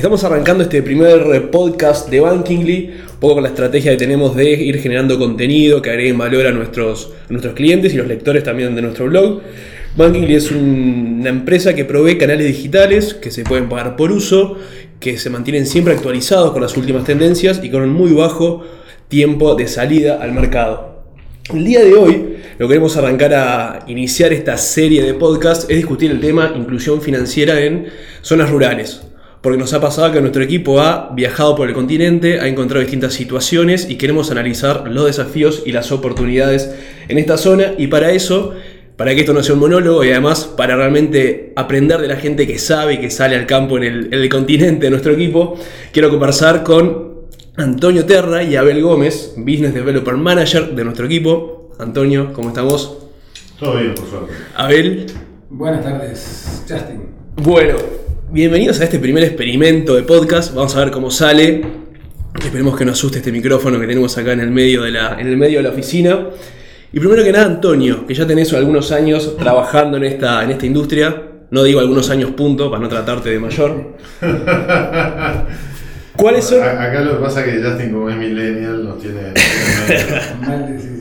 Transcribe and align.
Estamos 0.00 0.24
arrancando 0.24 0.62
este 0.62 0.82
primer 0.82 1.50
podcast 1.50 2.08
de 2.08 2.20
Bankingly, 2.20 2.90
un 3.12 3.20
poco 3.20 3.34
con 3.34 3.42
la 3.42 3.50
estrategia 3.50 3.90
que 3.90 3.98
tenemos 3.98 4.34
de 4.34 4.50
ir 4.52 4.78
generando 4.78 5.18
contenido 5.18 5.82
que 5.82 5.90
agregue 5.90 6.14
valor 6.14 6.46
a 6.46 6.52
nuestros, 6.52 7.12
nuestros 7.28 7.52
clientes 7.52 7.92
y 7.92 7.98
los 7.98 8.06
lectores 8.06 8.42
también 8.42 8.74
de 8.74 8.80
nuestro 8.80 9.08
blog. 9.08 9.42
Bankingly 9.98 10.36
es 10.36 10.50
una 10.52 11.28
empresa 11.28 11.74
que 11.74 11.84
provee 11.84 12.16
canales 12.16 12.46
digitales 12.46 13.12
que 13.12 13.30
se 13.30 13.44
pueden 13.44 13.68
pagar 13.68 13.94
por 13.96 14.10
uso, 14.10 14.56
que 15.00 15.18
se 15.18 15.28
mantienen 15.28 15.66
siempre 15.66 15.92
actualizados 15.92 16.52
con 16.52 16.62
las 16.62 16.78
últimas 16.78 17.04
tendencias 17.04 17.60
y 17.62 17.68
con 17.68 17.82
un 17.82 17.90
muy 17.90 18.14
bajo 18.14 18.64
tiempo 19.08 19.54
de 19.54 19.68
salida 19.68 20.18
al 20.22 20.32
mercado. 20.32 21.04
El 21.52 21.62
día 21.66 21.84
de 21.84 21.92
hoy 21.92 22.36
lo 22.56 22.66
que 22.66 22.72
queremos 22.72 22.96
arrancar 22.96 23.34
a 23.34 23.84
iniciar 23.86 24.32
esta 24.32 24.56
serie 24.56 25.02
de 25.02 25.12
podcast 25.12 25.70
es 25.70 25.76
discutir 25.76 26.10
el 26.10 26.20
tema 26.20 26.54
inclusión 26.56 27.02
financiera 27.02 27.60
en 27.60 27.88
zonas 28.22 28.48
rurales 28.48 29.02
porque 29.40 29.58
nos 29.58 29.72
ha 29.72 29.80
pasado 29.80 30.12
que 30.12 30.20
nuestro 30.20 30.42
equipo 30.42 30.80
ha 30.80 31.10
viajado 31.14 31.56
por 31.56 31.68
el 31.68 31.74
continente, 31.74 32.40
ha 32.40 32.46
encontrado 32.46 32.80
distintas 32.80 33.14
situaciones 33.14 33.88
y 33.88 33.96
queremos 33.96 34.30
analizar 34.30 34.88
los 34.88 35.06
desafíos 35.06 35.62
y 35.64 35.72
las 35.72 35.92
oportunidades 35.92 36.74
en 37.08 37.18
esta 37.18 37.38
zona 37.38 37.72
y 37.78 37.86
para 37.86 38.10
eso, 38.12 38.54
para 38.96 39.14
que 39.14 39.20
esto 39.20 39.32
no 39.32 39.42
sea 39.42 39.54
un 39.54 39.60
monólogo 39.60 40.04
y 40.04 40.10
además 40.10 40.44
para 40.44 40.76
realmente 40.76 41.52
aprender 41.56 42.00
de 42.00 42.08
la 42.08 42.16
gente 42.16 42.46
que 42.46 42.58
sabe 42.58 42.94
y 42.94 42.98
que 42.98 43.10
sale 43.10 43.34
al 43.34 43.46
campo 43.46 43.78
en 43.78 43.84
el, 43.84 44.06
en 44.06 44.20
el 44.20 44.28
continente 44.28 44.86
de 44.86 44.90
nuestro 44.90 45.12
equipo, 45.12 45.58
quiero 45.92 46.10
conversar 46.10 46.62
con 46.62 47.10
Antonio 47.56 48.04
Terra 48.04 48.42
y 48.42 48.56
Abel 48.56 48.82
Gómez, 48.82 49.34
Business 49.36 49.74
Developer 49.74 50.16
Manager 50.16 50.74
de 50.74 50.84
nuestro 50.84 51.06
equipo. 51.06 51.70
Antonio, 51.78 52.32
¿cómo 52.34 52.50
estamos? 52.50 52.98
Todo 53.58 53.76
bien, 53.78 53.94
por 53.94 54.06
suerte. 54.06 54.32
Abel. 54.54 55.06
Buenas 55.48 55.82
tardes, 55.82 56.64
Justin. 56.68 57.02
Bueno, 57.36 57.76
Bienvenidos 58.32 58.80
a 58.80 58.84
este 58.84 59.00
primer 59.00 59.24
experimento 59.24 59.96
de 59.96 60.04
podcast. 60.04 60.54
Vamos 60.54 60.76
a 60.76 60.84
ver 60.84 60.92
cómo 60.92 61.10
sale. 61.10 61.62
Esperemos 62.40 62.78
que 62.78 62.84
no 62.84 62.92
asuste 62.92 63.18
este 63.18 63.32
micrófono 63.32 63.80
que 63.80 63.88
tenemos 63.88 64.16
acá 64.16 64.30
en 64.30 64.38
el 64.38 64.52
medio 64.52 64.82
de 64.82 64.92
la, 64.92 65.20
en 65.20 65.26
el 65.26 65.36
medio 65.36 65.58
de 65.58 65.64
la 65.64 65.70
oficina. 65.70 66.28
Y 66.92 67.00
primero 67.00 67.24
que 67.24 67.32
nada, 67.32 67.46
Antonio, 67.46 68.06
que 68.06 68.14
ya 68.14 68.28
tenés 68.28 68.52
algunos 68.52 68.92
años 68.92 69.36
trabajando 69.36 69.96
en 69.96 70.04
esta, 70.04 70.44
en 70.44 70.52
esta 70.52 70.64
industria. 70.64 71.22
No 71.50 71.64
digo 71.64 71.80
algunos 71.80 72.08
años 72.10 72.30
punto, 72.30 72.70
para 72.70 72.80
no 72.80 72.88
tratarte 72.88 73.30
de 73.30 73.40
mayor. 73.40 73.96
¿Cuáles 76.16 76.44
son? 76.44 76.62
Acá 76.62 77.00
lo 77.00 77.16
que 77.16 77.24
pasa 77.24 77.44
es 77.44 77.52
que 77.52 77.64
Justin, 77.64 77.90
como 77.90 78.10
es 78.10 78.16
millennial, 78.16 78.84
nos 78.84 79.00
tiene. 79.00 79.34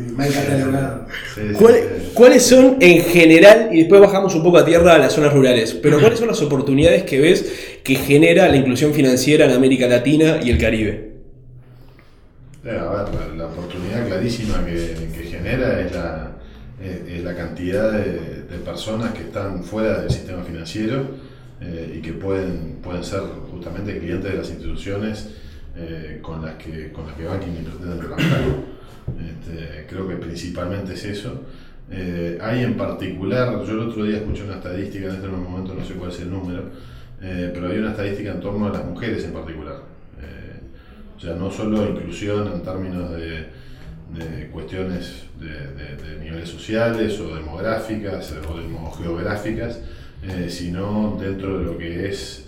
¿Cuáles 2.13 2.43
son 2.43 2.77
en 2.79 3.03
general, 3.03 3.69
y 3.71 3.79
después 3.79 4.01
bajamos 4.01 4.35
un 4.35 4.43
poco 4.43 4.57
a 4.57 4.65
tierra 4.65 4.95
a 4.95 4.97
las 4.97 5.13
zonas 5.13 5.33
rurales, 5.33 5.73
pero 5.73 5.99
cuáles 5.99 6.19
son 6.19 6.27
las 6.27 6.41
oportunidades 6.41 7.03
que 7.03 7.19
ves 7.19 7.79
que 7.83 7.95
genera 7.95 8.47
la 8.47 8.57
inclusión 8.57 8.93
financiera 8.93 9.45
en 9.45 9.51
América 9.51 9.87
Latina 9.87 10.39
y 10.43 10.49
el 10.49 10.57
Caribe? 10.57 11.09
Eh, 12.65 12.77
a 12.77 13.03
ver, 13.03 13.35
la, 13.37 13.47
oportunidad 13.47 14.05
clarísima 14.05 14.65
que, 14.65 15.23
genera 15.29 15.79
es 15.79 15.93
la, 15.93 16.31
es, 16.83 17.23
la 17.23 17.35
cantidad 17.35 17.91
de, 17.91 18.39
personas 18.65 19.13
que 19.13 19.21
están 19.21 19.63
fuera 19.63 20.01
del 20.01 20.11
sistema 20.11 20.43
financiero 20.43 21.05
eh, 21.61 21.95
y 21.97 22.01
que 22.01 22.13
pueden, 22.13 22.79
pueden 22.83 23.03
ser 23.03 23.21
justamente 23.51 23.97
clientes 23.97 24.31
de 24.31 24.37
las 24.37 24.49
instituciones 24.49 25.29
eh, 25.77 26.19
con, 26.21 26.43
las 26.43 26.55
que, 26.55 26.91
con 26.91 27.07
las 27.07 27.15
que 27.15 27.23
Banking 27.23 27.63
pretende 27.63 28.05
trabajar. 28.05 28.41
Este, 29.17 29.85
creo 29.87 30.07
que 30.07 30.15
principalmente 30.15 30.93
es 30.93 31.05
eso. 31.05 31.41
Eh, 31.91 32.37
hay 32.41 32.63
en 32.63 32.77
particular, 32.77 33.63
yo 33.65 33.71
el 33.71 33.79
otro 33.79 34.03
día 34.03 34.17
escuché 34.17 34.43
una 34.43 34.55
estadística, 34.55 35.07
en 35.07 35.15
este 35.15 35.27
momento 35.27 35.73
no 35.73 35.83
sé 35.83 35.95
cuál 35.95 36.11
es 36.11 36.19
el 36.19 36.29
número, 36.29 36.63
eh, 37.21 37.49
pero 37.51 37.67
hay 37.67 37.79
una 37.79 37.91
estadística 37.91 38.31
en 38.31 38.39
torno 38.39 38.67
a 38.67 38.69
las 38.69 38.85
mujeres 38.85 39.23
en 39.25 39.33
particular. 39.33 39.77
Eh, 40.21 40.59
o 41.17 41.19
sea, 41.19 41.33
no 41.33 41.49
solo 41.49 41.89
inclusión 41.89 42.47
en 42.53 42.61
términos 42.61 43.11
de, 43.11 43.57
cuestiones 44.51 45.25
de, 45.39 46.19
niveles 46.19 46.49
sociales 46.49 47.19
o 47.19 47.35
demográficas 47.35 48.33
o 48.47 48.91
geográficas, 48.91 49.81
sino 50.47 51.17
dentro 51.19 51.59
de 51.59 51.65
lo 51.65 51.77
que 51.77 52.09
es 52.09 52.47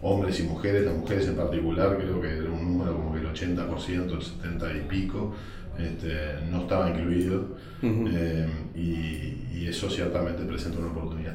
hombres 0.00 0.40
y 0.40 0.44
mujeres, 0.44 0.84
las 0.84 0.94
mujeres 0.94 1.28
en 1.28 1.36
particular, 1.36 1.98
creo 1.98 2.20
que 2.20 2.28
era 2.28 2.50
un 2.50 2.78
número 2.78 2.97
80%, 3.32 4.12
el 4.12 4.22
70 4.22 4.76
y 4.76 4.80
pico, 4.88 5.34
este, 5.78 6.12
no 6.50 6.62
estaba 6.62 6.90
incluido 6.90 7.44
eh, 7.82 8.46
y, 8.74 9.34
eso 9.68 9.90
ciertamente 9.90 10.44
presenta 10.44 10.78
una 10.78 10.88
oportunidad. 10.88 11.34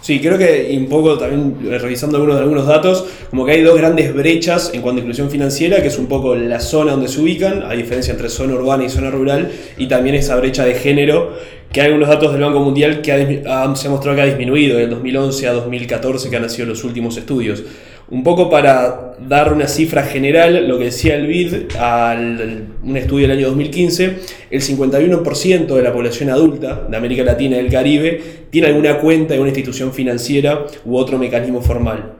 Sí, 0.00 0.20
creo 0.20 0.38
que 0.38 0.74
un 0.78 0.88
poco 0.88 1.18
también 1.18 1.58
revisando 1.78 2.16
algunos, 2.16 2.40
algunos 2.40 2.66
datos, 2.66 3.04
como 3.28 3.44
que 3.44 3.52
hay 3.52 3.62
dos 3.62 3.76
grandes 3.76 4.14
brechas 4.14 4.70
en 4.72 4.80
cuanto 4.80 5.00
a 5.00 5.02
inclusión 5.02 5.28
financiera, 5.28 5.82
que 5.82 5.88
es 5.88 5.98
un 5.98 6.06
poco 6.06 6.34
la 6.34 6.60
zona 6.60 6.92
donde 6.92 7.08
se 7.08 7.20
ubican, 7.20 7.64
a 7.64 7.72
diferencia 7.72 8.12
entre 8.12 8.30
zona 8.30 8.54
urbana 8.54 8.84
y 8.84 8.88
zona 8.88 9.10
rural, 9.10 9.50
y 9.76 9.86
también 9.86 10.14
esa 10.14 10.36
brecha 10.36 10.64
de 10.64 10.76
género, 10.76 11.34
que 11.70 11.82
hay 11.82 11.88
algunos 11.88 12.08
datos 12.08 12.32
del 12.32 12.40
Banco 12.40 12.60
Mundial 12.60 13.02
que 13.02 13.42
se 13.42 13.86
ha 13.86 13.90
mostrado 13.90 14.16
que 14.16 14.22
ha 14.22 14.26
disminuido 14.26 14.78
del 14.78 14.88
2011 14.88 15.46
a 15.46 15.52
2014, 15.52 16.30
que 16.30 16.36
han 16.36 16.48
sido 16.48 16.68
los 16.68 16.84
últimos 16.84 17.18
estudios. 17.18 17.62
Un 18.10 18.24
poco 18.24 18.48
para 18.48 19.16
dar 19.20 19.52
una 19.52 19.68
cifra 19.68 20.02
general, 20.02 20.66
lo 20.66 20.78
que 20.78 20.84
decía 20.84 21.14
el 21.14 21.26
BID, 21.26 21.76
al, 21.78 22.68
un 22.82 22.96
estudio 22.96 23.28
del 23.28 23.36
año 23.36 23.48
2015, 23.48 24.16
el 24.50 24.62
51% 24.62 25.66
de 25.66 25.82
la 25.82 25.92
población 25.92 26.30
adulta 26.30 26.86
de 26.88 26.96
América 26.96 27.22
Latina 27.22 27.56
y 27.56 27.62
del 27.62 27.70
Caribe 27.70 28.22
tiene 28.48 28.68
alguna 28.68 28.98
cuenta 28.98 29.34
en 29.34 29.40
una 29.40 29.50
institución 29.50 29.92
financiera 29.92 30.64
u 30.86 30.96
otro 30.96 31.18
mecanismo 31.18 31.60
formal. 31.60 32.14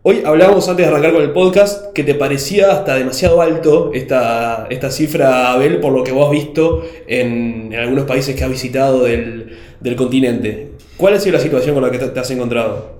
Hoy 0.00 0.22
hablábamos 0.24 0.66
antes 0.66 0.86
de 0.86 0.90
arrancar 0.90 1.12
con 1.12 1.22
el 1.22 1.32
podcast 1.32 1.92
que 1.92 2.02
te 2.02 2.14
parecía 2.14 2.72
hasta 2.72 2.94
demasiado 2.94 3.42
alto 3.42 3.90
esta, 3.92 4.66
esta 4.70 4.90
cifra, 4.90 5.52
Abel, 5.52 5.78
por 5.80 5.92
lo 5.92 6.04
que 6.04 6.12
vos 6.12 6.26
has 6.26 6.32
visto 6.32 6.84
en, 7.06 7.74
algunos 7.78 8.04
países 8.04 8.34
que 8.34 8.44
has 8.44 8.50
visitado 8.50 9.02
del, 9.02 9.58
del 9.78 9.96
continente. 9.96 10.68
¿Cuál 10.96 11.14
ha 11.14 11.20
sido 11.20 11.36
la 11.36 11.42
situación 11.42 11.74
con 11.74 11.84
la 11.84 11.90
que 11.90 11.98
te 11.98 12.18
has 12.18 12.30
encontrado? 12.30 12.95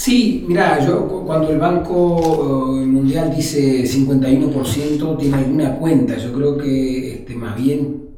Sí, 0.00 0.46
mira, 0.48 0.82
yo 0.86 1.06
cuando 1.26 1.50
el 1.50 1.58
Banco 1.58 2.80
eh, 2.80 2.86
Mundial 2.86 3.36
dice 3.36 3.84
51% 3.84 5.18
tiene 5.18 5.36
alguna 5.36 5.76
cuenta, 5.76 6.16
yo 6.16 6.32
creo 6.32 6.56
que 6.56 7.16
este, 7.16 7.34
más 7.34 7.54
bien 7.54 8.08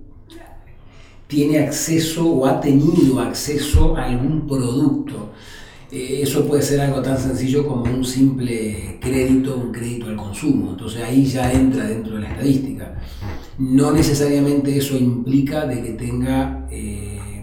tiene 1.26 1.58
acceso 1.58 2.24
o 2.24 2.46
ha 2.46 2.60
tenido 2.60 3.18
acceso 3.18 3.96
a 3.96 4.04
algún 4.04 4.46
producto. 4.46 5.32
Eh, 5.90 6.20
eso 6.22 6.46
puede 6.46 6.62
ser 6.62 6.82
algo 6.82 7.02
tan 7.02 7.18
sencillo 7.18 7.66
como 7.66 7.82
un 7.82 8.04
simple 8.04 8.98
crédito, 9.00 9.56
un 9.56 9.72
crédito 9.72 10.06
al 10.06 10.14
consumo. 10.14 10.70
Entonces 10.70 11.02
ahí 11.02 11.24
ya 11.24 11.50
entra 11.52 11.88
dentro 11.88 12.14
de 12.14 12.20
la 12.20 12.30
estadística. 12.30 12.94
No 13.58 13.90
necesariamente 13.90 14.78
eso 14.78 14.96
implica 14.96 15.66
de 15.66 15.82
que 15.82 15.90
tenga 15.94 16.64
eh, 16.70 17.42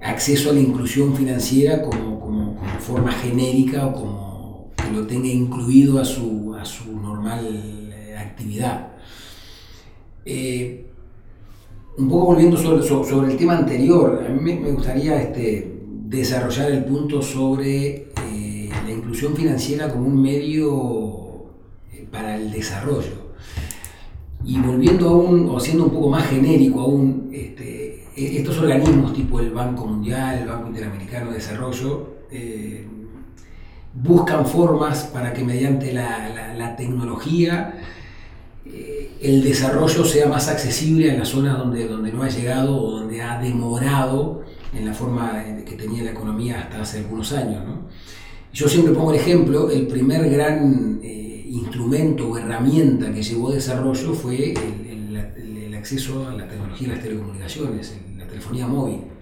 acceso 0.00 0.50
a 0.50 0.52
la 0.52 0.60
inclusión 0.60 1.16
financiera 1.16 1.82
como 1.82 2.13
forma 2.78 3.12
genérica 3.12 3.86
o 3.86 3.92
como 3.94 4.70
que 4.76 4.90
lo 4.92 5.06
tenga 5.06 5.28
incluido 5.28 6.00
a 6.00 6.04
su, 6.04 6.54
a 6.58 6.64
su 6.64 6.98
normal 7.00 7.92
eh, 7.92 8.16
actividad. 8.16 8.88
Eh, 10.24 10.86
un 11.96 12.08
poco 12.08 12.26
volviendo 12.26 12.56
sobre, 12.56 12.82
sobre, 12.82 13.32
el 13.32 13.38
tema 13.38 13.56
anterior, 13.58 14.24
a 14.26 14.28
mí 14.32 14.54
me 14.54 14.72
gustaría 14.72 15.20
este, 15.20 15.78
desarrollar 16.06 16.72
el 16.72 16.84
punto 16.84 17.22
sobre 17.22 18.08
eh, 18.26 18.70
la 18.84 18.90
inclusión 18.90 19.34
financiera 19.36 19.88
como 19.88 20.08
un 20.08 20.20
medio 20.20 21.24
para 22.10 22.36
el 22.36 22.50
desarrollo. 22.50 23.24
Y 24.44 24.58
volviendo 24.58 25.08
aún, 25.08 25.48
o 25.48 25.58
siendo 25.58 25.84
un 25.84 25.90
poco 25.90 26.10
más 26.10 26.28
genérico 26.28 26.80
aún, 26.80 27.30
este, 27.32 28.04
e-, 28.16 28.38
estos 28.38 28.58
organismos 28.58 29.12
tipo 29.12 29.40
el 29.40 29.50
Banco 29.50 29.86
Mundial, 29.86 30.38
el 30.40 30.48
Banco 30.48 30.68
Interamericano 30.68 31.30
de 31.30 31.36
Desarrollo, 31.36 32.13
eh, 32.34 32.86
buscan 33.94 34.44
formas 34.44 35.04
para 35.04 35.32
que 35.32 35.44
mediante 35.44 35.92
la, 35.92 36.74
tecnología 36.76 37.78
eh, 38.66 39.12
el 39.20 39.44
desarrollo 39.44 40.04
sea 40.04 40.26
más 40.26 40.48
accesible 40.48 41.12
a 41.12 41.18
las 41.18 41.28
zonas 41.28 41.56
donde, 41.56 41.86
donde 41.86 42.12
no 42.12 42.24
ha 42.24 42.28
llegado 42.28 42.76
o 42.76 42.98
donde 42.98 43.22
ha 43.22 43.38
demorado 43.38 44.42
en 44.72 44.84
la 44.84 44.92
forma 44.92 45.44
que 45.64 45.76
tenía 45.76 46.02
la 46.02 46.10
economía 46.10 46.62
hasta 46.62 46.82
hace 46.82 46.98
algunos 46.98 47.32
años. 47.32 47.62
Yo 48.52 48.68
siempre 48.68 48.92
pongo 48.92 49.12
el 49.12 49.20
ejemplo, 49.20 49.70
el 49.70 49.86
primer 49.86 50.28
gran 50.28 51.00
eh, 51.02 51.46
instrumento 51.48 52.30
o 52.30 52.38
herramienta 52.38 53.12
que 53.12 53.22
llevó 53.22 53.52
desarrollo 53.52 54.12
fue 54.12 54.52
el, 54.52 55.16
el, 55.16 55.74
acceso 55.74 56.26
a 56.26 56.32
la 56.32 56.48
tecnología 56.48 56.88
de 56.88 56.94
las 56.94 57.02
telecomunicaciones, 57.04 57.94
la 58.16 58.26
telefonía 58.26 58.66
móvil. 58.66 59.13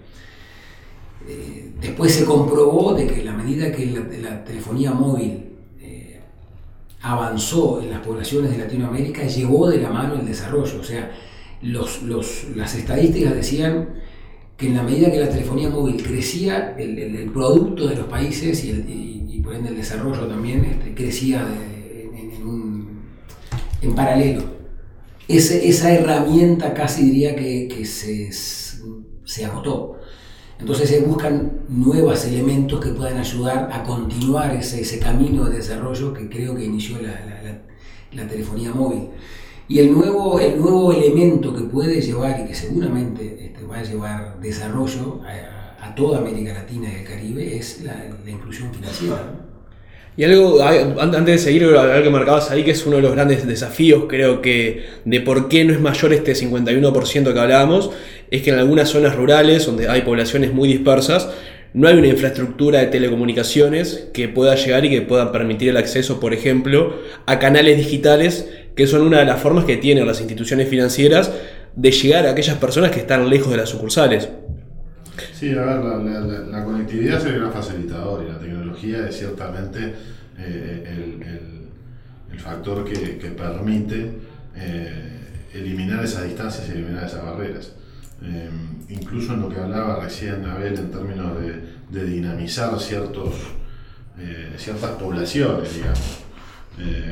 Eh, 1.27 1.71
después 1.79 2.13
se 2.13 2.25
comprobó 2.25 2.93
de 2.93 3.07
que 3.07 3.23
la 3.23 3.33
medida 3.33 3.71
que 3.71 3.85
la, 3.85 4.43
telefonía 4.43 4.91
móvil 4.91 5.45
eh, 5.81 6.19
avanzó 7.01 7.81
en 7.81 7.91
las 7.91 7.99
poblaciones 8.01 8.51
de 8.51 8.57
Latinoamérica, 8.57 9.23
llevó 9.23 9.69
de 9.69 9.79
la 9.79 9.89
mano 9.89 10.15
el 10.15 10.25
desarrollo. 10.25 10.79
O 10.79 10.83
sea, 10.83 11.11
los, 11.61 12.03
las 12.55 12.75
estadísticas 12.75 13.35
decían 13.35 13.89
que 14.57 14.67
en 14.67 14.75
la 14.75 14.83
medida 14.83 15.11
que 15.11 15.19
la 15.19 15.29
telefonía 15.29 15.69
móvil 15.69 16.01
crecía, 16.03 16.75
el, 16.77 16.99
el, 16.99 17.31
producto 17.31 17.87
de 17.87 17.95
los 17.95 18.05
países 18.07 18.63
y, 18.65 18.69
el, 18.71 19.41
por 19.43 19.55
ende 19.55 19.69
el 19.69 19.75
desarrollo 19.75 20.25
también 20.27 20.63
este, 20.63 20.93
crecía 20.93 21.45
de, 21.45 22.09
en, 23.81 23.95
paralelo. 23.95 24.43
Esa 25.27 25.91
herramienta 25.91 26.73
casi 26.73 27.03
diría 27.03 27.35
que, 27.35 27.67
que 27.67 27.85
se, 27.85 28.31
se 28.31 29.45
agotó. 29.45 29.99
Entonces 30.59 30.89
se 30.89 31.01
buscan 31.01 31.63
nuevos 31.67 32.25
elementos 32.25 32.79
que 32.79 32.89
puedan 32.89 33.17
ayudar 33.17 33.69
a 33.71 33.83
continuar 33.83 34.55
ese, 34.55 34.81
ese 34.81 34.99
camino 34.99 35.45
de 35.45 35.57
desarrollo 35.57 36.13
que 36.13 36.29
creo 36.29 36.55
que 36.55 36.65
inició 36.65 37.01
la, 37.01 37.09
la, 37.09 37.59
la, 38.13 38.27
telefonía 38.27 38.71
móvil. 38.71 39.09
Y 39.67 39.79
el 39.79 39.91
nuevo, 39.91 40.39
el 40.39 40.59
nuevo 40.59 40.93
elemento 40.93 41.53
que 41.53 41.63
puede 41.63 42.01
llevar 42.01 42.41
y 42.41 42.47
que 42.47 42.55
seguramente 42.55 43.45
este, 43.45 43.65
va 43.65 43.79
a 43.79 43.83
llevar 43.83 44.39
desarrollo 44.39 45.21
a, 45.25 45.85
a, 45.87 45.95
toda 45.95 46.19
América 46.19 46.53
Latina 46.53 46.89
y 46.91 46.95
el 47.01 47.03
Caribe 47.05 47.57
es 47.57 47.81
la, 47.81 48.05
inclusión 48.27 48.73
financiera. 48.73 49.42
Y 50.15 50.23
algo, 50.23 50.61
antes 50.61 51.25
de 51.25 51.37
seguir, 51.39 51.63
algo 51.63 52.03
que 52.03 52.09
marcabas 52.09 52.51
ahí, 52.51 52.63
que 52.63 52.71
es 52.71 52.85
uno 52.85 52.97
de 52.97 53.01
los 53.01 53.13
grandes 53.13 53.47
desafíos, 53.47 54.05
creo 54.07 54.41
que, 54.41 54.85
de 55.05 55.21
por 55.21 55.49
qué 55.49 55.65
no 55.65 55.73
es 55.73 55.79
mayor 55.79 56.13
este 56.13 56.33
51% 56.33 57.33
que 57.33 57.39
hablábamos, 57.39 57.89
es 58.29 58.43
que 58.43 58.51
en 58.51 58.59
algunas 58.59 58.89
zonas 58.89 59.15
rurales, 59.15 59.65
donde 59.65 59.89
hay 59.89 60.01
poblaciones 60.01 60.53
muy 60.53 60.67
dispersas, 60.67 61.29
no 61.73 61.87
hay 61.87 61.97
una 61.97 62.07
infraestructura 62.07 62.79
de 62.79 62.87
telecomunicaciones 62.87 64.07
que 64.13 64.27
pueda 64.27 64.53
llegar 64.53 64.85
y 64.85 64.91
que 64.91 65.01
pueda 65.01 65.31
permitir 65.31 65.69
el 65.69 65.77
acceso, 65.77 66.19
por 66.19 66.35
ejemplo, 66.35 66.99
a 67.25 67.39
canales 67.39 67.77
digitales, 67.77 68.47
que 68.75 68.85
son 68.85 69.01
una 69.01 69.19
de 69.19 69.25
las 69.25 69.41
formas 69.41 69.65
que 69.65 69.77
tienen 69.77 70.05
las 70.05 70.19
instituciones 70.19 70.69
financieras 70.69 71.31
de 71.75 71.91
llegar 71.91 72.27
a 72.27 72.31
aquellas 72.31 72.57
personas 72.57 72.91
que 72.91 72.99
están 72.99 73.27
lejos 73.27 73.49
de 73.49 73.57
las 73.57 73.69
sucursales. 73.69 74.29
Sí, 75.33 75.51
a 75.51 75.61
ver, 75.61 75.83
la, 76.45 76.63
conectividad 76.63 77.19
es 77.19 77.25
el 77.25 77.39
gran 77.39 77.53
facilitador 77.53 78.23
y 78.23 78.31
la 78.31 78.39
tecnología 78.39 79.07
es 79.07 79.17
ciertamente 79.17 79.93
eh, 80.39 81.19
el, 82.31 82.39
factor 82.39 82.83
que, 82.83 83.27
permite 83.29 84.11
eh, 84.55 85.19
eliminar 85.53 86.03
esas 86.03 86.25
distancias 86.25 86.67
y 86.67 86.71
eliminar 86.71 87.05
esas 87.05 87.23
barreras. 87.23 87.73
Eh, 88.23 88.49
incluso 88.89 89.33
en 89.33 89.41
lo 89.41 89.49
que 89.49 89.59
hablaba 89.59 89.99
recién 89.99 90.43
Abel 90.45 90.77
en 90.77 90.91
términos 90.91 91.37
de, 91.39 92.05
dinamizar 92.05 92.77
ciertos, 92.79 93.35
ciertas 94.57 94.91
poblaciones, 94.91 95.75
digamos. 95.75 96.23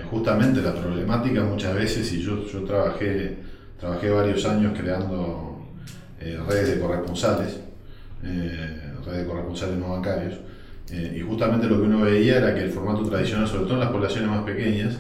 justamente 0.10 0.62
la 0.62 0.74
problemática 0.74 1.44
muchas 1.44 1.76
veces, 1.76 2.12
y 2.14 2.22
yo, 2.22 2.46
yo 2.48 2.64
trabajé, 2.64 3.38
trabajé 3.80 4.10
varios 4.10 4.44
años 4.46 4.74
creando 4.76 5.68
redes 6.20 6.70
de 6.70 6.80
corresponsales, 6.80 7.60
eh, 8.24 8.94
redes 9.06 9.28
corresponsales 9.28 9.78
no 9.78 9.90
bancarios. 9.90 10.36
Eh, 10.92 11.18
y 11.18 11.22
justamente 11.22 11.68
lo 11.68 11.78
que 11.78 11.84
uno 11.84 12.02
veía 12.02 12.38
era 12.38 12.54
que 12.54 12.62
el 12.62 12.70
formato 12.70 13.08
tradicional, 13.08 13.48
sobre 13.48 13.64
todo 13.64 13.76
en 13.76 13.80
las 13.80 13.90
poblaciones 13.90 14.30
más 14.30 14.44
pequeñas, 14.44 14.98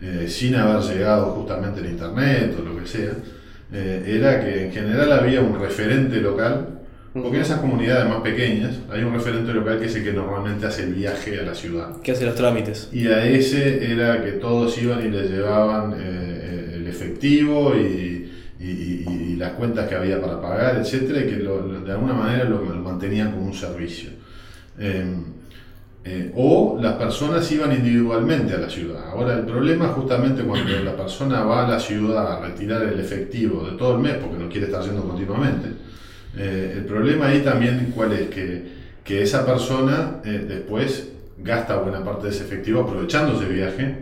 eh, 0.00 0.26
sin 0.28 0.54
haber 0.54 0.82
llegado 0.82 1.32
justamente 1.32 1.80
el 1.80 1.86
internet 1.86 2.54
o 2.58 2.62
lo 2.62 2.78
que 2.78 2.86
sea, 2.86 3.10
eh, 3.72 4.04
era 4.06 4.40
que 4.40 4.66
en 4.66 4.72
general 4.72 5.10
había 5.12 5.40
un 5.40 5.58
referente 5.58 6.20
local, 6.20 6.68
porque 7.12 7.36
en 7.36 7.42
esas 7.42 7.60
comunidades 7.60 8.08
más 8.08 8.20
pequeñas 8.22 8.78
hay 8.90 9.02
un 9.02 9.12
referente 9.12 9.52
local 9.52 9.80
que 9.80 9.86
es 9.86 9.96
el 9.96 10.04
que 10.04 10.12
normalmente 10.12 10.66
hace 10.66 10.84
el 10.84 10.94
viaje 10.94 11.40
a 11.40 11.42
la 11.42 11.54
ciudad. 11.54 12.00
Que 12.02 12.12
hace 12.12 12.24
los 12.24 12.36
trámites. 12.36 12.88
Y 12.92 13.08
a 13.08 13.26
ese 13.26 13.92
era 13.92 14.22
que 14.22 14.32
todos 14.32 14.80
iban 14.80 15.04
y 15.04 15.10
le 15.10 15.28
llevaban 15.28 15.92
el 15.92 16.86
efectivo 16.86 17.74
y 17.76 18.30
y, 18.62 19.04
las 19.42 19.52
cuentas 19.54 19.88
que 19.88 19.96
había 19.96 20.20
para 20.20 20.40
pagar, 20.40 20.76
etcétera, 20.76 21.20
y 21.20 21.26
que 21.26 21.36
de 21.36 21.92
alguna 21.92 22.14
manera 22.14 22.44
lo, 22.44 22.60
mantenían 22.60 23.32
como 23.32 23.46
un 23.46 23.54
servicio. 23.54 24.10
Em, 24.78 25.24
eh, 26.04 26.32
o 26.36 26.78
las 26.80 26.94
personas 26.94 27.50
iban 27.50 27.72
individualmente 27.72 28.54
a 28.54 28.58
la 28.58 28.70
ciudad. 28.70 29.08
Ahora 29.10 29.34
el 29.34 29.44
problema 29.44 29.88
justamente 29.88 30.42
cuando 30.42 30.72
la 30.84 30.96
persona 30.96 31.42
va 31.42 31.66
a 31.66 31.70
la 31.70 31.80
ciudad 31.80 32.32
a 32.32 32.40
retirar 32.40 32.82
el 32.82 32.98
efectivo 33.00 33.64
de 33.64 33.76
todo 33.76 33.96
el 33.96 34.00
mes 34.00 34.14
porque 34.14 34.36
no 34.36 34.48
quiere 34.48 34.66
estar 34.66 34.82
yendo 34.82 35.02
continuamente, 35.02 35.68
eh, 36.36 36.74
el 36.76 36.84
problema 36.84 37.26
ahí 37.26 37.40
también 37.40 37.92
cuál 37.94 38.12
es 38.12 38.28
que, 38.28 38.64
que 39.02 39.22
esa 39.22 39.44
persona 39.44 40.20
eh, 40.24 40.44
después 40.48 41.10
gasta 41.38 41.76
buena 41.78 42.04
parte 42.04 42.26
de 42.26 42.30
ese 42.30 42.44
efectivo 42.44 42.82
aprovechando 42.82 43.40
ese 43.40 43.52
viaje 43.52 43.96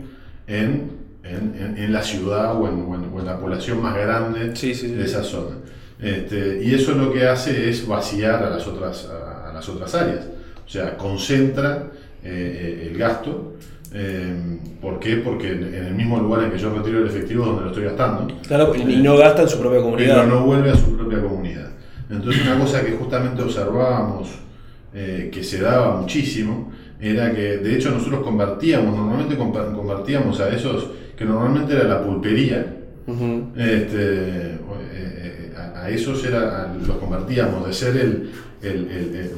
en 0.45 1.00
en, 1.23 1.75
en, 1.77 1.93
la 1.93 2.01
ciudad 2.01 2.59
o 2.59 2.67
en, 2.67 2.81
o 2.81 3.19
en, 3.19 3.25
la 3.25 3.39
población 3.39 3.81
más 3.81 3.95
grande 3.95 4.49
de 4.49 5.05
esa 5.05 5.23
zona. 5.23 5.57
Este, 6.01 6.61
y 6.63 6.73
eso 6.73 6.93
lo 6.93 7.13
que 7.13 7.27
hace 7.27 7.69
es 7.69 7.87
vaciar 7.87 8.43
a 8.43 8.49
las 8.49 8.65
otras, 8.65 9.07
a, 9.07 9.53
las 9.53 9.67
otras 9.69 9.93
áreas. 9.93 10.25
O 10.65 10.69
sea, 10.69 10.97
concentra 10.97 11.91
eh, 12.23 12.89
el 12.89 12.97
gasto. 12.97 13.53
Eh, 13.93 14.57
¿Por 14.81 14.99
qué? 14.99 15.17
Porque 15.17 15.51
en, 15.51 15.73
el 15.73 15.93
mismo 15.93 16.19
lugar 16.19 16.43
en 16.43 16.51
que 16.51 16.57
yo 16.57 16.73
retiro 16.73 16.99
el 16.99 17.07
efectivo 17.07 17.45
donde 17.45 17.63
lo 17.63 17.67
estoy 17.67 17.83
gastando. 17.83 18.33
Claro, 18.47 18.73
y 18.75 18.95
no 18.97 19.17
gasta 19.17 19.43
en 19.43 19.49
su 19.49 19.59
propia 19.59 19.81
comunidad. 19.81 20.23
Pero 20.23 20.27
no 20.27 20.45
vuelve 20.45 20.71
a 20.71 20.75
su 20.75 20.97
propia 20.97 21.21
comunidad. 21.21 21.69
Entonces 22.09 22.41
una 22.41 22.59
cosa 22.59 22.83
que 22.83 22.91
justamente 22.91 23.41
observábamos 23.41 24.29
eh, 24.93 25.29
que 25.31 25.43
se 25.43 25.61
daba 25.61 25.95
muchísimo 25.97 26.71
era 26.99 27.33
que 27.33 27.57
de 27.57 27.75
hecho 27.75 27.91
nosotros 27.91 28.21
convertíamos, 28.23 28.95
normalmente 28.95 29.37
convertíamos 29.37 30.39
a 30.39 30.49
esos 30.53 30.89
que 31.21 31.27
normalmente 31.27 31.73
era 31.73 31.83
la 31.83 32.01
pulpería, 32.01 32.65
este, 33.55 33.95
eh, 33.95 34.57
eh, 34.91 35.53
a, 35.55 35.87
esos 35.87 36.25
era, 36.25 36.73
los 36.83 36.97
convertíamos 36.97 37.67
de 37.67 37.73
ser 37.73 37.95
el, 37.95 38.31
el, 38.63 39.29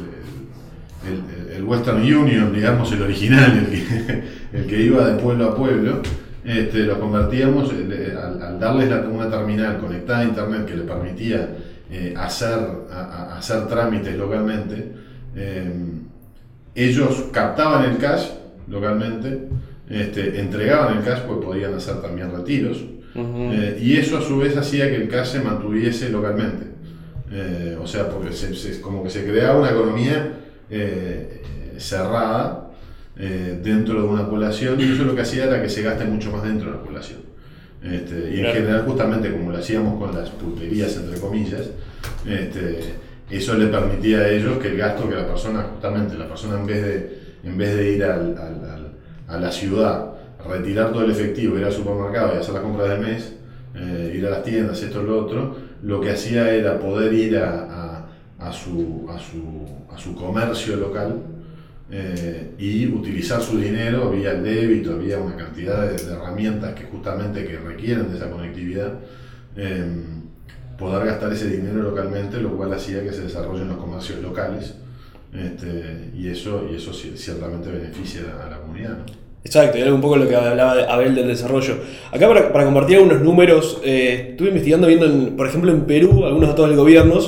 el, 1.53 1.63
Western 1.65 1.97
Union, 2.01 2.53
digamos, 2.53 2.89
el 2.94 3.01
original, 3.01 3.51
el 3.57 3.65
que, 3.65 4.24
el 4.53 4.65
que 4.65 4.81
iba 4.81 5.09
de 5.09 5.21
pueblo 5.21 5.50
a 5.50 5.56
pueblo, 5.57 6.01
este, 6.45 6.85
los 6.85 7.00
convertíamos 7.00 7.69
al, 7.69 8.59
darles 8.62 8.89
una 9.12 9.30
terminal 9.30 9.77
conectada 9.80 10.19
a 10.19 10.24
internet 10.24 10.65
que 10.65 10.77
le 10.77 10.83
permitía 10.83 11.50
eh, 11.91 12.13
hacer, 12.15 12.59
hacer 13.38 13.68
trámites 13.68 14.18
localmente, 14.18 14.89
ellos 16.75 17.25
captaban 17.33 17.91
el 17.91 17.97
cash 17.97 18.30
localmente 18.69 19.50
este, 19.94 20.40
entregaban 20.40 20.98
el 20.98 21.04
cash 21.04 21.19
porque 21.28 21.45
podían 21.45 21.75
hacer 21.75 22.01
también 22.01 22.31
retiros. 22.36 22.84
Eh, 23.16 23.78
y 23.80 23.98
eso 23.98 24.18
a 24.18 24.22
su 24.24 24.40
vez 24.40 24.57
hacía 24.57 24.90
que 24.90 24.95
el 24.95 25.07
cash 25.07 25.34
se 25.34 25.40
mantuviese 25.40 26.10
localmente. 26.10 26.66
Eh, 27.31 27.78
o 27.80 27.86
sea, 27.86 28.10
porque 28.10 28.34
se, 28.34 28.81
como 28.81 29.04
que 29.04 29.12
se 29.12 29.24
creaba 29.24 29.60
una 29.60 29.69
economía 29.69 30.34
eh, 30.69 31.42
cerrada 31.78 32.71
dentro 33.16 34.02
de 34.02 34.07
una 34.07 34.28
población 34.28 34.81
y 34.81 34.92
eso 34.92 35.04
lo 35.04 35.14
que 35.14 35.21
hacía 35.21 35.44
era 35.44 35.62
que 35.62 35.69
se 35.69 35.83
gaste 35.83 36.04
mucho 36.06 36.31
más 36.31 36.42
dentro 36.42 36.71
de 36.71 36.78
la 36.78 36.83
población. 36.83 37.19
Este, 37.83 38.33
y 38.35 38.40
en 38.40 38.52
general, 38.52 38.83
justamente 38.88 39.31
como 39.31 39.52
lo 39.52 39.57
hacíamos 39.59 40.00
con 40.00 40.16
las 40.16 40.31
pulperías, 40.31 40.97
entre 40.97 41.19
comillas, 41.19 41.69
este, 42.28 42.80
eso 43.30 43.56
le 43.56 43.68
permitía 43.68 44.19
a 44.19 44.30
ellos 44.30 44.57
que 44.57 44.69
el 44.69 44.78
gasto 44.78 45.07
que 45.07 45.16
la 45.16 45.28
persona, 45.28 45.62
justamente 45.73 46.18
la 46.18 46.28
persona 46.28 46.59
en 46.59 46.66
vez 46.66 46.83
de, 46.83 47.19
en 47.44 47.57
vez 47.57 47.76
de 47.76 47.92
ir 47.92 48.04
al 48.04 48.82
a 49.33 49.40
la 49.40 49.52
ciudad, 49.52 50.13
retirar 50.47 50.92
todo 50.92 51.04
el 51.04 51.11
efectivo, 51.11 51.57
ir 51.57 51.66
al 51.66 51.73
supermercado 51.73 52.35
y 52.35 52.40
hacer 52.40 52.54
las 52.54 52.63
compras 52.63 52.90
del 52.90 52.99
mes, 52.99 53.33
eh, 53.75 54.13
ir 54.16 54.25
a 54.28 54.30
las 54.30 54.44
tiendas, 54.44 54.81
esto 54.81 55.02
y 55.02 55.06
lo 55.07 55.25
otro, 55.25 55.56
lo 55.81 55.99
que 55.99 56.11
hacía 56.11 56.52
era 56.52 56.80
poder 56.80 57.11
ir 57.13 57.37
a, 57.40 58.06
a, 58.40 58.52
su, 58.52 59.07
a, 59.09 59.18
su, 59.18 59.66
a 59.92 59.97
su, 59.97 60.16
comercio 60.16 60.75
local 60.75 61.23
eh, 61.90 62.52
y 62.59 62.85
utilizar 62.87 63.42
su 63.42 63.57
dinero 63.57 64.11
vía 64.11 64.31
el 64.31 64.44
débito, 64.44 64.97
vía 64.97 65.18
una 65.18 65.35
cantidad 65.35 65.90
de, 65.90 65.95
herramientas 66.13 66.75
que 66.75 66.83
justamente 66.83 67.45
que 67.45 67.57
requieren 67.57 68.09
de 68.09 68.18
esa 68.18 68.30
conectividad, 68.30 68.99
em, 69.56 70.23
poder 70.78 71.06
gastar 71.06 71.33
ese 71.33 71.47
dinero 71.47 71.81
localmente, 71.81 72.40
lo 72.40 72.56
cual 72.56 72.73
hacía 72.73 73.02
que 73.04 73.11
se 73.11 73.21
desarrollen 73.23 73.69
los 73.69 73.78
comercios 73.78 74.21
locales. 74.21 74.75
Este, 75.33 76.11
y 76.13 76.28
eso, 76.28 76.68
y 76.71 76.75
eso 76.75 76.94
ciertamente 76.94 77.71
beneficia 77.71 78.21
a 78.45 78.52
la 78.52 78.59
comunidad. 78.59 78.99
Exacto, 79.45 79.78
y 79.78 79.81
algo 79.81 79.95
un 79.95 80.02
poco 80.02 80.16
lo 80.16 80.28
que 80.28 80.35
hablaba 80.35 80.83
Abel 80.83 81.16
del 81.16 81.28
desarrollo. 81.28 81.76
Acá 82.12 82.28
para, 82.30 82.66
compartir 82.66 82.97
algunos 82.97 83.21
números, 83.21 83.81
eh, 83.83 84.28
estuve 84.31 84.50
investigando 84.50 84.88
viendo, 84.88 85.35
por 85.35 85.47
ejemplo, 85.47 85.71
en 85.71 85.81
Perú, 85.81 86.26
algunos 86.26 86.50
datos 86.50 86.69
del 86.69 86.78
gobierno 86.78 87.19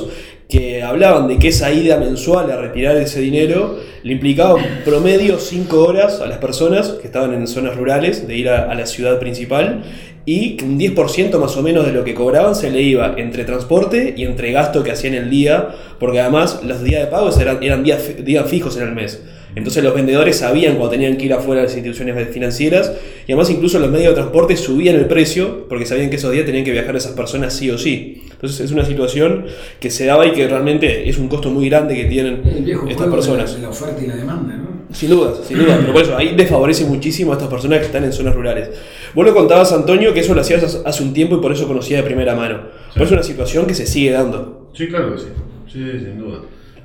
que 0.48 0.82
hablaban 0.82 1.26
de 1.26 1.38
que 1.38 1.48
esa 1.48 1.72
ida 1.72 1.98
mensual 1.98 2.50
a 2.50 2.56
retirar 2.56 2.96
ese 2.96 3.20
dinero 3.20 3.78
le 4.02 4.12
implicaba 4.12 4.56
promedio 4.84 5.38
5 5.38 5.84
horas 5.84 6.20
a 6.20 6.26
las 6.26 6.38
personas 6.38 6.90
que 7.00 7.06
estaban 7.06 7.34
en 7.34 7.46
zonas 7.48 7.76
rurales 7.76 8.28
de 8.28 8.36
ir 8.36 8.48
a, 8.48 8.72
la 8.74 8.86
ciudad 8.86 9.18
principal 9.18 9.82
y 10.24 10.62
un 10.62 10.78
10% 10.78 11.38
más 11.38 11.56
o 11.56 11.62
menos 11.62 11.84
de 11.84 11.92
lo 11.92 12.04
que 12.04 12.14
cobraban 12.14 12.54
se 12.54 12.70
le 12.70 12.80
iba 12.80 13.14
entre 13.16 13.44
transporte 13.44 14.14
y 14.16 14.24
entre 14.24 14.52
gasto 14.52 14.84
que 14.84 14.92
hacían 14.92 15.14
el 15.14 15.30
día, 15.30 15.68
porque 15.98 16.20
además 16.20 16.60
los 16.64 16.82
días 16.82 17.02
de 17.02 17.10
pago 17.10 17.30
eran, 17.40 17.82
días 17.82 18.48
fijos 18.48 18.76
en 18.76 18.84
el 18.84 18.92
mes. 18.92 19.22
Entonces 19.56 19.82
los 19.82 19.94
vendedores 19.94 20.36
sabían 20.36 20.76
cuando 20.76 20.90
tenían 20.90 21.16
que 21.16 21.24
ir 21.24 21.32
afuera 21.32 21.62
de 21.62 21.66
las 21.66 21.74
instituciones 21.74 22.28
financieras 22.28 22.92
y 23.26 23.32
además 23.32 23.48
incluso 23.48 23.78
los 23.78 23.90
medios 23.90 24.10
de 24.10 24.16
transporte 24.16 24.54
subían 24.54 24.96
el 24.96 25.06
precio 25.06 25.66
porque 25.66 25.86
sabían 25.86 26.10
que 26.10 26.16
esos 26.16 26.30
días 26.30 26.44
tenían 26.44 26.62
que 26.62 26.72
viajar 26.72 26.94
esas 26.94 27.12
personas 27.12 27.54
sí 27.54 27.70
o 27.70 27.78
sí. 27.78 28.22
Entonces 28.30 28.60
es 28.60 28.70
una 28.70 28.84
situación 28.84 29.46
que 29.80 29.90
se 29.90 30.04
daba 30.04 30.26
y 30.26 30.32
que 30.32 30.46
realmente 30.46 31.08
es 31.08 31.16
un 31.16 31.28
costo 31.28 31.48
muy 31.48 31.70
grande 31.70 31.94
que 31.94 32.04
tienen 32.04 32.42
estas 32.86 33.08
personas. 33.08 33.56
De 33.56 33.62
la, 33.62 33.70
oferta 33.70 34.04
y 34.04 34.06
la 34.06 34.16
demanda, 34.16 34.56
¿no? 34.56 34.76
Sin 34.92 35.08
duda, 35.08 35.32
sin 35.42 35.58
duda. 35.58 35.78
Pero 35.80 35.92
por 35.94 36.02
eso 36.02 36.16
ahí 36.16 36.34
desfavorece 36.36 36.84
muchísimo 36.84 37.32
a 37.32 37.36
estas 37.36 37.48
personas 37.48 37.78
que 37.78 37.86
están 37.86 38.04
en 38.04 38.12
zonas 38.12 38.34
rurales. 38.34 38.68
Vos 39.14 39.24
lo 39.24 39.34
contabas, 39.34 39.72
Antonio, 39.72 40.12
que 40.12 40.20
eso 40.20 40.34
lo 40.34 40.42
hacías 40.42 40.82
hace 40.84 41.02
un 41.02 41.14
tiempo 41.14 41.36
y 41.36 41.40
por 41.40 41.50
eso 41.50 41.66
conocía 41.66 41.96
de 41.96 42.02
primera 42.02 42.34
mano. 42.36 42.60
Pero 42.92 43.06
es 43.06 43.12
una 43.12 43.22
situación 43.22 43.66
que 43.66 43.74
se 43.74 43.86
sigue 43.86 44.10
dando. 44.10 44.70
Sí, 44.74 44.86
claro 44.86 45.14
que 45.14 45.20
sí. 45.22 45.28
Sí, 45.72 45.82
sin 45.98 46.18
duda. 46.18 46.40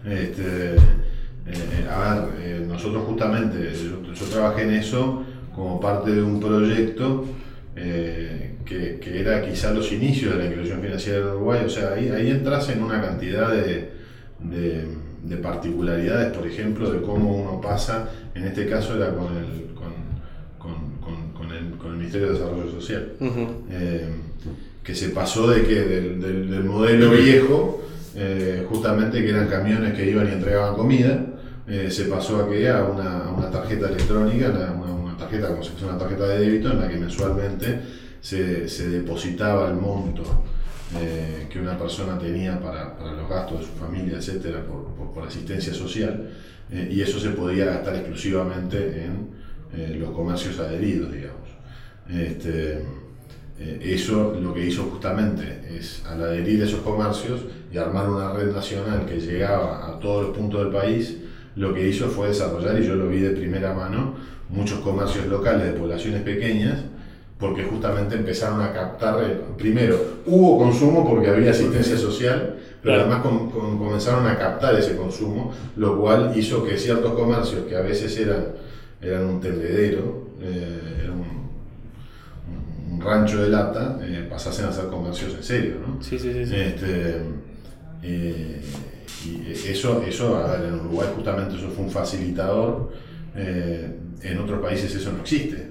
Este, 0.09 0.75
eh, 1.47 1.87
a 1.89 2.13
ver, 2.13 2.29
eh, 2.39 2.65
nosotros 2.67 3.03
justamente, 3.05 3.71
yo, 3.73 4.25
trabajé 4.27 4.63
en 4.63 4.73
eso 4.75 5.23
como 5.55 5.79
parte 5.79 6.11
de 6.11 6.21
un 6.21 6.39
proyecto 6.39 7.25
eh, 7.75 8.55
que, 8.65 8.99
era 9.19 9.41
quizá 9.41 9.73
los 9.73 9.91
inicios 9.91 10.33
de 10.33 10.43
la 10.43 10.49
inclusión 10.49 10.81
financiera 10.81 11.19
de 11.19 11.25
Uruguay. 11.25 11.61
O 11.65 11.69
sea, 11.69 11.93
ahí, 11.93 12.09
ahí 12.09 12.29
entras 12.29 12.69
en 12.69 12.83
una 12.83 13.01
cantidad 13.01 13.51
de, 13.51 13.89
de, 14.39 15.37
particularidades, 15.37 16.31
por 16.37 16.45
ejemplo, 16.45 16.91
de 16.91 17.01
cómo 17.01 17.35
uno 17.35 17.59
pasa, 17.59 18.09
en 18.35 18.45
este 18.45 18.67
caso 18.67 18.95
era 18.95 19.15
con 19.15 19.35
el, 19.35 19.73
con, 19.73 19.93
con, 20.59 21.31
con, 21.33 21.51
el, 21.51 21.77
con 21.77 21.91
el, 21.91 21.97
Ministerio 21.97 22.27
de 22.27 22.33
Desarrollo 22.33 22.69
Social, 22.69 23.13
que 24.83 24.95
se 24.95 25.09
pasó 25.09 25.47
de 25.47 25.63
que 25.63 25.75
del, 25.75 26.21
del 26.21 26.63
modelo 26.63 27.11
viejo 27.11 27.81
eh, 28.15 28.65
justamente 28.69 29.23
que 29.23 29.29
eran 29.29 29.47
camiones 29.47 29.93
que 29.93 30.09
iban 30.09 30.27
y 30.27 30.31
entregaban 30.31 30.75
comida, 30.75 31.25
eh, 31.67 31.89
se 31.89 32.05
pasó 32.05 32.41
a 32.41 32.49
que 32.49 32.69
a 32.69 32.83
una, 32.83 33.29
una 33.29 33.49
tarjeta 33.49 33.87
electrónica, 33.87 34.49
una, 34.49 35.17
tarjeta 35.17 35.49
como 35.49 35.63
si 35.63 35.69
fuera 35.71 35.93
una 35.93 35.97
tarjeta 35.97 36.27
de 36.27 36.39
débito 36.39 36.71
en 36.71 36.79
la 36.79 36.87
que 36.87 36.97
mensualmente 36.97 37.79
se, 38.19 38.67
se 38.67 38.89
depositaba 38.89 39.69
el 39.69 39.75
monto 39.75 40.23
eh, 40.99 41.47
que 41.49 41.59
una 41.59 41.77
persona 41.77 42.17
tenía 42.17 42.59
para, 42.59 42.97
para, 42.97 43.13
los 43.13 43.29
gastos 43.29 43.59
de 43.59 43.65
su 43.67 43.71
familia, 43.73 44.17
etcétera, 44.17 44.65
por, 44.65 45.13
por, 45.13 45.27
asistencia 45.27 45.73
social, 45.73 46.31
y 46.89 47.01
eso 47.01 47.19
se 47.19 47.31
podía 47.31 47.65
gastar 47.65 47.95
exclusivamente 47.95 49.05
en 49.05 49.99
los 49.99 50.11
comercios 50.11 50.57
adheridos, 50.57 51.11
digamos. 51.11 51.49
Este, 52.09 52.81
eh, 53.61 53.79
eso 53.93 54.35
lo 54.41 54.53
que 54.53 54.65
hizo 54.65 54.83
justamente 54.83 55.61
es 55.69 56.03
al 56.05 56.23
adherir 56.23 56.63
a 56.63 56.65
esos 56.65 56.81
comercios 56.81 57.41
y 57.71 57.77
armar 57.77 58.09
una 58.09 58.33
red 58.33 58.53
nacional 58.53 59.05
que 59.05 59.19
llegaba 59.19 59.87
a 59.87 59.99
todos 59.99 60.27
los 60.27 60.37
puntos 60.37 60.61
del 60.61 60.73
país, 60.73 61.17
lo 61.55 61.73
que 61.73 61.87
hizo 61.87 62.07
fue 62.09 62.29
desarrollar, 62.29 62.79
y 62.79 62.85
yo 62.85 62.95
lo 62.95 63.07
vi 63.07 63.19
de 63.19 63.31
primera 63.31 63.73
mano, 63.73 64.15
muchos 64.49 64.79
comercios 64.79 65.27
locales 65.27 65.67
de 65.67 65.79
poblaciones 65.79 66.21
pequeñas, 66.21 66.79
porque 67.39 67.63
justamente 67.63 68.15
empezaron 68.15 68.61
a 68.61 68.71
captar, 68.71 69.17
primero, 69.57 69.97
hubo 70.25 70.57
consumo 70.59 71.07
porque 71.07 71.29
había 71.29 71.51
asistencia 71.51 71.97
social, 71.97 72.57
pero 72.83 73.01
además 73.01 73.21
comenzaron 73.51 74.27
a 74.27 74.37
captar 74.37 74.75
ese 74.75 74.95
consumo, 74.95 75.53
lo 75.75 75.99
cual 75.99 76.33
hizo 76.35 76.63
que 76.63 76.77
ciertos 76.77 77.13
comercios 77.13 77.65
que 77.67 77.75
a 77.75 77.81
veces 77.81 78.17
eran, 78.17 78.47
eran 79.01 79.25
un 79.25 79.39
tendedero, 79.39 80.27
eh, 80.41 80.91
rancho 83.03 83.41
de 83.41 83.49
lata 83.49 83.99
eh, 84.01 84.27
pasasen 84.29 84.65
a 84.65 84.71
ser 84.71 84.85
comercios 84.87 85.33
en 85.33 85.43
serio, 85.43 85.75
¿no? 85.85 86.01
Sí, 86.01 86.17
sí, 86.19 86.31
sí. 86.45 86.55
Este, 86.55 87.21
eh, 88.03 88.61
y 89.25 89.51
eso, 89.69 90.03
eso 90.07 90.43
en 90.55 90.73
Uruguay 90.73 91.09
justamente 91.15 91.55
eso 91.55 91.69
fue 91.69 91.85
un 91.85 91.91
facilitador, 91.91 92.91
eh, 93.35 93.95
en 94.23 94.37
otros 94.39 94.61
países 94.61 94.93
eso 94.95 95.11
no 95.11 95.21
existe. 95.21 95.69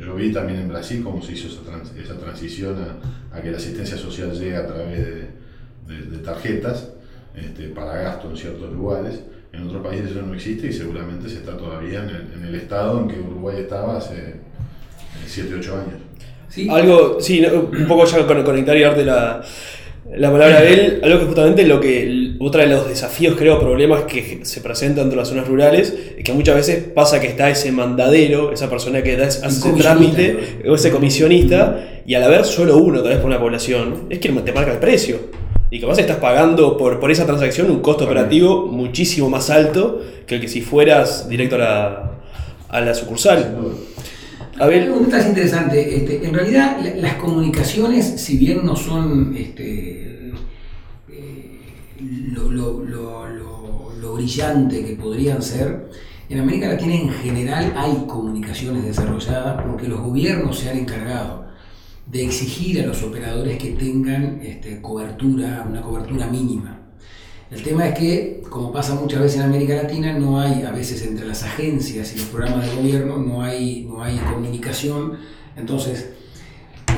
yo 0.00 0.14
vi 0.14 0.32
también 0.32 0.60
en 0.60 0.68
Brasil 0.68 1.02
cómo 1.02 1.20
se 1.20 1.32
hizo 1.32 1.48
esa, 1.48 2.18
transición 2.18 2.76
a, 3.32 3.40
que 3.40 3.50
la 3.50 3.56
asistencia 3.56 3.96
social 3.96 4.32
llegue 4.32 4.56
a 4.56 4.66
través 4.66 4.98
de, 4.98 6.18
tarjetas 6.24 6.88
este, 7.34 7.68
para 7.68 7.96
gasto 8.02 8.30
en 8.30 8.36
ciertos 8.36 8.72
lugares. 8.72 9.20
En 9.52 9.68
otros 9.68 9.86
países 9.86 10.10
eso 10.10 10.22
no 10.22 10.34
existe 10.34 10.66
y 10.66 10.72
seguramente 10.72 11.28
se 11.28 11.36
está 11.36 11.56
todavía 11.56 12.02
en 12.02 12.44
el, 12.44 12.54
estado 12.54 13.00
en 13.00 13.08
que 13.08 13.20
Uruguay 13.20 13.60
estaba 13.60 13.98
hace 13.98 14.34
7, 15.26 15.54
8 15.58 15.74
años. 15.74 16.70
Algo, 16.70 17.20
sí, 17.20 17.44
un 17.44 17.86
poco 17.86 18.04
ya 18.04 18.26
conectar 18.26 18.76
y 18.76 18.80
darte 18.80 19.04
la, 19.04 19.44
la 20.14 20.30
palabra 20.30 20.60
de 20.60 20.72
él, 20.72 21.00
algo 21.02 21.18
que 21.18 21.26
justamente 21.26 21.66
lo 21.66 21.80
que, 21.80 22.34
otra 22.38 22.62
de 22.62 22.68
los 22.68 22.88
desafíos, 22.88 23.34
creo, 23.36 23.58
problemas 23.58 24.04
que 24.04 24.40
se 24.42 24.60
presentan 24.60 25.04
entre 25.04 25.16
las 25.16 25.28
zonas 25.28 25.48
rurales, 25.48 25.94
es 26.16 26.24
que 26.24 26.32
muchas 26.32 26.54
veces 26.54 26.84
pasa 26.94 27.20
que 27.20 27.26
está 27.26 27.50
ese 27.50 27.72
mandadero, 27.72 28.52
esa 28.52 28.70
persona 28.70 29.02
que 29.02 29.16
da, 29.16 29.26
hace 29.26 29.46
ese 29.46 29.72
trámite, 29.72 30.62
o 30.68 30.74
ese 30.74 30.90
comisionista, 30.90 32.02
y 32.06 32.14
al 32.14 32.22
haber 32.22 32.44
solo 32.44 32.76
uno, 32.76 33.00
tal 33.00 33.10
vez 33.10 33.18
por 33.18 33.26
una 33.26 33.40
población, 33.40 34.04
es 34.08 34.18
quien 34.18 34.36
te 34.44 34.52
marca 34.52 34.72
el 34.72 34.78
precio. 34.78 35.18
Y 35.68 35.80
que 35.80 35.90
estás 35.90 36.18
pagando 36.18 36.76
por, 36.76 37.00
por 37.00 37.10
esa 37.10 37.26
transacción 37.26 37.70
un 37.70 37.80
costo 37.80 38.04
operativo 38.04 38.66
muchísimo 38.66 39.28
más 39.28 39.50
alto 39.50 40.00
que 40.26 40.36
el 40.36 40.40
que 40.40 40.46
si 40.46 40.60
fueras 40.60 41.28
directo 41.28 41.56
a 41.56 41.58
la, 41.58 42.12
a 42.68 42.80
la 42.80 42.94
sucursal. 42.94 43.56
A 44.58 44.66
ver. 44.66 44.88
es 44.88 45.26
interesante. 45.26 45.96
Este, 45.96 46.26
en 46.26 46.32
realidad, 46.32 46.78
las 46.96 47.14
comunicaciones, 47.14 48.20
si 48.20 48.38
bien 48.38 48.64
no 48.64 48.74
son 48.74 49.36
este, 49.36 50.32
eh, 51.10 51.60
lo, 52.32 52.84
brillante 54.14 54.82
que 54.82 54.94
podrían 54.94 55.42
ser, 55.42 55.90
en 56.30 56.40
América 56.40 56.68
Latina 56.68 56.94
en 56.94 57.10
general 57.10 57.74
hay 57.76 58.06
comunicaciones 58.08 58.82
desarrolladas 58.84 59.62
porque 59.62 59.86
los 59.88 60.00
gobiernos 60.00 60.58
se 60.58 60.70
han 60.70 60.78
encargado 60.78 61.44
de 62.06 62.24
exigir 62.24 62.80
a 62.80 62.86
los 62.86 63.02
operadores 63.02 63.58
que 63.58 63.72
tengan 63.72 64.40
este, 64.42 64.80
cobertura, 64.80 65.66
una 65.68 65.82
cobertura 65.82 66.26
mínima. 66.28 66.75
El 67.50 67.62
tema 67.62 67.88
es 67.88 67.98
que, 67.98 68.42
como 68.50 68.72
pasa 68.72 68.94
muchas 68.96 69.20
veces 69.20 69.38
en 69.38 69.44
América 69.44 69.74
Latina, 69.76 70.12
no 70.18 70.40
hay, 70.40 70.62
a 70.62 70.72
veces 70.72 71.06
entre 71.06 71.26
las 71.26 71.44
agencias 71.44 72.12
y 72.14 72.18
los 72.18 72.26
programas 72.28 72.66
de 72.68 72.74
gobierno, 72.74 73.18
no 73.18 73.42
hay, 73.42 73.86
no 73.88 74.02
hay 74.02 74.18
comunicación. 74.18 75.18
Entonces, 75.56 76.10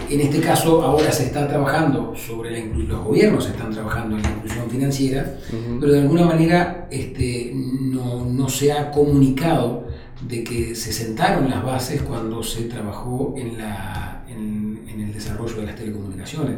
en 0.09 0.21
este 0.21 0.41
caso, 0.41 0.83
ahora 0.83 1.13
se 1.13 1.27
está 1.27 1.47
trabajando 1.47 2.15
sobre 2.17 2.51
la 2.51 2.59
inclusión, 2.61 2.89
los 2.89 3.05
gobiernos 3.05 3.47
están 3.47 3.73
trabajando 3.73 4.17
en 4.17 4.23
la 4.23 4.31
inclusión 4.31 4.71
financiera, 4.71 5.39
pero 5.79 5.93
de 5.93 6.01
alguna 6.01 6.25
manera 6.25 6.89
este, 6.91 7.53
no, 7.55 8.25
no, 8.25 8.49
se 8.49 8.73
ha 8.73 8.91
comunicado 8.91 9.87
de 10.27 10.43
que 10.45 10.75
se 10.75 10.95
sentaron 10.95 11.51
las 11.51 11.63
bases 11.63 12.01
cuando 12.01 12.43
se 12.43 12.63
trabajó 12.63 13.35
en, 13.37 13.59
la, 13.59 14.25
en, 14.31 14.83
en 14.89 15.01
el 15.03 15.13
desarrollo 15.13 15.57
de 15.57 15.67
las 15.67 15.77
telecomunicaciones. 15.77 16.57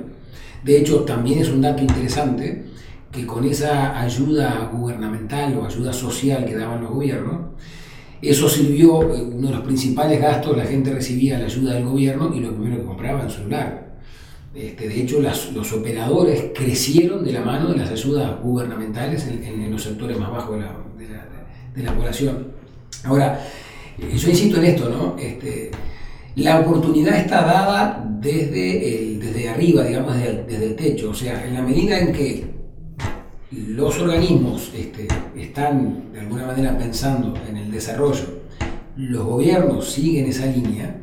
De 0.63 0.79
hecho, 0.79 1.01
también 1.01 1.41
es 1.41 1.49
un 1.49 1.61
dato 1.61 1.83
interesante 1.83 2.71
que 3.11 3.27
con 3.27 3.45
esa 3.45 4.01
ayuda 4.01 4.71
gubernamental 4.73 5.57
o 5.59 5.67
ayuda 5.67 5.93
social 5.93 6.45
que 6.45 6.57
daban 6.57 6.83
los 6.83 6.91
gobiernos, 6.91 7.51
eso 8.23 8.49
sirvió, 8.49 9.03
eh, 9.15 9.23
uno 9.23 9.49
de 9.49 9.55
los 9.55 9.65
principales 9.65 10.21
gastos, 10.21 10.57
la 10.57 10.65
gente 10.65 10.93
recibía 10.93 11.39
la 11.39 11.47
ayuda 11.47 11.75
del 11.75 11.85
gobierno 11.85 12.33
y 12.35 12.41
lo 12.41 12.55
primero 12.55 12.77
que 12.77 12.85
compraba 12.85 13.25
un 13.25 13.31
celular. 13.31 13.91
Este, 14.55 14.89
de 14.89 15.03
hecho, 15.03 15.21
los 15.21 15.73
operadores 15.73 16.47
crecieron 16.55 17.25
de 17.25 17.33
la 17.33 17.41
mano 17.41 17.71
de 17.71 17.79
las 17.79 17.91
ayudas 17.91 18.43
gubernamentales 18.43 19.27
en, 19.27 19.71
los 19.71 19.83
sectores 19.83 20.19
más 20.19 20.31
bajos 20.31 20.57
de 20.57 20.63
la, 20.63 21.27
de 21.75 21.83
la, 21.83 21.95
población. 21.95 22.49
Ahora, 23.05 23.41
eh, 23.97 24.17
yo 24.17 24.29
insisto 24.29 24.59
en 24.59 24.65
esto, 24.65 24.89
¿no? 24.89 25.17
Este, 25.17 25.71
la 26.35 26.61
oportunidad 26.61 27.17
está 27.17 27.43
dada 27.43 28.05
desde, 28.21 28.99
el, 28.99 29.21
desde 29.21 29.49
arriba, 29.49 29.85
digamos, 29.85 30.17
desde 30.17 30.67
el 30.67 30.77
techo. 30.77 31.11
O 31.11 31.15
sea, 31.15 31.47
en 31.47 31.55
la 31.55 31.63
medida 31.63 31.99
en 31.99 32.13
que 32.13 32.60
los 33.51 33.99
organismos 33.99 34.71
este, 34.75 35.09
están 35.37 36.13
de 36.13 36.21
alguna 36.21 36.47
manera 36.47 36.79
pensando 36.79 37.35
en 37.49 37.57
el 37.57 37.71
desarrollo, 37.71 38.41
los 38.97 39.25
gobiernos 39.25 39.91
siguen 39.91 40.27
esa 40.27 40.47
línea, 40.47 40.97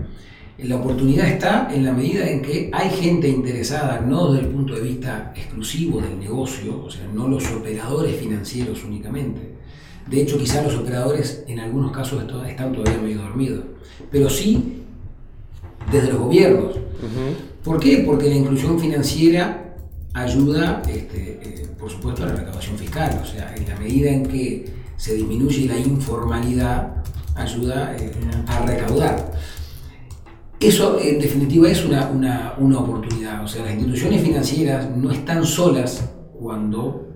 la 0.57 0.77
oportunidad 0.77 1.27
está 1.27 1.69
en 1.73 1.85
la 1.85 1.91
medida 1.91 2.27
en 2.27 2.41
que 2.41 2.71
hay 2.73 2.89
gente 2.89 3.27
interesada, 3.27 4.01
no 4.01 4.31
desde 4.31 4.47
el 4.47 4.53
punto 4.53 4.75
de 4.75 4.81
vista 4.81 5.33
exclusivo 5.35 6.01
del 6.01 6.19
negocio, 6.19 6.83
o 6.83 6.89
sea, 6.89 7.05
no 7.13 7.27
los 7.27 7.51
operadores 7.51 8.15
financieros 8.15 8.83
únicamente. 8.83 9.55
De 10.09 10.21
hecho, 10.21 10.37
quizás 10.37 10.63
los 10.63 10.75
operadores 10.75 11.43
en 11.47 11.59
algunos 11.59 11.91
casos 11.91 12.23
están 12.47 12.71
todavía 12.71 13.01
medio 13.01 13.21
dormidos, 13.21 13.65
pero 14.09 14.29
sí 14.29 14.83
desde 15.91 16.13
los 16.13 16.21
gobiernos. 16.21 16.75
¿Por 17.63 17.79
qué? 17.79 18.03
Porque 18.05 18.29
la 18.29 18.35
inclusión 18.35 18.79
financiera 18.79 19.66
ayuda 20.17 20.81
este, 20.87 21.39
eh, 21.41 21.67
por 21.79 21.89
supuesto, 21.89 22.25
la 22.25 22.33
recaudación 22.33 22.77
fiscal. 22.77 23.19
O 23.21 23.25
sea, 23.25 23.55
en 23.55 23.67
la 23.67 23.75
medida 23.77 24.09
en 24.09 24.25
que 24.25 24.65
se 24.95 25.15
disminuye 25.15 25.67
la 25.67 25.77
informalidad, 25.77 27.03
ayuda 27.35 27.95
eh, 27.97 28.11
a 28.47 28.65
recaudar. 28.65 29.31
eso 30.59 30.99
en 30.99 31.19
definitiva 31.19 31.69
es 31.69 31.85
una, 31.85 32.09
una, 32.09 32.55
una 32.57 32.79
oportunidad. 32.79 33.43
O 33.43 33.47
sea, 33.47 33.63
las 33.63 33.73
instituciones 33.73 34.21
financieras 34.21 34.89
no 34.95 35.11
están 35.11 35.45
solas 35.45 36.09
cuando 36.33 37.07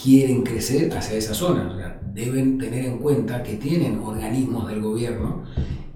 quieren 0.00 0.42
crecer 0.42 0.96
hacia 0.96 1.16
esa 1.16 1.34
zona. 1.34 1.98
deben 2.14 2.58
tener 2.58 2.84
en 2.84 2.98
cuenta 2.98 3.42
que 3.42 3.56
tienen 3.56 3.98
organismos 4.00 4.68
del 4.68 4.82
gobierno 4.82 5.44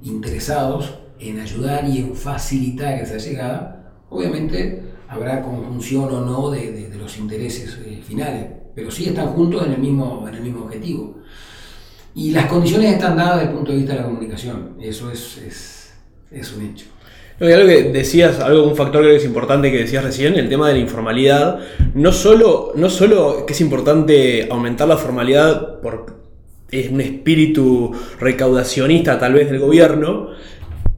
interesados 0.02 0.98
en 1.18 1.40
ayudar 1.40 1.86
y 1.88 1.98
en 1.98 2.14
facilitar 2.14 2.94
esa 2.94 3.18
llegada. 3.18 3.92
Obviamente 4.08 4.85
habrá 5.08 5.42
conjunción 5.42 6.04
o 6.04 6.20
no 6.20 6.50
de, 6.50 6.88
de, 6.90 6.96
los 6.96 7.18
intereses 7.18 7.78
eh, 7.84 8.00
finales, 8.06 8.46
pero 8.74 8.90
sí 8.90 9.06
están 9.06 9.28
juntos 9.28 9.64
en 9.66 9.72
el 9.72 9.78
mismo, 9.78 10.24
en 10.28 10.34
el 10.34 10.42
mismo 10.42 10.64
objetivo. 10.64 11.18
Y 12.14 12.30
las 12.30 12.46
condiciones 12.46 12.94
están 12.94 13.16
dadas 13.16 13.36
desde 13.36 13.50
el 13.50 13.56
punto 13.56 13.72
de 13.72 13.78
vista 13.78 13.92
de 13.92 14.00
la 14.00 14.06
comunicación, 14.06 14.76
eso 14.80 15.10
es, 15.10 15.38
es, 15.38 15.94
es 16.30 16.52
un 16.54 16.64
hecho. 16.64 16.86
No, 17.38 17.46
algo 17.46 17.68
que 17.68 17.82
decías, 17.92 18.40
algo, 18.40 18.66
un 18.66 18.74
factor 18.74 19.02
que 19.02 19.16
es 19.16 19.24
importante 19.24 19.70
que 19.70 19.78
decías 19.78 20.02
recién, 20.02 20.34
el 20.36 20.48
tema 20.48 20.68
de 20.68 20.74
la 20.74 20.80
informalidad. 20.80 21.60
No 21.94 22.10
solo, 22.12 22.72
no 22.74 22.88
solo 22.88 23.44
que 23.44 23.52
es 23.52 23.60
importante 23.60 24.48
aumentar 24.50 24.88
la 24.88 24.96
formalidad 24.96 25.80
por 25.80 26.16
es 26.70 26.90
un 26.90 27.00
espíritu 27.00 27.92
recaudacionista 28.18 29.18
tal 29.18 29.34
vez 29.34 29.50
del 29.50 29.60
gobierno, 29.60 30.30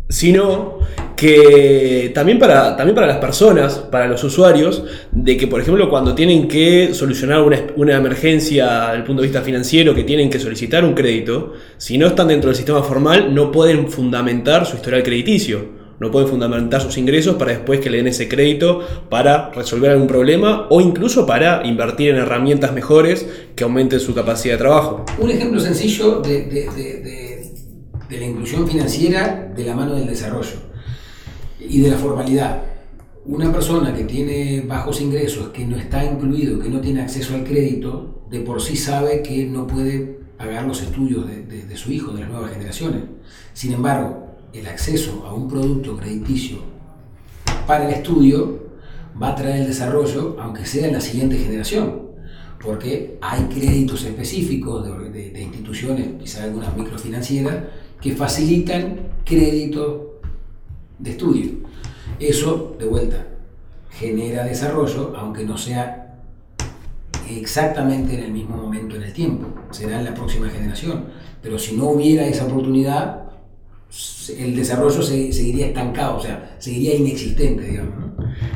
sino 0.08 0.78
que 1.16 2.12
también 2.14 2.38
para, 2.38 2.76
también 2.76 2.94
para 2.94 3.08
las 3.08 3.16
personas, 3.18 3.78
para 3.90 4.06
los 4.06 4.22
usuarios, 4.22 4.84
de 5.10 5.36
que 5.36 5.48
por 5.48 5.60
ejemplo 5.60 5.90
cuando 5.90 6.14
tienen 6.14 6.46
que 6.46 6.94
solucionar 6.94 7.42
una, 7.42 7.58
una 7.76 7.96
emergencia 7.96 8.82
desde 8.86 8.96
el 8.98 9.04
punto 9.04 9.22
de 9.22 9.28
vista 9.28 9.42
financiero, 9.42 9.94
que 9.94 10.04
tienen 10.04 10.30
que 10.30 10.38
solicitar 10.38 10.84
un 10.84 10.94
crédito, 10.94 11.54
si 11.76 11.98
no 11.98 12.06
están 12.06 12.28
dentro 12.28 12.48
del 12.48 12.56
sistema 12.56 12.82
formal 12.82 13.34
no 13.34 13.50
pueden 13.50 13.88
fundamentar 13.90 14.64
su 14.64 14.76
historial 14.76 15.02
crediticio 15.02 15.78
no 16.00 16.10
pueden 16.10 16.28
fundamentar 16.28 16.80
sus 16.80 16.96
ingresos 16.96 17.36
para 17.36 17.52
después 17.52 17.80
que 17.80 17.90
le 17.90 17.98
den 17.98 18.06
ese 18.06 18.28
crédito 18.28 18.86
para 19.08 19.50
resolver 19.50 19.90
algún 19.90 20.06
problema 20.06 20.66
o 20.70 20.80
incluso 20.80 21.26
para 21.26 21.66
invertir 21.66 22.10
en 22.10 22.16
herramientas 22.16 22.72
mejores 22.72 23.26
que 23.56 23.64
aumenten 23.64 23.98
su 23.98 24.14
capacidad 24.14 24.54
de 24.54 24.58
trabajo. 24.58 25.04
Un 25.18 25.30
ejemplo 25.30 25.60
sencillo 25.60 26.20
de, 26.20 26.44
de, 26.44 27.27
la 28.10 28.26
inclusión 28.26 28.66
financiera 28.66 29.52
de 29.54 29.64
la 29.64 29.74
mano 29.74 29.94
del 29.94 30.06
desarrollo 30.06 30.56
y 31.60 31.80
de 31.80 31.90
la 31.90 31.98
formalidad. 31.98 32.62
Una 33.26 33.52
persona 33.52 33.92
que 33.92 34.04
tiene 34.04 34.62
bajos 34.62 35.00
ingresos, 35.00 35.48
que 35.48 35.66
no 35.66 35.76
está 35.76 36.04
incluido, 36.04 36.58
que 36.58 36.70
no 36.70 36.80
tiene 36.80 37.02
acceso 37.02 37.34
al 37.34 37.44
crédito, 37.44 38.22
de 38.30 38.40
por 38.40 38.62
sí 38.62 38.76
sabe 38.76 39.22
que 39.22 39.44
no 39.44 39.66
puede 39.66 40.18
pagar 40.38 40.64
los 40.66 40.80
estudios 40.80 41.26
de 41.26 41.76
su 41.76 41.90
hijo, 41.92 42.12
de 42.12 42.20
las 42.20 42.30
nuevas 42.30 42.52
generaciones. 42.52 43.02
Sin 43.52 43.72
embargo, 43.72 44.28
el 44.52 44.66
acceso 44.66 45.24
a 45.26 45.34
un 45.34 45.48
producto 45.48 45.96
crediticio 45.96 46.58
para 47.66 47.86
el 47.86 47.94
estudio 47.94 48.68
va 49.20 49.30
a 49.30 49.34
traer 49.34 49.62
el 49.62 49.66
desarrollo, 49.66 50.36
aunque 50.40 50.64
sea 50.64 50.86
en 50.86 50.94
la 50.94 51.00
siguiente 51.00 51.36
generación, 51.36 52.02
porque 52.62 53.18
hay 53.20 53.42
créditos 53.44 54.04
específicos 54.04 54.86
de, 55.12 55.42
instituciones, 55.42 56.08
quizás 56.20 56.44
algunas 56.44 56.76
microfinancieras, 56.76 57.56
que 58.00 58.14
facilitan 58.14 59.00
créditos 59.24 60.02
de 60.98 61.10
estudio. 61.10 61.50
Eso, 62.18 62.76
de 62.78 62.86
vuelta, 62.86 63.26
genera 63.90 64.44
desarrollo, 64.44 65.14
aunque 65.16 65.44
no 65.44 65.56
sea 65.56 66.16
exactamente 67.30 68.14
en 68.14 68.24
el 68.24 68.32
mismo 68.32 68.56
momento 68.56 68.96
en 68.96 69.02
el 69.02 69.12
tiempo, 69.12 69.46
será 69.70 69.98
en 69.98 70.04
la 70.04 70.14
próxima 70.14 70.48
generación. 70.48 71.06
Pero 71.42 71.58
si 71.58 71.76
no 71.76 71.90
hubiera 71.90 72.26
esa 72.26 72.46
oportunidad, 72.46 73.28
el 74.38 74.56
desarrollo 74.56 75.02
se, 75.02 75.32
seguiría 75.32 75.66
estancado, 75.66 76.16
o 76.16 76.22
sea, 76.22 76.56
seguiría 76.58 76.94
inexistente, 76.94 77.62
digamos. 77.62 77.94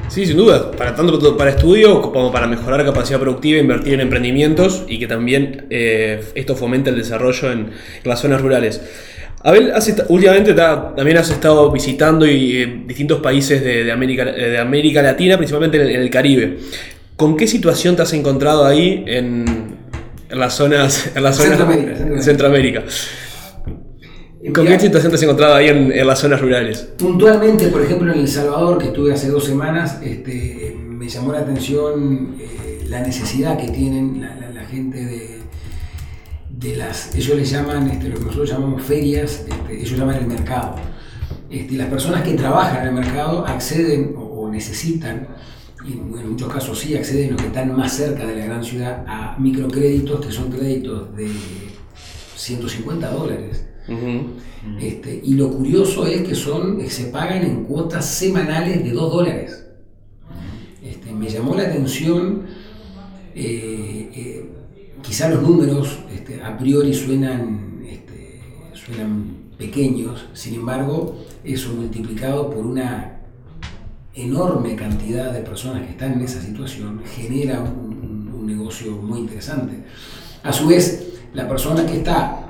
Sí, 0.08 0.26
sin 0.26 0.36
duda, 0.36 0.70
para 0.72 0.94
tanto 0.94 1.36
para 1.38 1.50
estudio 1.50 2.02
como 2.02 2.30
para 2.30 2.46
mejorar 2.46 2.84
capacidad 2.84 3.18
productiva, 3.18 3.58
invertir 3.58 3.94
en 3.94 4.00
emprendimientos 4.00 4.84
y 4.88 4.98
que 4.98 5.06
también 5.06 5.66
eh, 5.70 6.22
esto 6.34 6.54
fomente 6.54 6.90
el 6.90 6.96
desarrollo 6.96 7.50
en, 7.50 7.70
las 8.04 8.20
zonas 8.20 8.42
rurales. 8.42 8.82
Abel, 9.44 9.72
últimamente 10.08 10.54
también 10.54 11.16
has 11.16 11.30
estado 11.30 11.70
visitando 11.72 12.26
y, 12.26 12.56
eh, 12.56 12.82
distintos 12.86 13.20
países 13.20 13.62
de, 13.62 13.90
América, 13.90 14.22
eh, 14.28 14.50
de 14.50 14.58
América 14.58 15.02
Latina, 15.02 15.36
principalmente 15.36 15.78
en 15.82 16.00
el, 16.00 16.10
Caribe. 16.10 16.58
¿Con 17.16 17.36
qué 17.36 17.46
situación 17.46 17.96
te 17.96 18.02
has 18.02 18.12
encontrado 18.12 18.64
ahí 18.64 19.04
en, 19.06 19.44
las 20.30 20.54
zonas, 20.54 21.10
en 21.14 21.22
las 21.22 21.36
zonas 21.36 21.58
Centroamérica. 21.58 22.22
Centroamérica. 22.22 22.84
¿Con 24.54 24.66
qué 24.66 24.78
situación 24.80 25.10
te 25.10 25.16
has 25.16 25.22
encontrado 25.22 25.54
ahí 25.54 25.68
en, 25.68 26.06
las 26.06 26.18
zonas 26.18 26.40
rurales? 26.40 26.88
Puntualmente, 26.98 27.68
por 27.68 27.82
ejemplo, 27.82 28.12
en 28.12 28.20
El 28.20 28.28
Salvador, 28.28 28.78
que 28.78 28.86
estuve 28.86 29.12
hace 29.12 29.28
dos 29.28 29.44
semanas, 29.44 30.00
este, 30.02 30.76
me 31.02 31.08
llamó 31.08 31.32
la 31.32 31.40
atención 31.40 32.36
eh, 32.40 32.84
la 32.88 33.00
necesidad 33.00 33.56
que 33.56 33.68
tienen 33.68 34.20
la, 34.20 34.64
gente 34.66 35.04
de, 35.04 35.41
de, 36.62 36.76
las, 36.76 37.14
ellos 37.14 37.36
les 37.36 37.50
llaman, 37.50 37.90
este, 37.90 38.08
lo 38.08 38.16
que 38.16 38.24
nosotros 38.24 38.50
llamamos 38.50 38.82
ferias, 38.82 39.44
este, 39.48 39.80
ellos 39.80 39.98
llaman 39.98 40.16
el 40.16 40.26
mercado. 40.26 40.76
Este, 41.50 41.74
las 41.74 41.88
personas 41.88 42.22
que 42.22 42.34
trabajan 42.34 42.82
en 42.82 42.88
el 42.88 42.94
mercado 42.94 43.46
acceden 43.46 44.14
o, 44.16 44.48
necesitan, 44.48 45.28
y 45.86 45.92
en 45.92 46.30
muchos 46.30 46.52
casos 46.52 46.78
sí 46.78 46.96
acceden 46.96 47.32
los 47.32 47.40
que 47.40 47.48
están 47.48 47.74
más 47.74 47.92
cerca 47.92 48.26
de 48.26 48.36
la 48.36 48.44
gran 48.44 48.62
ciudad, 48.62 49.04
a 49.06 49.36
microcréditos 49.38 50.24
que 50.24 50.32
son 50.32 50.50
créditos 50.50 51.16
de 51.16 51.30
150 52.36 53.10
dólares 53.10 53.64
este, 54.80 55.20
y 55.24 55.34
lo 55.34 55.50
curioso 55.50 56.06
es 56.06 56.22
que 56.22 56.34
son, 56.34 56.80
se 56.88 57.06
pagan 57.06 57.44
en 57.44 57.64
cuotas 57.64 58.06
semanales 58.06 58.84
de 58.84 58.90
2 58.90 59.12
dólares. 59.12 59.66
Este, 60.82 61.12
me 61.12 61.28
llamó 61.28 61.56
la 61.56 61.64
atención, 61.64 62.42
eh, 63.34 64.10
eh, 64.14 64.50
quizá 65.12 65.28
los 65.28 65.42
números 65.42 65.98
este, 66.10 66.42
a 66.42 66.56
priori 66.56 66.94
suenan, 66.94 67.82
este, 67.86 68.40
suenan 68.72 69.50
pequeños, 69.58 70.24
sin 70.32 70.54
embargo, 70.54 71.18
eso 71.44 71.74
multiplicado 71.74 72.48
por 72.48 72.64
una 72.64 73.20
enorme 74.14 74.74
cantidad 74.74 75.30
de 75.30 75.40
personas 75.40 75.82
que 75.82 75.90
están 75.90 76.14
en 76.14 76.22
esa 76.22 76.40
situación 76.40 77.02
genera 77.04 77.60
un, 77.60 78.32
un 78.34 78.46
negocio 78.46 78.92
muy 78.92 79.18
interesante. 79.18 79.84
A 80.44 80.50
su 80.50 80.66
vez, 80.66 81.12
la 81.34 81.46
persona 81.46 81.84
que 81.84 81.98
está 81.98 82.42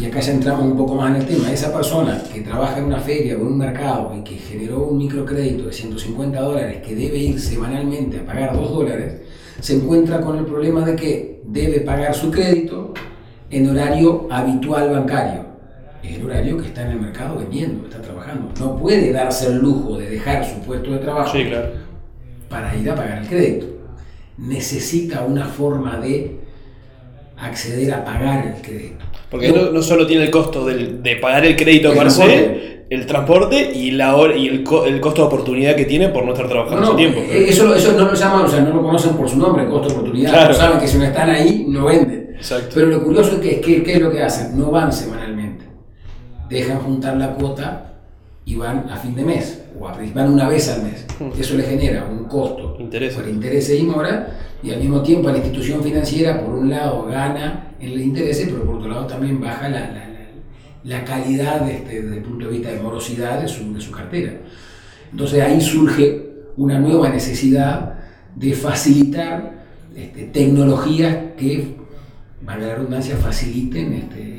y 0.00 0.04
acá 0.04 0.20
ya 0.20 0.34
entramos 0.34 0.66
un 0.66 0.76
poco 0.76 0.94
más 0.94 1.10
en 1.10 1.22
el 1.22 1.26
tema, 1.26 1.50
esa 1.50 1.72
persona 1.72 2.22
que 2.32 2.42
trabaja 2.42 2.78
en 2.78 2.84
una 2.84 3.00
feria 3.00 3.34
o 3.34 3.40
en 3.40 3.46
un 3.46 3.58
mercado 3.58 4.14
y 4.16 4.22
que 4.22 4.36
generó 4.36 4.84
un 4.84 4.98
microcrédito 4.98 5.66
de 5.66 5.72
150 5.72 6.40
dólares 6.40 6.86
que 6.86 6.94
debe 6.94 7.18
ir 7.18 7.40
semanalmente 7.40 8.20
a 8.20 8.24
pagar 8.24 8.54
2 8.54 8.70
dólares, 8.70 9.22
se 9.60 9.74
encuentra 9.74 10.20
con 10.20 10.38
el 10.38 10.44
problema 10.44 10.84
de 10.84 10.96
que 10.96 11.40
debe 11.44 11.80
pagar 11.80 12.14
su 12.14 12.30
crédito 12.30 12.92
en 13.50 13.70
horario 13.70 14.26
habitual 14.30 14.90
bancario. 14.90 15.46
Es 16.02 16.18
el 16.18 16.26
horario 16.26 16.58
que 16.58 16.66
está 16.66 16.82
en 16.82 16.92
el 16.92 17.00
mercado 17.00 17.38
vendiendo, 17.38 17.86
está 17.88 18.00
trabajando. 18.00 18.52
No 18.60 18.76
puede 18.76 19.12
darse 19.12 19.48
el 19.48 19.58
lujo 19.58 19.98
de 19.98 20.10
dejar 20.10 20.44
su 20.44 20.60
puesto 20.60 20.92
de 20.92 20.98
trabajo 20.98 21.36
para 22.48 22.76
ir 22.76 22.90
a 22.90 22.94
pagar 22.94 23.18
el 23.22 23.28
crédito. 23.28 23.66
Necesita 24.38 25.24
una 25.24 25.46
forma 25.46 25.98
de 25.98 26.36
acceder 27.36 27.92
a 27.92 28.04
pagar 28.04 28.46
el 28.46 28.62
crédito. 28.62 29.04
Porque 29.30 29.50
no, 29.50 29.70
no 29.72 29.82
solo 29.82 30.06
tiene 30.06 30.24
el 30.24 30.30
costo 30.30 30.64
de 30.64 31.16
pagar 31.16 31.44
el 31.44 31.56
crédito 31.56 31.92
per 31.94 32.10
se, 32.10 32.75
el 32.88 33.06
transporte 33.06 33.72
y, 33.74 33.90
la 33.92 34.16
y 34.36 34.46
el, 34.48 34.64
el, 34.86 35.00
costo 35.00 35.22
de 35.22 35.26
oportunidad 35.26 35.74
que 35.74 35.86
tiene 35.86 36.08
por 36.08 36.24
no 36.24 36.32
estar 36.32 36.48
trabajando 36.48 36.90
no, 36.90 36.96
tiempo. 36.96 37.20
Eh, 37.20 37.46
eso, 37.48 37.74
eso 37.74 37.92
no 37.92 38.04
lo 38.04 38.14
llaman, 38.14 38.44
o 38.44 38.48
sea, 38.48 38.60
no 38.60 38.74
lo 38.74 38.82
conocen 38.82 39.16
por 39.16 39.28
su 39.28 39.38
nombre, 39.38 39.68
costo 39.68 39.88
de 39.88 39.94
oportunidad. 39.94 40.48
No 40.48 40.54
saben 40.54 40.78
que 40.78 40.86
si 40.86 40.98
no 40.98 41.04
están 41.04 41.30
ahí, 41.30 41.66
no 41.68 41.86
venden. 41.86 42.34
Exacto. 42.36 42.70
Pero 42.74 42.86
lo 42.88 43.02
curioso 43.02 43.32
es 43.32 43.40
que, 43.40 43.60
que, 43.60 43.82
¿qué 43.82 43.94
es 43.94 44.00
lo 44.00 44.10
que 44.10 44.22
hacen? 44.22 44.58
No 44.58 44.70
van 44.70 44.92
semanalmente. 44.92 45.64
Dejan 46.48 46.78
juntar 46.78 47.16
la 47.16 47.34
cuota 47.34 47.94
y 48.44 48.54
van 48.54 48.88
a 48.88 48.96
fin 48.96 49.14
de 49.16 49.24
mes, 49.24 49.64
o 49.78 49.84
van 49.84 50.32
una 50.32 50.48
vez 50.48 50.70
al 50.70 50.84
mes. 50.84 51.04
Hmm. 51.18 51.30
Eso 51.38 51.56
le 51.56 51.64
genera 51.64 52.04
un 52.04 52.24
costo 52.24 52.74
por 52.74 53.28
intereses 53.28 53.80
y 53.80 53.82
mora, 53.82 54.28
y 54.62 54.70
al 54.70 54.78
mismo 54.78 55.02
tiempo 55.02 55.28
la 55.28 55.38
institución 55.38 55.82
financiera, 55.82 56.40
por 56.40 56.54
un 56.54 56.70
lado, 56.70 57.04
gana 57.06 57.72
en 57.80 57.90
el 57.90 58.00
interés, 58.00 58.40
pero 58.44 58.64
por 58.64 58.76
otro 58.76 58.88
lado 58.88 59.06
también 59.06 59.40
baja 59.40 59.68
la, 59.68 59.90
la, 59.90 60.15
la 60.86 61.04
calidad 61.04 61.68
este, 61.68 62.02
desde 62.02 62.16
el 62.18 62.22
punto 62.22 62.46
de 62.46 62.52
vista 62.52 62.70
de 62.70 62.80
morosidad 62.80 63.42
de 63.42 63.48
su, 63.48 63.74
de 63.74 63.80
su 63.80 63.90
cartera. 63.90 64.32
Entonces 65.10 65.42
ahí 65.42 65.60
surge 65.60 66.30
una 66.56 66.78
nueva 66.78 67.08
necesidad 67.08 67.98
de 68.34 68.52
facilitar 68.54 69.64
este, 69.94 70.24
tecnologías 70.24 71.16
que, 71.36 71.76
valga 72.42 72.66
la 72.68 72.74
redundancia, 72.76 73.16
faciliten 73.16 73.92
este, 73.94 74.36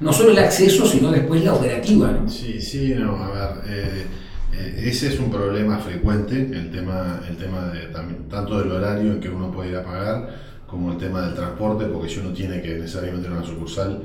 no 0.00 0.12
solo 0.12 0.30
el 0.30 0.38
acceso, 0.38 0.86
sino 0.86 1.12
después 1.12 1.44
la 1.44 1.54
operativa. 1.54 2.18
Sí, 2.26 2.60
sí, 2.60 2.94
no, 2.98 3.16
a 3.16 3.30
ver, 3.30 3.64
eh, 3.68 4.06
eh, 4.52 4.84
ese 4.86 5.08
es 5.08 5.20
un 5.20 5.30
problema 5.30 5.78
frecuente, 5.78 6.36
el 6.36 6.70
tema, 6.72 7.20
el 7.28 7.36
tema 7.36 7.68
de, 7.68 7.86
tanto 8.28 8.58
del 8.58 8.72
horario 8.72 9.12
en 9.12 9.20
que 9.20 9.28
uno 9.28 9.52
puede 9.52 9.70
ir 9.70 9.76
a 9.76 9.84
pagar, 9.84 10.28
como 10.66 10.92
el 10.92 10.98
tema 10.98 11.22
del 11.22 11.34
transporte, 11.34 11.84
porque 11.84 12.08
si 12.08 12.18
uno 12.18 12.32
tiene 12.32 12.60
que 12.60 12.74
necesariamente 12.74 13.28
ir 13.28 13.34
a 13.34 13.36
una 13.36 13.46
sucursal, 13.46 14.02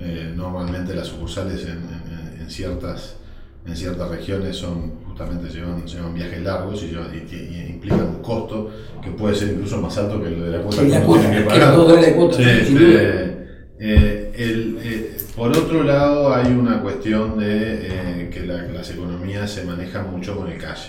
eh, 0.00 0.32
normalmente 0.34 0.94
las 0.94 1.08
sucursales 1.08 1.66
en, 1.66 2.48
ciertas 2.50 3.16
en 3.66 3.76
ciertas 3.76 4.08
regiones 4.08 4.56
son 4.56 5.00
justamente 5.06 5.50
llevan, 5.50 5.84
llevan 5.84 6.14
viajes 6.14 6.40
largos 6.42 6.82
y, 6.82 6.86
llevan, 6.88 7.08
y, 7.14 7.34
y, 7.34 7.66
implican 7.68 8.00
un 8.08 8.22
costo 8.22 8.70
que 9.02 9.10
puede 9.10 9.34
ser 9.34 9.48
incluso 9.52 9.80
más 9.82 9.98
alto 9.98 10.22
que 10.22 10.28
el 10.28 10.40
de 10.40 10.50
la 10.56 10.62
cuota 10.62 10.76
Sí, 10.80 10.82
que 10.84 10.88
la 10.88 11.04
cuota, 11.04 11.30
que 11.30 11.40
pagar. 11.42 11.74
cuota, 11.74 12.36
Sí, 12.36 12.42
eh, 13.80 14.32
el, 14.36 14.78
eh, 14.82 15.16
por 15.36 15.50
otro 15.50 15.82
lado, 15.84 16.34
hay 16.34 16.52
una 16.52 16.80
cuestión 16.80 17.38
de 17.38 18.28
que 18.32 18.46
la- 18.46 18.62
las 18.68 18.90
economías 18.90 19.50
se 19.50 19.64
manejan 19.64 20.10
mucho 20.10 20.34
con 20.36 20.50
el 20.50 20.58
cash, 20.58 20.88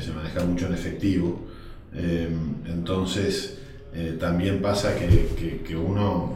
se 0.00 0.12
maneja 0.12 0.44
mucho 0.44 0.66
en 0.66 0.74
efectivo. 0.74 1.40
Entonces, 2.66 3.58
también 4.20 4.60
pasa 4.62 4.94
que, 4.94 5.06
que- 5.36 5.62
que 5.66 5.76
uno, 5.76 6.34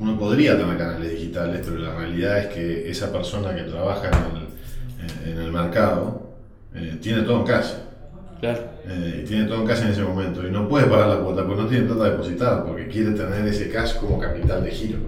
uno 0.00 0.18
podría 0.18 0.56
tener 0.56 0.76
canales 0.76 1.10
digitales, 1.10 1.62
pero 1.64 1.78
la 1.78 1.94
realidad 1.94 2.38
es 2.38 2.46
que 2.46 2.90
esa 2.90 3.12
persona 3.12 3.54
que 3.54 3.62
trabaja 3.62 4.08
en 4.08 4.36
el, 4.36 5.32
en 5.32 5.44
el 5.44 5.52
mercado 5.52 6.28
eh, 6.74 6.98
tiene 7.00 7.22
todo 7.22 7.40
en 7.40 7.46
cash. 7.46 7.72
Claro. 8.40 8.60
Eh, 8.86 9.22
y 9.22 9.26
tiene 9.26 9.46
todo 9.46 9.62
en 9.62 9.66
cash 9.66 9.82
en 9.82 9.88
ese 9.88 10.02
momento 10.02 10.46
y 10.46 10.50
no 10.50 10.68
puede 10.68 10.86
pagar 10.86 11.08
la 11.08 11.16
cuota 11.16 11.44
porque 11.44 11.62
no 11.62 11.68
tiene 11.68 11.86
plata 11.86 12.04
a 12.04 12.10
depositar 12.10 12.64
porque 12.64 12.86
quiere 12.86 13.10
tener 13.10 13.44
ese 13.46 13.68
cash 13.68 13.96
como 13.96 14.20
capital 14.20 14.62
de 14.62 14.70
giro 14.70 14.98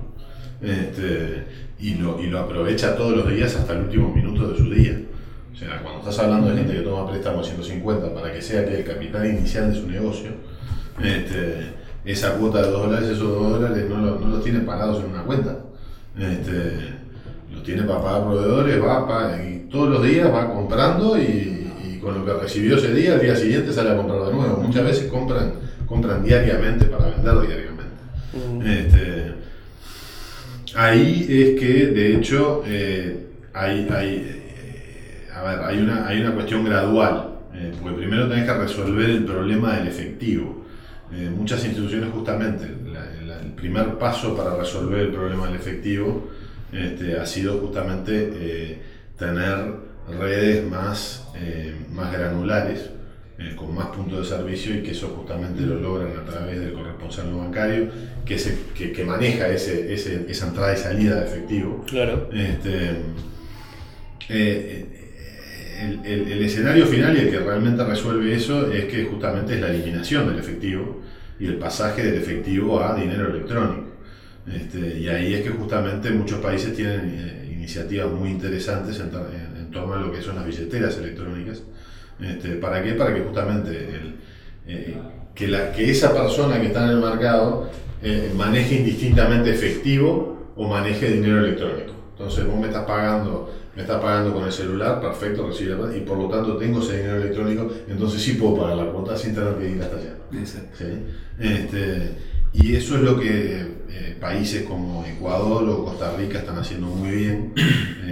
Este, 0.61 1.44
y, 1.79 1.94
lo, 1.94 2.20
y 2.20 2.26
lo 2.26 2.40
aprovecha 2.40 2.96
todos 2.96 3.16
los 3.16 3.29
días 3.29 3.55
hasta 3.55 3.74
el 3.74 3.85
último 3.85 4.12
minuto 4.12 4.48
de 4.48 4.59
su 4.59 4.68
día 4.68 5.00
o 5.53 5.57
sea 5.57 5.81
cuando 5.81 6.00
estás 6.00 6.18
hablando 6.18 6.50
de 6.50 6.57
gente 6.57 6.74
que 6.74 6.81
toma 6.81 7.09
préstamo 7.09 7.38
de 7.38 7.44
150 7.44 8.14
para 8.14 8.33
que 8.33 8.42
sea 8.42 8.66
que 8.66 8.79
el 8.79 8.85
capital 8.85 9.24
inicial 9.24 9.72
de 9.72 9.81
su 9.81 9.88
negocio 9.88 10.31
este, 11.00 11.72
esa 12.04 12.34
cuota 12.34 12.62
de 12.62 12.70
2 12.70 12.82
dólares 12.86 13.08
esos 13.10 13.28
2 13.28 13.50
dólares 13.60 13.84
no, 13.88 13.96
lo- 13.98 14.18
no 14.18 14.26
los 14.28 14.42
tiene 14.44 14.60
pagados 14.60 15.02
en 15.04 15.10
una 15.10 15.22
cuenta 15.22 15.56
este, 16.18 16.72
los 17.52 17.62
tiene 17.62 17.82
para 17.82 18.02
pagar 18.02 18.22
proveedores 18.24 18.82
va 18.82 19.06
pa- 19.08 19.42
y 19.42 19.66
todos 19.70 19.88
los 19.90 20.02
días 20.02 20.32
va 20.32 20.52
comprando 20.52 21.16
y, 21.18 21.68
y 21.84 21.98
con 22.02 22.14
lo 22.18 22.24
que 22.24 22.32
recibió 22.42 22.76
ese 22.76 22.92
día, 22.94 23.14
al 23.14 23.20
día 23.20 23.36
siguiente 23.36 23.72
sale 23.72 23.90
a 23.90 23.96
comprar 23.96 24.24
de 24.24 24.32
nuevo. 24.32 24.56
Muchas 24.62 24.84
veces 24.84 25.06
compran, 25.10 25.52
compran 25.86 26.24
diariamente 26.24 26.86
para 26.86 27.10
vender 27.10 27.40
diariamente. 27.46 27.84
Este, 28.64 29.34
ahí 30.74 31.26
es 31.28 31.60
que, 31.60 31.86
de 31.88 32.16
hecho, 32.16 32.62
eh, 32.66 33.26
hay, 33.52 33.88
hay, 33.90 34.08
eh, 34.26 35.28
a 35.34 35.42
ver, 35.42 35.60
hay, 35.64 35.78
una, 35.78 36.06
hay 36.06 36.20
una 36.20 36.32
cuestión 36.34 36.64
gradual, 36.64 37.34
eh, 37.54 37.72
porque 37.80 37.98
primero 37.98 38.28
tenés 38.28 38.44
que 38.46 38.54
resolver 38.54 39.10
el 39.10 39.24
problema 39.24 39.76
del 39.76 39.88
efectivo. 39.88 40.59
Eh, 41.12 41.28
muchas 41.36 41.64
instituciones 41.64 42.10
justamente, 42.12 42.66
la- 42.92 43.10
la- 43.26 43.40
el 43.40 43.52
primer 43.52 43.98
paso 43.98 44.36
para 44.36 44.56
resolver 44.56 45.00
el 45.00 45.08
problema 45.12 45.46
del 45.46 45.56
efectivo 45.56 46.28
este, 46.72 47.18
ha 47.18 47.26
sido 47.26 47.58
justamente 47.58 48.30
eh, 48.32 48.78
tener 49.18 49.56
redes 50.18 50.64
más, 50.68 51.26
eh, 51.36 51.74
más 51.92 52.12
granulares, 52.12 52.90
con 53.56 53.74
más 53.74 53.86
puntos 53.86 54.28
de 54.28 54.36
servicio 54.36 54.74
y 54.74 54.82
que 54.82 54.90
eso 54.90 55.08
justamente 55.16 55.62
lo 55.62 55.76
logran 55.80 56.12
a 56.16 56.24
través 56.30 56.60
del 56.60 56.74
corresponsal 56.74 57.30
no 57.30 57.38
bancario, 57.38 57.88
que, 58.24 58.34
es 58.34 58.46
el- 58.48 58.58
que, 58.74 58.92
que 58.92 59.02
maneja 59.02 59.48
ese, 59.48 59.92
ese- 59.94 60.26
esa 60.28 60.48
entrada 60.48 60.74
y 60.74 60.76
salida 60.76 61.20
de 61.20 61.26
efectivo. 61.26 61.84
Claro. 61.88 62.28
Este, 62.32 62.90
el, 65.80 66.00
el- 66.04 66.32
el 66.32 66.42
escenario 66.42 66.86
final 66.86 67.16
y 67.16 67.20
el 67.20 67.30
que 67.30 67.38
realmente 67.40 67.84
resuelve 67.84 68.34
eso 68.34 68.70
es 68.70 68.84
que 68.84 69.04
justamente 69.04 69.54
es 69.54 69.60
la 69.60 69.68
eliminación 69.68 70.26
del 70.28 70.38
efectivo 70.38 71.00
y 71.38 71.46
el 71.46 71.56
pasaje 71.56 72.02
del 72.04 72.14
efectivo 72.16 72.82
a 72.82 72.94
dinero 72.94 73.28
electrónico. 73.28 73.84
Este, 74.52 74.98
y 74.98 75.08
ahí 75.08 75.34
es 75.34 75.42
que 75.42 75.50
justamente 75.50 76.10
muchos 76.10 76.40
países 76.40 76.74
tienen 76.74 77.00
eh, 77.14 77.50
iniciativas 77.52 78.10
muy 78.12 78.30
interesantes 78.30 78.98
en, 79.00 79.06
en- 79.08 79.56
en 79.60 79.70
torno 79.70 79.94
a 79.94 79.98
lo 80.00 80.10
que 80.12 80.20
son 80.22 80.36
las 80.36 80.46
billeteras 80.46 80.96
electrónicas. 80.98 81.62
Este, 82.20 82.48
¿Para 82.56 82.82
qué? 82.82 82.92
Para 82.92 83.14
que 83.14 83.20
justamente 83.20 83.70
el, 83.70 84.14
eh, 84.66 84.96
que, 85.34 85.48
la, 85.48 85.72
que 85.72 85.90
esa 85.90 86.12
persona 86.14 86.60
que 86.60 86.66
está 86.68 86.84
en 86.84 86.90
el 86.90 87.00
mercado 87.00 87.70
eh, 88.02 88.30
maneje 88.36 88.76
indistintamente 88.76 89.50
efectivo 89.50 90.52
o 90.56 90.68
maneje 90.68 91.10
dinero 91.12 91.38
electrónico. 91.38 91.92
Entonces 92.12 92.44
vos 92.46 92.58
me 92.60 92.66
estás 92.66 92.84
pagando, 92.84 93.50
me 93.76 93.83
estás 93.83 94.00
pagando 94.00 94.35
con 94.35 94.44
el 94.44 94.52
celular, 94.52 95.00
perfecto, 95.00 95.46
recibe 95.46 95.76
la 95.76 95.96
y 95.96 96.00
por 96.00 96.18
lo 96.18 96.28
tanto 96.28 96.56
tengo 96.56 96.80
ese 96.80 96.98
dinero 96.98 97.16
electrónico, 97.18 97.70
entonces 97.88 98.20
sí 98.22 98.33
puedo 98.35 98.59
pagar 98.59 98.76
la 98.76 98.90
cuota 98.92 99.16
sin 99.16 99.35
tener 99.35 99.54
que 99.54 99.70
ir 99.70 99.83
hasta 99.83 99.96
allá. 99.96 100.14
Exacto. 100.33 100.76
¿sí? 100.78 100.85
Este, 101.38 102.11
y 102.52 102.74
eso 102.74 102.96
es 102.96 103.02
lo 103.02 103.18
que 103.18 103.61
eh, 103.88 104.16
países 104.20 104.64
como 104.64 105.04
Ecuador 105.04 105.68
o 105.68 105.85
Costa 105.85 106.14
Rica 106.16 106.38
están 106.40 106.59
haciendo 106.59 106.87
muy 106.88 107.11
bien. 107.11 107.52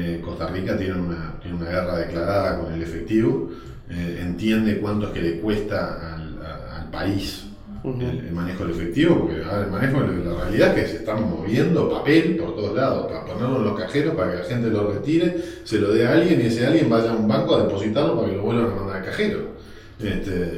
Eh, 0.00 0.20
Costa 0.24 0.46
Rica 0.46 0.76
tiene 0.78 0.92
una, 0.94 1.34
tiene 1.42 1.56
una 1.56 1.66
guerra 1.70 1.96
declarada 1.98 2.60
con 2.60 2.72
el 2.72 2.80
efectivo, 2.80 3.50
eh, 3.90 4.20
entiende 4.22 4.78
cuánto 4.78 5.08
es 5.08 5.12
que 5.12 5.20
le 5.20 5.40
cuesta 5.40 6.14
al, 6.14 6.40
a- 6.40 6.76
al 6.82 6.90
país 6.92 7.46
El, 7.84 8.26
el 8.26 8.32
manejo 8.32 8.64
del 8.66 8.74
efectivo, 8.74 9.18
porque 9.20 9.36
el 9.36 9.70
manejo, 9.70 10.00
la 10.00 10.44
realidad 10.44 10.76
es 10.76 10.84
que 10.84 10.90
se 10.90 10.96
están 10.98 11.28
moviendo 11.30 11.88
papel 11.88 12.36
por 12.36 12.54
todos 12.56 12.74
lados, 12.76 13.06
para 13.10 13.24
ponerlo 13.24 13.58
en 13.58 13.64
los 13.64 13.78
cajeros, 13.78 14.14
para 14.14 14.32
que 14.32 14.38
la 14.38 14.44
gente 14.44 14.68
lo 14.70 14.92
retire, 14.92 15.36
se 15.64 15.78
lo 15.78 15.92
dé 15.92 16.06
a 16.06 16.12
alguien 16.14 16.40
y 16.40 16.46
ese 16.46 16.66
alguien 16.66 16.90
vaya 16.90 17.12
a 17.12 17.16
un 17.16 17.28
banco 17.28 17.54
a 17.56 17.62
depositarlo 17.64 18.16
para 18.16 18.30
que 18.30 18.36
lo 18.36 18.42
vuelvan 18.42 18.72
a 18.72 18.74
mandar 18.74 18.96
al 18.96 19.04
cajero. 19.04 19.38
Este, 20.00 20.56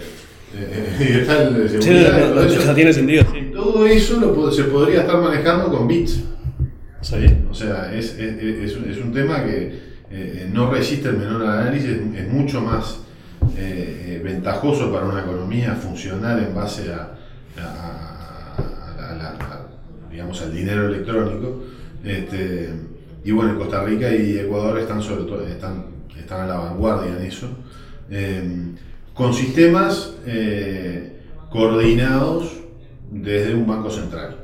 eh, 0.57 0.97
y 1.01 1.19
está 1.21 1.43
el 1.45 1.55
de 1.69 1.81
Sí, 1.83 1.91
no, 2.35 2.43
eso. 2.43 2.75
tiene 2.75 2.93
sentido, 2.93 3.25
sí. 3.33 3.51
Todo 3.53 3.87
eso 3.87 4.19
lo 4.21 4.51
se 4.51 4.65
podría 4.65 5.01
estar 5.03 5.21
manejando 5.21 5.69
con 5.71 5.87
bits. 5.87 6.25
Sí. 7.03 7.17
O 7.51 7.55
sea, 7.55 7.95
es, 7.95 8.19
es, 8.19 8.43
es 8.43 8.77
un- 8.77 8.91
es 8.91 8.99
un 8.99 9.13
tema 9.13 9.45
que 9.45 9.73
eh, 10.11 10.49
no 10.53 10.71
resiste 10.71 11.09
el 11.09 11.17
menor 11.19 11.43
análisis, 11.47 11.91
es 12.17 12.29
mucho 12.29 12.61
más 12.61 12.99
eh, 13.57 14.17
eh, 14.19 14.21
ventajoso 14.25 14.93
para 14.93 15.07
una 15.07 15.21
economía 15.23 15.75
funcional 15.75 16.39
en 16.47 16.55
base 16.55 16.93
a, 16.93 17.15
a- 17.59 18.57
a- 18.59 19.11
a 19.13 19.17
la- 19.17 19.31
a- 19.31 19.67
digamos, 20.11 20.41
al 20.43 20.55
dinero 20.55 20.87
electrónico. 20.89 21.63
Este, 22.05 22.71
y 23.25 23.31
bueno, 23.33 23.59
Costa 23.59 23.83
Rica 23.85 24.15
y 24.15 24.39
Ecuador 24.39 24.79
están 24.79 25.03
sobre 25.03 25.25
todo 25.25 25.47
están, 25.47 25.85
están 26.19 26.43
a 26.43 26.47
la 26.47 26.57
vanguardia 26.59 27.17
en 27.17 27.23
eso. 27.25 27.49
Eh, 28.11 28.73
con 29.15 29.35
sistemas 29.35 30.15
eh, 30.27 31.21
coordinados 31.51 32.53
desde 33.11 33.55
un 33.55 33.67
banco 33.67 33.91
central. 33.91 34.37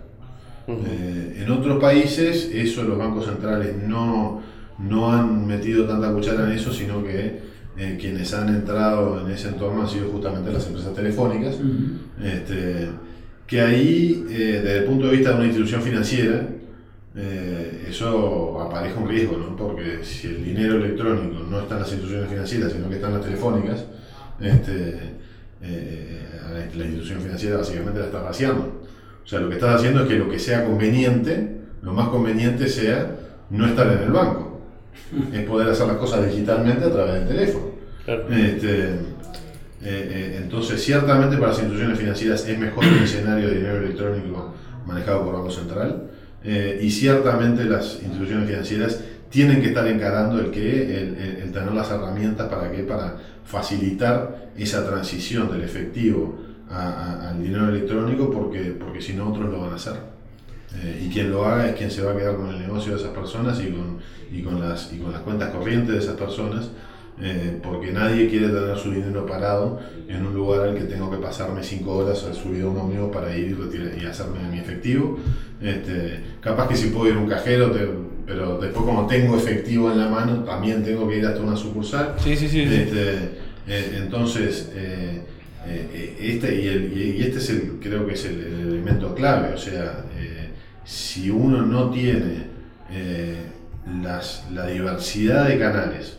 Ujú. 0.69 0.83
Eh, 0.87 1.42
en 1.42 1.51
otros 1.51 1.81
países, 1.81 2.51
eso 2.53 2.83
los 2.83 2.99
bancos 2.99 3.25
centrales 3.27 3.75
no, 3.87 4.42
no 4.79 5.12
han 5.12 5.47
metido 5.47 5.87
tanta 5.87 6.12
cuchara 6.12 6.45
en 6.45 6.53
eso, 6.59 6.73
sino 6.73 7.03
que 7.05 7.40
eh, 7.79 7.99
quienes 8.01 8.33
han 8.33 8.49
entrado 8.49 9.21
en 9.21 9.31
ese 9.31 9.49
entorno 9.49 9.83
han 9.83 9.89
sido 9.89 10.09
justamente 10.09 10.51
las 10.51 10.67
empresas 10.67 10.95
telefónicas, 10.95 11.57
este, 12.23 12.89
que 13.47 13.61
ahí, 13.61 14.25
eh, 14.31 14.61
desde 14.65 14.79
el 14.79 14.85
punto 14.85 15.07
de 15.07 15.12
vista 15.12 15.31
de 15.31 15.37
una 15.37 15.45
institución 15.45 15.83
financiera, 15.83 16.49
eh, 17.15 17.87
eso 17.91 18.61
apareja 18.62 18.99
un 18.99 19.09
riesgo, 19.09 19.37
¿no? 19.37 19.57
porque 19.57 20.01
si 20.03 20.29
el 20.29 20.45
dinero 20.45 20.77
electrónico 20.77 21.45
no 21.51 21.61
está 21.61 21.75
en 21.75 21.81
las 21.81 21.93
instituciones 21.93 22.31
financieras, 22.31 22.73
sino 22.73 22.89
que 22.89 22.95
está 22.95 23.09
en 23.09 23.15
las 23.15 23.25
telefónicas, 23.25 23.85
este, 24.41 25.17
la 25.62 26.85
institución 26.85 27.21
financiera 27.21 27.59
básicamente 27.59 28.01
la 28.01 28.07
está 28.07 28.23
vaciando. 28.23 28.83
O 29.25 29.29
sea, 29.29 29.41
lo 29.41 29.49
que 29.49 29.57
estás 29.57 29.77
haciendo 29.77 30.03
es 30.03 30.09
que 30.09 30.15
lo 30.15 30.31
que 30.31 30.39
sea 30.39 30.65
conveniente, 30.65 31.59
lo 31.83 31.93
más 31.93 32.09
conveniente 32.09 32.69
sea 32.69 33.17
no 33.51 33.67
estar 33.67 33.87
en 33.93 33.99
el 33.99 34.12
banco, 34.12 34.45
es 35.32 35.42
poder 35.44 35.68
hacer 35.68 35.87
las 35.87 35.96
cosas 35.96 36.26
digitalmente 36.26 36.85
a 36.85 36.90
través 36.92 37.14
del 37.14 37.28
teléfono. 37.28 37.66
Claro. 38.04 38.28
Este, 38.28 38.85
eh, 38.90 38.94
eh, 39.82 40.38
entonces, 40.42 40.82
ciertamente 40.82 41.37
para 41.37 41.48
las 41.48 41.59
instituciones 41.59 41.98
financieras 41.98 42.46
es 42.48 42.59
mejor 42.59 42.85
el 42.85 43.02
escenario 43.02 43.48
de 43.48 43.56
dinero 43.56 43.76
electrónico 43.78 44.54
manejado 44.87 45.24
por 45.24 45.35
Banco 45.35 45.50
Central 45.50 46.04
eh, 46.44 46.78
y 46.82 46.90
ciertamente 46.90 47.64
las 47.64 48.00
instituciones 48.02 48.48
financieras 48.48 49.00
tienen 49.30 49.61
que 49.61 49.68
estar 49.68 49.87
encarando 49.87 50.38
el 50.40 50.50
que 50.50 50.82
el, 50.82 51.16
el- 51.16 51.37
el 51.42 51.52
tener 51.52 51.72
las 51.72 51.90
herramientas 51.90 52.48
para 52.48 52.70
que 52.70 52.85
para 52.85 53.16
facilitar 53.44 54.50
esa 54.56 54.87
transición 54.88 55.50
del 55.50 55.62
efectivo 55.62 56.38
a- 56.70 56.88
a- 56.90 57.30
al 57.30 57.42
dinero 57.42 57.68
electrónico 57.68 58.30
porque, 58.30 58.74
porque 58.78 59.00
si 59.00 59.14
no 59.14 59.28
otros 59.30 59.50
lo 59.50 59.61
van 59.61 59.72
a 59.72 59.76
hacer. 59.76 59.94
Eh, 60.83 61.05
y 61.07 61.09
quien 61.12 61.31
lo 61.31 61.45
haga 61.47 61.69
es 61.71 61.77
quien 61.77 61.91
se 61.91 62.03
va 62.03 62.12
a 62.12 62.17
quedar 62.17 62.37
con 62.37 62.51
el 62.51 62.59
negocio 62.61 62.93
de 62.95 62.99
esas 63.01 63.12
personas 63.12 63.61
y 63.61 63.71
con, 63.71 63.99
y 64.31 64.43
con, 64.43 64.61
las, 64.61 64.93
y 64.93 64.99
con 64.99 65.12
las 65.12 65.23
cuentas 65.23 65.51
corrientes 65.51 65.95
de 65.95 65.99
esas 66.01 66.17
personas, 66.17 66.69
eh, 67.21 67.59
porque 67.62 67.93
nadie 67.93 68.29
quiere 68.29 68.49
tener 68.49 68.77
su 68.77 68.91
dinero 68.91 69.25
parado 69.25 69.81
en 70.07 70.27
un 70.27 70.35
lugar 70.35 70.69
al 70.69 70.75
que 70.77 70.85
tengo 70.85 71.11
que 71.11 71.17
pasarme 71.17 71.62
cinco 71.62 71.97
horas 71.97 72.25
al 72.25 72.35
subido 72.35 72.69
a 72.69 72.73
un 72.73 72.79
ómnibus 72.79 73.11
para 73.11 73.35
ir 73.35 73.49
y, 73.51 73.55
retirar- 73.55 74.03
y 74.03 74.05
hacerme 74.05 74.41
mi 74.51 74.59
efectivo. 74.59 75.19
Este, 75.62 76.21
capaz 76.41 76.69
que 76.69 76.77
si 76.77 76.89
puedo 76.89 77.09
ir 77.09 77.15
a 77.15 77.19
un 77.21 77.29
cajero, 77.29 77.71
te- 77.71 77.89
pero 78.27 78.59
después 78.59 78.85
como 78.85 79.07
tengo 79.07 79.37
efectivo 79.37 79.91
en 79.91 79.99
la 79.99 80.09
mano, 80.09 80.43
también 80.45 80.85
tengo 80.85 81.09
que 81.09 81.19
ir 81.19 81.25
hasta 81.27 81.41
una 81.41 81.57
sucursal. 81.57 82.15
Sí, 82.19 82.37
sí, 82.37 82.49
sí. 82.49 82.61
Este, 82.61 83.15
eh, 83.69 83.99
entonces, 84.03 84.71
eh, 84.75 85.23
eh, 85.67 86.17
este, 86.21 86.61
y, 86.61 86.69
el- 86.69 86.93
y- 86.99 87.23
este 87.23 87.39
es 87.39 87.51
el, 87.51 87.62
creo 87.81 88.07
que 88.07 88.15
es 88.15 88.25
el, 88.27 88.41
el 88.41 88.61
elemento 88.73 89.15
clave, 89.15 89.55
o 89.55 89.59
sea, 89.59 90.05
eh, 90.15 90.15
si 90.87 91.29
uno 91.29 91.62
no 91.62 91.90
tiene 91.90 92.46
eh, 92.90 93.44
la 94.53 94.66
diversidad 94.66 95.49
de 95.49 95.59
canales, 95.59 96.16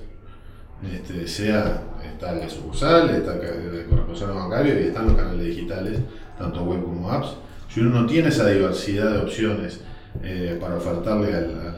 este, 0.83 1.27
sea 1.27 1.81
está 2.13 2.33
la 2.33 2.49
sucursal, 2.49 3.09
está 3.09 3.33
el 3.35 3.85
corresponsal 3.89 4.33
bancario 4.33 4.79
y 4.79 4.87
están 4.87 5.07
los 5.07 5.15
canales 5.15 5.45
digitales, 5.45 5.99
tanto 6.37 6.63
web 6.63 6.83
como 6.83 7.11
apps. 7.11 7.35
Si 7.69 7.79
uno 7.79 8.01
no 8.01 8.07
tiene 8.07 8.29
esa 8.29 8.47
diversidad 8.47 9.11
de 9.11 9.17
opciones 9.19 9.81
eh, 10.23 10.57
para 10.59 10.75
ofertarle 10.75 11.33
al, 11.33 11.77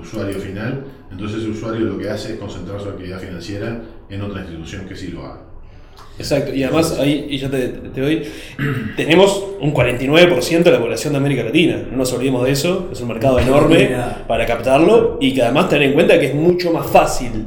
usuario 0.00 0.40
final, 0.40 0.84
entonces 1.12 1.44
el 1.44 1.50
usuario 1.50 1.86
lo 1.86 1.96
que 1.96 2.10
hace 2.10 2.32
es 2.32 2.40
concentrar 2.40 2.80
su 2.80 2.88
actividad 2.88 3.20
financiera 3.20 3.80
en 4.08 4.20
otra 4.20 4.40
institución 4.40 4.88
que 4.88 4.96
sí 4.96 5.08
lo 5.08 5.24
haga. 5.24 5.51
Exacto, 6.18 6.54
y 6.54 6.62
además 6.62 6.98
ahí, 7.00 7.26
y 7.30 7.38
ya 7.38 7.50
te, 7.50 7.68
te 7.68 8.00
doy, 8.00 8.22
tenemos 8.96 9.44
un 9.60 9.72
49% 9.72 10.62
de 10.62 10.70
la 10.70 10.78
población 10.78 11.14
de 11.14 11.18
América 11.18 11.42
Latina, 11.42 11.82
no 11.90 11.96
nos 11.96 12.12
olvidemos 12.12 12.44
de 12.44 12.52
eso, 12.52 12.90
es 12.92 13.00
un 13.00 13.08
mercado 13.08 13.40
enorme 13.40 13.90
para 14.28 14.46
captarlo 14.46 15.18
y 15.20 15.34
que 15.34 15.42
además 15.42 15.68
tener 15.68 15.88
en 15.88 15.94
cuenta 15.94 16.20
que 16.20 16.26
es 16.26 16.34
mucho 16.34 16.70
más 16.72 16.86
fácil 16.86 17.46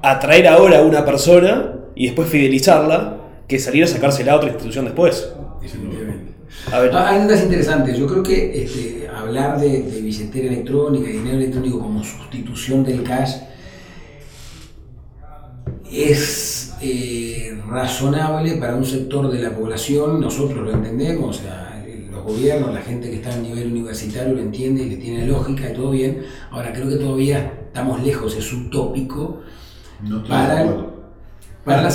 atraer 0.00 0.46
ahora 0.46 0.78
a 0.78 0.82
una 0.82 1.04
persona 1.04 1.74
y 1.94 2.06
después 2.06 2.28
fidelizarla 2.28 3.16
que 3.48 3.58
salir 3.58 3.84
a 3.84 3.86
sacársela 3.86 4.32
a 4.32 4.36
otra 4.36 4.48
institución 4.50 4.84
después. 4.84 5.32
A 6.72 6.80
ver. 6.80 6.90
Ah, 6.94 7.10
hay 7.10 7.22
interesante 7.22 7.54
interesantes. 7.54 7.98
Yo 7.98 8.06
creo 8.06 8.22
que 8.22 8.62
este, 8.62 9.08
hablar 9.08 9.58
de, 9.58 9.80
billetera 10.02 10.48
electrónica 10.48 11.08
y 11.08 11.12
dinero 11.14 11.36
electrónico 11.36 11.78
como 11.80 12.04
sustitución 12.04 12.84
del 12.84 13.02
cash 13.02 13.36
es 15.90 16.57
eh, 16.80 17.60
razonable 17.68 18.52
para 18.56 18.76
un 18.76 18.84
sector 18.84 19.30
de 19.30 19.40
la 19.40 19.50
población, 19.50 20.20
nosotros 20.20 20.64
lo 20.64 20.72
entendemos, 20.72 21.38
o 21.38 21.42
sea, 21.42 21.84
los 22.10 22.24
gobiernos, 22.24 22.74
la 22.74 22.80
gente 22.80 23.10
que 23.10 23.16
está 23.16 23.34
a 23.34 23.38
nivel 23.38 23.72
universitario 23.72 24.34
lo 24.34 24.40
entiende 24.40 24.82
y 24.82 24.90
le 24.90 24.96
tiene 24.96 25.26
lógica 25.26 25.70
y 25.70 25.74
todo 25.74 25.90
bien. 25.90 26.22
Ahora 26.50 26.72
creo 26.72 26.88
que 26.88 26.96
todavía 26.96 27.52
estamos 27.66 28.02
lejos, 28.02 28.36
es 28.36 28.52
utópico 28.52 29.40
no 30.02 30.22
para, 30.24 30.86
para 31.64 31.90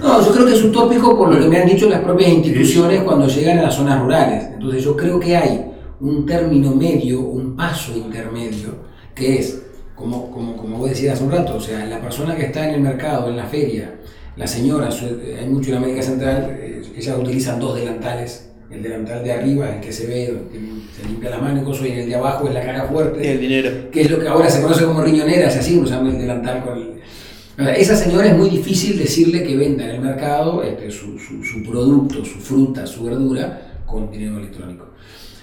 No, 0.00 0.24
yo 0.24 0.32
creo 0.32 0.46
que 0.46 0.54
es 0.54 0.64
utópico 0.64 1.16
por 1.16 1.34
lo 1.34 1.40
que 1.40 1.48
me 1.48 1.58
han 1.58 1.68
dicho 1.68 1.88
las 1.88 2.00
propias 2.00 2.30
instituciones 2.30 3.02
cuando 3.02 3.26
llegan 3.26 3.58
a 3.58 3.62
las 3.62 3.74
zonas 3.74 4.00
rurales. 4.00 4.44
Entonces 4.54 4.84
yo 4.84 4.96
creo 4.96 5.20
que 5.20 5.36
hay 5.36 5.66
un 6.00 6.24
término 6.24 6.74
medio, 6.74 7.20
un 7.20 7.56
paso 7.56 7.96
intermedio, 7.96 8.76
que 9.14 9.38
es, 9.38 9.62
como, 9.98 10.30
como, 10.30 10.56
como 10.56 10.78
vos 10.78 10.90
decías 10.90 11.14
hace 11.14 11.24
un 11.24 11.32
rato, 11.32 11.56
o 11.56 11.60
sea, 11.60 11.84
la 11.86 12.00
persona 12.00 12.36
que 12.36 12.46
está 12.46 12.68
en 12.68 12.76
el 12.76 12.80
mercado, 12.80 13.28
en 13.28 13.36
la 13.36 13.46
feria, 13.46 13.94
la 14.36 14.46
señora, 14.46 14.88
hay 14.88 15.46
mucho 15.48 15.70
en 15.70 15.76
América 15.76 16.02
Central, 16.02 16.56
eh, 16.58 16.82
ellas 16.96 17.18
utilizan 17.18 17.58
dos 17.58 17.74
delantales 17.74 18.44
el 18.70 18.82
delantal 18.82 19.24
de 19.24 19.32
arriba, 19.32 19.74
el 19.74 19.80
que 19.80 19.92
se 19.92 20.06
ve, 20.06 20.38
se 20.94 21.08
limpia 21.08 21.30
la 21.30 21.38
mano 21.38 21.64
y 21.82 21.88
el 21.88 22.08
de 22.08 22.14
abajo 22.14 22.48
es 22.48 22.54
la 22.54 22.62
cara 22.62 22.84
fuerte. 22.84 23.32
El 23.32 23.40
dinero. 23.40 23.90
Que 23.90 24.02
es 24.02 24.10
lo 24.10 24.20
que 24.20 24.28
ahora 24.28 24.50
se 24.50 24.60
conoce 24.60 24.84
como 24.84 25.00
riñoneras, 25.00 25.56
así 25.56 25.78
usando 25.78 26.10
el 26.10 26.18
delantal 26.18 26.62
con 26.62 26.78
el, 26.78 26.98
esa 27.76 27.96
señora 27.96 28.28
es 28.28 28.36
muy 28.36 28.50
difícil 28.50 28.96
decirle 28.96 29.42
que 29.42 29.56
venda 29.56 29.82
en 29.84 29.90
el 29.96 30.00
mercado 30.00 30.62
este, 30.62 30.92
su, 30.92 31.18
su, 31.18 31.62
producto, 31.68 32.24
su 32.24 32.38
fruta, 32.38 32.86
su 32.86 33.02
verdura 33.02 33.82
con 33.84 34.12
dinero 34.12 34.38
electrónico. 34.38 34.86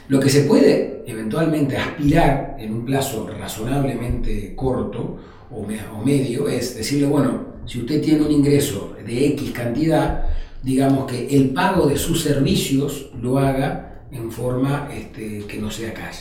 Lo 0.08 0.20
que 0.20 0.30
se 0.30 0.42
puede 0.42 1.04
eventualmente 1.08 1.78
aspirar 1.78 2.58
en 2.60 2.74
un 2.74 2.86
plazo 2.86 3.28
razonablemente 3.28 4.54
corto 4.56 5.18
o, 5.52 5.66
medio 6.04 6.48
es 6.48 6.76
decirle, 6.76 7.08
bueno, 7.08 7.56
si 7.66 7.80
usted 7.80 8.02
tiene 8.02 8.24
un 8.24 8.32
ingreso 8.32 8.96
de 9.06 9.28
X 9.28 9.52
cantidad, 9.52 10.26
digamos 10.62 11.10
que 11.10 11.28
el 11.36 11.50
pago 11.52 11.88
de 11.88 11.98
sus 11.98 12.22
servicios 12.22 13.10
lo 13.22 13.40
haga 13.40 14.04
en 14.12 14.32
forma 14.32 14.90
este, 14.94 15.46
que 15.48 15.58
no 15.58 15.72
sea 15.72 15.94
cash. 15.94 16.18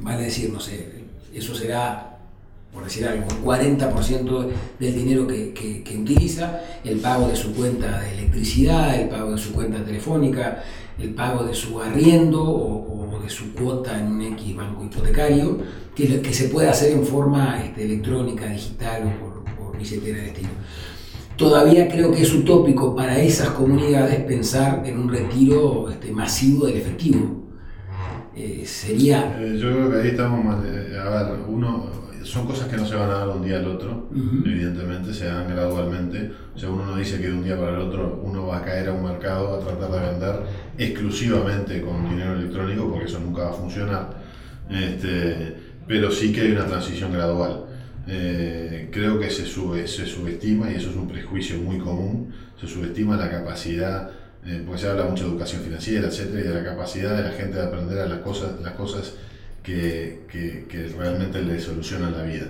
Vale 0.00 0.24
decir, 0.24 0.50
no 0.52 0.60
sé, 0.60 1.02
eso 1.34 1.54
será 1.54 2.12
por 2.72 2.84
decir 2.84 3.06
algo, 3.06 3.26
un 3.28 3.44
40% 3.44 4.48
del 4.78 4.94
dinero 4.94 5.26
que, 5.26 5.98
utiliza, 6.00 6.60
el 6.84 7.00
pago 7.00 7.28
de 7.28 7.36
su 7.36 7.52
cuenta 7.52 8.00
de 8.00 8.12
electricidad, 8.14 8.98
el 8.98 9.08
pago 9.10 9.32
de 9.32 9.38
su 9.38 9.52
cuenta 9.52 9.84
telefónica, 9.84 10.62
el 11.02 11.14
pago 11.14 11.44
de 11.44 11.54
su 11.54 11.80
arriendo 11.80 12.42
o, 12.42 13.20
de 13.22 13.30
su 13.30 13.52
cuota 13.54 14.00
en 14.00 14.06
un 14.08 14.22
X 14.22 14.56
banco 14.56 14.84
hipotecario, 14.84 15.58
que, 15.94 16.20
que 16.20 16.34
se 16.34 16.48
puede 16.48 16.68
hacer 16.68 16.92
en 16.92 17.04
forma 17.04 17.62
este, 17.62 17.84
electrónica, 17.84 18.46
digital 18.46 19.02
o 19.06 19.20
por, 19.20 19.44
por 19.54 19.78
billetera 19.78 20.18
de 20.18 20.24
destino. 20.24 20.48
Todavía 21.36 21.88
creo 21.88 22.10
que 22.10 22.22
es 22.22 22.34
utópico 22.34 22.96
para 22.96 23.18
esas 23.20 23.50
comunidades 23.50 24.20
pensar 24.24 24.82
en 24.84 24.98
un 24.98 25.08
retiro 25.08 25.88
este, 25.88 26.10
masivo 26.12 26.66
del 26.66 26.78
efectivo. 26.78 27.42
Eh, 28.34 28.64
sería... 28.66 29.36
Eh, 29.40 29.58
yo 29.58 29.72
creo 29.72 29.90
que 29.90 29.96
ahí 29.98 30.08
estamos, 30.08 30.64
eh, 30.64 30.96
a 30.98 31.08
ver, 31.08 31.40
uno, 31.48 31.86
son 32.24 32.46
cosas 32.46 32.68
que 32.68 32.76
no 32.76 32.86
se 32.86 32.94
van 32.94 33.10
a 33.10 33.18
dar 33.18 33.28
de 33.28 33.34
un 33.34 33.44
día 33.44 33.58
al 33.58 33.66
otro, 33.66 34.08
evidentemente, 34.44 35.12
se 35.12 35.26
dan 35.26 35.48
gradualmente. 35.48 36.32
O 36.54 36.58
sea, 36.58 36.70
uno 36.70 36.86
no 36.86 36.96
dice 36.96 37.20
que 37.20 37.28
de 37.28 37.34
un 37.34 37.44
día 37.44 37.58
para 37.58 37.76
el 37.76 37.80
otro 37.80 38.20
uno 38.22 38.46
va 38.46 38.58
a 38.58 38.64
caer 38.64 38.88
a 38.88 38.92
un 38.92 39.04
mercado 39.04 39.54
a 39.54 39.60
tratar 39.60 39.90
de 39.90 40.10
vender 40.10 40.36
exclusivamente 40.78 41.80
con 41.80 42.08
dinero 42.08 42.34
electrónico, 42.34 42.90
porque 42.90 43.06
eso 43.06 43.20
nunca 43.20 43.44
va 43.44 43.50
a 43.50 43.54
funcionar. 43.54 44.22
Este, 44.70 45.56
pero 45.86 46.10
sí 46.10 46.32
que 46.32 46.42
hay 46.42 46.52
una 46.52 46.66
transición 46.66 47.12
gradual. 47.12 47.64
Eh, 48.06 48.88
creo 48.92 49.18
que 49.18 49.30
se, 49.30 49.46
sube, 49.46 49.86
se 49.86 50.06
subestima, 50.06 50.70
y 50.70 50.76
eso 50.76 50.90
es 50.90 50.96
un 50.96 51.08
prejuicio 51.08 51.58
muy 51.58 51.78
común, 51.78 52.32
se 52.60 52.66
subestima 52.66 53.16
la 53.16 53.30
capacidad, 53.30 54.10
eh, 54.44 54.62
porque 54.66 54.82
se 54.82 54.88
habla 54.88 55.04
mucho 55.04 55.24
de 55.24 55.30
educación 55.30 55.62
financiera, 55.62 56.08
etcétera, 56.08 56.40
y 56.40 56.48
de 56.48 56.54
la 56.54 56.64
capacidad 56.64 57.16
de 57.16 57.22
la 57.22 57.30
gente 57.30 57.58
de 57.58 57.64
aprender 57.64 57.98
a 58.00 58.06
las 58.06 58.18
cosas, 58.18 58.60
las 58.60 58.72
cosas 58.72 59.14
que, 59.62 60.22
que, 60.28 60.94
realmente 60.98 61.40
le 61.42 61.60
solucionan 61.60 62.12
la 62.12 62.24
vida. 62.24 62.46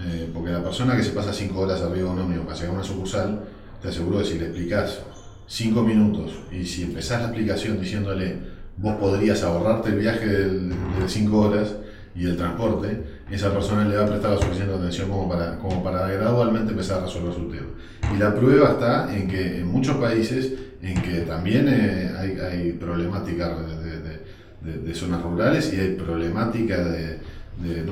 Eh, 0.00 0.28
porque 0.32 0.50
la 0.50 0.62
persona 0.62 0.96
que 0.96 1.02
se 1.02 1.10
pasa 1.10 1.32
5 1.32 1.58
horas 1.58 1.80
arriba 1.80 2.08
de 2.08 2.14
un 2.14 2.18
ómnibus 2.18 2.46
para 2.46 2.56
llegar 2.56 2.70
a 2.70 2.74
una 2.74 2.84
sucursal, 2.84 3.44
te 3.80 3.88
aseguro 3.88 4.18
que 4.18 4.24
si 4.24 4.38
le 4.38 4.46
explicas 4.46 5.00
5 5.46 5.82
minutos 5.82 6.32
y 6.50 6.64
si 6.64 6.82
empezás 6.82 7.20
la 7.20 7.28
explicación 7.28 7.80
diciéndole 7.80 8.54
vos 8.76 8.96
podrías 8.96 9.42
ahorrarte 9.42 9.90
el 9.90 9.98
viaje 9.98 10.26
de 10.26 11.08
5 11.08 11.38
horas 11.38 11.76
y 12.16 12.26
el 12.26 12.36
transporte, 12.36 13.02
esa 13.30 13.52
persona 13.52 13.84
le 13.84 13.96
va 13.96 14.04
a 14.04 14.08
prestar 14.08 14.32
la 14.32 14.38
suficiente 14.38 14.74
atención 14.74 15.08
como 15.08 15.28
para, 15.28 15.58
como 15.58 15.82
para 15.82 16.08
gradualmente 16.08 16.72
empezar 16.72 17.00
a 17.00 17.04
resolver 17.06 17.34
su 17.34 17.48
tema. 17.48 17.66
Y 18.14 18.18
la 18.18 18.34
prueba 18.34 18.70
está 18.70 19.14
en 19.14 19.28
que 19.28 19.58
en 19.58 19.66
muchos 19.66 19.96
países 19.96 20.52
en 20.82 21.00
que 21.02 21.20
también 21.20 21.66
eh, 21.68 22.12
hay, 22.16 22.38
hay 22.38 22.72
problemáticas 22.72 23.50
de, 24.64 24.78
de, 24.78 24.94
zonas 24.94 25.22
rurales 25.22 25.72
y 25.72 25.80
hay 25.80 25.94
problemática 25.94 26.82
de, 26.84 27.18
de, 27.62 27.84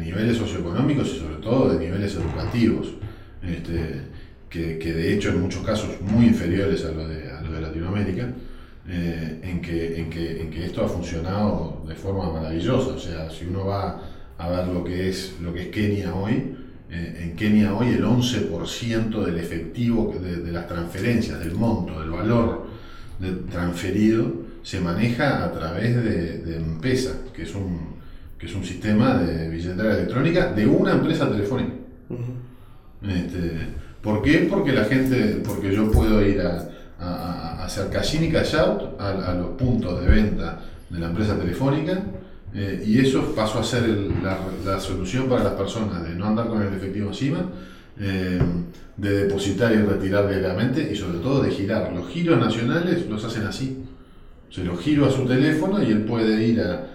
niveles 0.00 0.36
socioeconómicos 0.36 1.08
y 1.08 1.18
sobre 1.18 1.36
todo 1.36 1.72
de 1.72 1.84
niveles 1.84 2.14
educativos, 2.14 2.94
este, 3.42 4.02
que, 4.48 4.78
que, 4.78 4.92
de 4.92 5.14
hecho 5.14 5.30
en 5.30 5.42
muchos 5.42 5.64
casos 5.64 6.00
muy 6.00 6.26
inferiores 6.26 6.84
a 6.84 6.92
lo 6.92 7.08
de, 7.08 7.30
a 7.30 7.40
lo 7.42 7.52
de 7.52 7.60
Latinoamérica, 7.60 8.28
eh, 8.88 9.40
en, 9.42 9.60
que, 9.60 9.98
en, 9.98 10.10
que, 10.10 10.40
en, 10.40 10.50
que, 10.50 10.64
esto 10.64 10.84
ha 10.84 10.88
funcionado 10.88 11.82
de 11.88 11.94
forma 11.96 12.32
maravillosa. 12.32 12.94
O 12.94 12.98
sea, 12.98 13.28
si 13.30 13.46
uno 13.46 13.66
va 13.66 14.00
a 14.38 14.48
ver 14.48 14.68
lo 14.68 14.84
que 14.84 15.08
es, 15.08 15.34
lo 15.42 15.52
que 15.52 15.62
es 15.62 15.68
Kenia 15.68 16.14
hoy, 16.14 16.54
eh, 16.88 17.20
en 17.24 17.36
Kenia 17.36 17.74
hoy 17.74 17.88
el 17.88 18.04
11% 18.04 19.24
del 19.24 19.38
efectivo 19.38 20.14
de, 20.22 20.36
de, 20.36 20.52
las 20.52 20.68
transferencias, 20.68 21.40
del 21.40 21.54
monto, 21.54 22.00
del 22.00 22.10
valor 22.10 22.66
transferido, 23.50 24.45
se 24.66 24.80
maneja 24.80 25.44
a 25.44 25.52
través 25.52 25.94
de, 25.94 26.38
de 26.38 26.56
M-Pesa, 26.56 27.12
que 27.32 27.42
es 27.42 27.54
un, 27.54 28.00
que 28.36 28.46
es 28.46 28.54
un 28.56 28.64
sistema 28.64 29.16
de 29.16 29.48
billetera 29.48 29.94
electrónica 29.94 30.52
de 30.52 30.66
una 30.66 30.90
empresa 30.90 31.30
telefónica. 31.30 31.72
este, 33.00 33.52
¿Por 34.02 34.22
qué? 34.22 34.48
Porque 34.50 34.72
la 34.72 34.84
gente, 34.86 35.40
porque 35.46 35.72
yo 35.72 35.88
puedo 35.92 36.20
ir 36.20 36.40
a, 36.40 36.68
a, 36.98 37.64
hacer 37.64 37.90
cash 37.90 38.16
in 38.16 38.24
y 38.24 38.32
cash 38.32 38.56
out 38.56 39.00
a, 39.00 39.34
los 39.34 39.50
puntos 39.50 40.00
de 40.00 40.08
venta 40.08 40.58
de 40.90 40.98
la 40.98 41.06
empresa 41.10 41.38
telefónica 41.38 42.02
eh, 42.52 42.82
y 42.84 42.98
eso 42.98 43.36
pasó 43.36 43.60
a 43.60 43.62
ser 43.62 43.88
la, 44.20 44.36
la, 44.64 44.80
solución 44.80 45.28
para 45.28 45.44
las 45.44 45.52
personas 45.52 46.02
de 46.02 46.16
no 46.16 46.26
andar 46.26 46.48
con 46.48 46.60
el 46.60 46.74
efectivo 46.74 47.10
encima, 47.10 47.46
eh, 48.00 48.40
de 48.96 49.10
depositar 49.26 49.72
y 49.72 49.76
retirar 49.76 50.28
diariamente 50.28 50.90
y 50.92 50.96
sobre 50.96 51.18
todo 51.18 51.40
de 51.44 51.52
girar. 51.52 51.92
Los 51.92 52.08
giros 52.08 52.40
nacionales 52.40 53.08
los 53.08 53.24
hacen 53.24 53.46
así 53.46 53.85
se 54.56 54.64
lo 54.64 54.74
giro 54.74 55.04
a 55.04 55.10
su 55.10 55.26
teléfono 55.26 55.82
y 55.82 55.92
él 55.92 56.00
puede 56.04 56.42
ir 56.42 56.62
al 56.62 56.86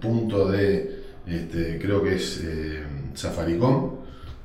punto 0.00 0.48
de, 0.50 1.04
este, 1.24 1.78
creo 1.80 2.02
que 2.02 2.16
es 2.16 2.42
eh, 2.44 2.82
Safaricom, 3.14 3.92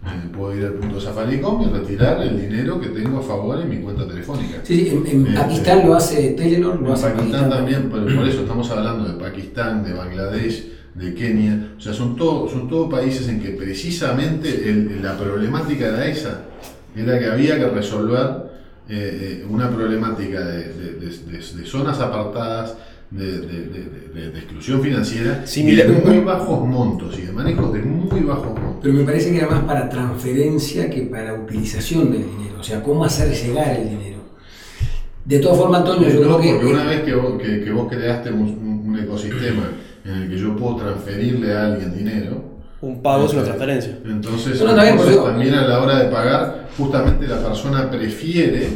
eh, 0.06 0.30
puedo 0.32 0.56
ir 0.56 0.66
al 0.66 0.74
punto 0.74 0.98
de 0.98 1.02
Safaricom 1.02 1.64
y 1.64 1.66
retirar 1.72 2.22
el 2.22 2.40
dinero 2.40 2.80
que 2.80 2.90
tengo 2.90 3.18
a 3.18 3.24
favor 3.24 3.60
en 3.60 3.68
mi 3.68 3.78
cuenta 3.78 4.08
telefónica. 4.08 4.60
Sí, 4.62 4.90
en, 4.90 5.26
este, 5.26 5.40
Pakistán 5.40 5.88
lo 5.88 5.96
hace 5.96 6.30
Telenor, 6.34 6.80
lo 6.82 6.94
hace 6.94 7.10
Pakistán, 7.10 7.50
también, 7.50 7.90
por, 7.90 8.08
eso 8.08 8.42
estamos 8.42 8.70
hablando 8.70 9.12
de 9.12 9.20
Pakistán, 9.20 9.84
de 9.84 9.94
Bangladesh, 9.94 10.68
de 10.94 11.16
Kenia, 11.16 11.72
o 11.76 11.82
sea, 11.82 11.94
son 11.94 12.16
todos 12.16 12.52
son 12.52 12.70
todo 12.70 12.88
países 12.88 13.28
en 13.28 13.42
que 13.42 13.50
precisamente 13.50 15.00
la 15.02 15.18
problemática 15.18 15.88
era 15.88 16.06
esa, 16.06 16.44
era 16.96 17.18
que 17.18 17.26
había 17.26 17.58
que 17.58 17.70
resolver 17.70 18.49
eh, 18.90 19.46
una 19.50 19.70
problemática 19.70 20.40
de, 20.46 21.64
zonas 21.66 22.00
apartadas, 22.00 22.76
de, 23.12 23.40
de- 23.40 23.64
de- 24.14 24.32
de 24.32 24.38
exclusión 24.40 24.82
financiera 24.82 25.44
Similar- 25.46 25.88
y 25.90 25.94
de 25.94 26.02
muy 26.02 26.20
bajos 26.24 26.68
montos 26.68 27.18
y 27.18 27.24
de 27.24 27.32
manejos 27.32 27.74
de 27.74 27.80
muy 27.82 28.22
bajos 28.22 28.48
montos. 28.60 28.80
Pero 28.82 28.94
me 28.94 29.04
parece 29.04 29.32
que 29.32 29.38
era 29.38 29.48
más 29.48 29.64
para 29.64 29.90
transferencia 29.90 30.90
que 30.90 31.04
para 31.04 31.34
utilización 31.34 32.12
del 32.12 32.24
dinero, 32.24 32.56
o 32.60 32.64
sea, 32.64 32.84
cómo 32.84 33.04
hacer 33.06 33.32
llegar 33.34 33.76
el 33.78 33.90
dinero. 33.90 34.20
De 35.26 35.40
todas 35.40 35.58
formas, 35.58 35.82
Antonio, 35.82 36.08
yo 36.10 36.16
No, 36.16 36.22
creo 36.22 36.32
porque 36.38 36.60
que... 36.60 36.66
una 36.66 36.84
vez 36.86 37.02
que 37.04 37.14
vos, 37.16 37.42
que, 37.42 37.64
que 37.64 37.72
vos 37.72 37.88
creaste 37.90 38.32
un 38.32 39.00
ecosistema 39.02 39.70
en 40.06 40.12
el 40.14 40.30
que 40.30 40.38
yo 40.38 40.56
puedo 40.56 40.78
transferirle 40.78 41.54
a 41.54 41.66
alguien 41.68 41.96
dinero, 41.96 42.59
Un 42.82 43.02
pago 43.02 43.26
es 43.26 43.34
una 43.34 43.44
transferencia. 43.44 43.98
entonces, 44.06 44.60
No, 44.62 44.66
no, 44.68 44.72
está 44.72 44.84
bien, 44.84 44.96
entonces 44.96 45.24
también 45.24 45.54
a 45.54 45.68
la 45.68 45.82
hora 45.82 46.00
de 46.00 46.10
pagar, 46.10 46.70
justamente 46.78 47.28
la 47.28 47.38
persona 47.38 47.90
prefiere 47.92 48.70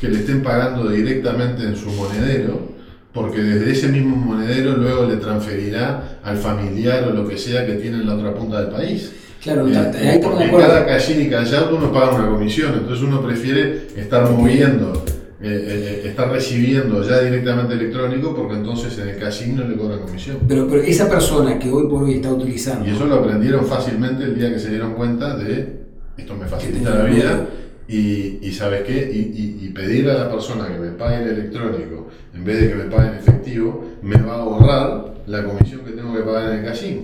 que 0.00 0.08
le 0.08 0.20
estén 0.20 0.42
pagando 0.42 0.88
directamente 0.88 1.62
en 1.62 1.76
su 1.76 1.90
monedero, 1.90 2.76
porque 3.12 3.42
desde 3.42 3.72
ese 3.72 3.88
mismo 3.88 4.16
monedero 4.16 4.76
luego 4.76 5.06
le 5.06 5.16
transferirá 5.16 6.18
al 6.22 6.36
familiar 6.36 7.04
o 7.04 7.10
lo 7.10 7.28
que 7.28 7.36
sea 7.38 7.66
que 7.66 7.74
tiene 7.74 7.98
en 7.98 8.06
la 8.06 8.14
otra 8.14 8.34
punta 8.34 8.60
del 8.60 8.70
país. 8.70 9.12
Claro, 9.42 9.66
Eh, 9.68 10.08
ahí 10.08 10.18
porque 10.20 10.50
cada 10.50 10.86
casín 10.86 11.20
y 11.22 11.32
auto 11.32 11.76
uno 11.76 11.92
paga 11.92 12.14
una 12.14 12.28
comisión, 12.28 12.74
entonces 12.74 13.04
uno 13.04 13.22
prefiere 13.22 13.88
estar 13.96 14.28
moviendo, 14.30 15.04
eh, 15.42 15.48
eh, 15.48 16.00
eh, 16.04 16.08
estar 16.08 16.30
recibiendo 16.30 17.02
ya 17.06 17.20
directamente 17.20 17.74
electrónico, 17.74 18.34
porque 18.34 18.54
entonces 18.54 18.98
en 18.98 19.08
el 19.08 19.18
casino 19.18 19.66
le 19.68 19.76
cobran 19.76 20.00
comisión. 20.00 20.38
Pero, 20.48 20.66
pero 20.68 20.82
esa 20.82 21.08
persona 21.10 21.58
que 21.58 21.70
hoy 21.70 21.86
por 21.88 22.04
hoy 22.04 22.14
está 22.14 22.32
utilizando... 22.32 22.86
Y 22.86 22.90
eso 22.90 23.04
lo 23.06 23.16
aprendieron 23.16 23.66
fácilmente 23.66 24.24
el 24.24 24.34
día 24.38 24.52
que 24.52 24.58
se 24.58 24.70
dieron 24.70 24.94
cuenta 24.94 25.36
de 25.36 25.84
esto 26.16 26.34
me 26.34 26.46
facilita 26.46 26.90
la 26.94 27.04
vida 27.04 27.14
miedo. 27.14 27.46
y, 27.88 28.38
y 28.46 28.52
¿sabes 28.52 28.82
qué? 28.84 29.10
Y, 29.12 29.18
y- 29.62 29.66
y 29.66 29.68
pedirle 29.70 30.12
a 30.12 30.18
la 30.24 30.30
persona 30.30 30.66
que 30.68 30.78
me 30.78 30.90
pague 30.92 31.16
en 31.22 31.28
electrónico 31.28 32.08
en 32.34 32.42
vez 32.44 32.60
de 32.62 32.68
que 32.70 32.74
me 32.74 32.84
pague 32.84 33.08
en 33.10 33.14
efectivo, 33.16 33.84
me 34.02 34.16
va 34.16 34.34
a 34.36 34.38
ahorrar 34.40 35.14
la 35.26 35.44
comisión 35.44 35.80
que 35.84 35.90
tengo 35.92 36.14
que 36.14 36.20
pagar 36.22 36.52
en 36.52 36.58
el 36.60 36.64
casino. 36.64 37.00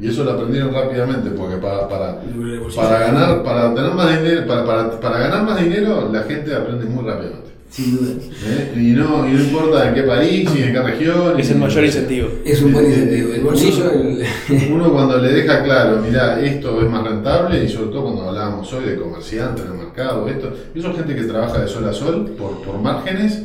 Y 0.00 0.08
eso 0.08 0.24
lo 0.24 0.32
aprendieron 0.32 0.72
rápidamente 0.72 1.28
porque 1.30 1.56
para, 1.56 1.86
para, 1.86 2.20
de 2.22 3.04
ganar, 3.04 3.42
para 3.42 3.74
tener 3.74 3.92
más 3.92 4.18
dinero, 4.18 4.46
para, 4.46 4.64
para, 4.64 5.00
para 5.00 5.18
ganar 5.18 5.44
más 5.44 5.62
dinero, 5.62 6.08
la 6.10 6.22
gente 6.22 6.54
aprende 6.54 6.86
muy 6.86 7.04
rápidamente. 7.04 7.50
Sin 7.68 7.96
duda. 7.96 8.12
¿eh? 8.46 8.72
Y, 8.76 8.80
no, 8.94 9.28
y 9.28 9.32
no 9.32 9.40
importa 9.44 9.88
en 9.88 9.94
qué 9.94 10.02
país 10.02 10.50
ni 10.52 10.62
en 10.62 10.72
qué 10.72 10.82
región. 10.82 11.38
Es 11.38 11.50
el 11.50 11.58
mayor 11.58 11.84
incentivo. 11.84 12.28
Es 12.44 12.62
un 12.62 12.72
buen 12.72 12.86
incentivo. 12.86 13.34
El 13.34 13.40
bolsillo, 13.42 13.90
el... 13.92 14.24
Uno 14.72 14.92
cuando 14.92 15.18
le 15.18 15.32
deja 15.32 15.62
claro, 15.62 16.02
mira, 16.04 16.40
esto 16.40 16.80
es 16.80 16.90
más 16.90 17.04
rentable, 17.04 17.62
y 17.62 17.68
sobre 17.68 17.90
todo 17.90 18.04
cuando 18.04 18.28
hablábamos 18.28 18.72
hoy 18.72 18.86
de 18.86 18.96
comerciantes 18.96 19.66
en 19.66 19.72
el 19.72 19.78
mercado, 19.78 20.26
esto, 20.28 20.52
y 20.74 20.80
eso 20.80 20.90
es 20.90 20.96
gente 20.96 21.14
que 21.14 21.24
trabaja 21.24 21.60
de 21.60 21.68
sol 21.68 21.86
a 21.88 21.92
sol 21.92 22.34
por, 22.36 22.60
por 22.62 22.78
márgenes 22.78 23.42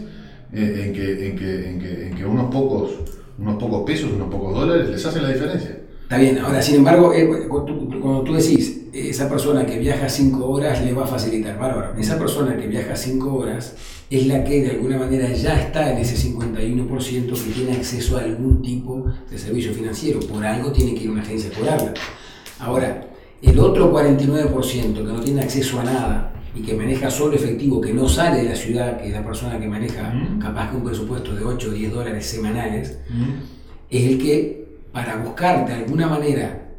eh, 0.54 0.86
en, 0.86 0.94
que, 0.94 1.28
en, 1.28 1.38
que, 1.38 1.70
en, 1.70 1.80
que, 1.80 2.08
en 2.08 2.15
que 2.15 2.26
unos 2.26 2.52
pocos, 2.52 2.91
unos 3.38 3.62
pocos 3.62 3.84
pesos, 3.86 4.10
unos 4.12 4.30
pocos 4.30 4.56
dólares 4.56 4.89
les 4.89 5.06
hacen 5.06 5.22
la 5.22 5.30
diferencia. 5.30 5.85
Está 6.06 6.18
bien, 6.20 6.38
ahora 6.38 6.62
sin 6.62 6.76
embargo, 6.76 7.12
eh, 7.13 7.28
cuando 7.50 8.22
tú- 8.24 8.34
decís, 8.36 8.82
esa 8.94 9.28
persona 9.28 9.65
que 9.65 9.80
viaja 9.80 10.08
5 10.08 10.46
horas 10.46 10.84
le 10.86 10.94
va 10.94 11.04
a 11.04 11.08
facilitar, 11.08 11.58
bárbaro. 11.58 11.98
Esa 12.00 12.18
persona 12.20 12.56
que 12.56 12.68
viaja 12.68 12.96
5 12.96 13.34
horas 13.34 13.74
es 14.12 14.28
la 14.28 14.44
que 14.44 14.62
de 14.62 14.70
alguna 14.72 15.00
manera 15.00 15.28
ya 15.34 15.60
está 15.60 15.91
en 15.91 15.98
ese 15.98 16.15
51% 16.15 17.34
que 17.34 17.50
tiene 17.52 17.72
acceso 17.74 18.18
a 18.18 18.22
algún 18.22 18.62
tipo 18.62 19.06
de 19.30 19.38
servicio 19.38 19.74
financiero. 19.74 20.20
Por 20.20 20.46
algo 20.46 20.72
tiene 20.72 20.94
que 20.94 21.06
ir 21.06 21.10
a 21.10 21.13
una 21.13 21.24
agencia 21.24 21.50
a 21.52 21.58
cobrarla. 21.58 21.94
Ahora, 22.60 23.08
el 23.41 23.58
otro 23.60 23.91
49% 23.91 25.06
que 25.06 25.12
no 25.12 25.20
tiene 25.22 25.41
acceso 25.41 25.80
a 25.80 25.84
nada 25.84 26.34
y 26.56 26.62
que 26.62 26.76
maneja 26.76 27.10
solo 27.10 27.36
efectivo, 27.36 27.82
que 27.82 27.94
no 27.94 28.08
sale 28.08 28.44
de 28.44 28.50
la 28.50 28.56
ciudad, 28.56 28.98
que 29.02 29.08
es 29.08 29.12
la 29.13 29.26
persona 29.26 29.60
que 29.60 29.68
maneja 29.68 30.13
Mm. 30.13 30.39
capaz 30.39 30.70
que 30.70 30.78
un 30.78 30.84
presupuesto 30.84 31.36
de 31.36 31.44
8 31.44 31.70
o 31.70 31.74
10 31.74 31.91
dólares 31.91 32.26
semanales, 32.28 33.00
es 33.89 34.04
el 34.06 34.18
que, 34.20 34.64
para 34.96 35.18
buscar 35.18 35.68
de 35.68 35.74
alguna 35.74 36.08
manera 36.08 36.70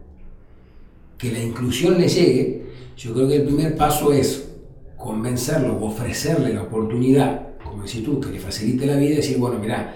que 1.18 1.30
la 1.30 1.38
inclusión 1.38 2.00
le 2.00 2.08
llegue, 2.08 2.62
yo 2.96 3.12
creo 3.12 3.28
que 3.28 3.36
el 3.36 3.42
primer 3.42 3.76
paso 3.76 4.10
es 4.10 4.48
convencerlo 4.96 5.76
o 5.76 5.88
ofrecerle 5.88 6.54
la 6.54 6.62
oportunidad, 6.62 7.58
como 7.62 7.82
decís 7.82 8.02
tú, 8.02 8.18
que 8.18 8.30
le 8.30 8.38
facilite 8.38 8.86
la 8.86 8.96
vida 8.96 9.10
y 9.10 9.16
decir, 9.16 9.36
bueno, 9.36 9.58
mira, 9.58 9.94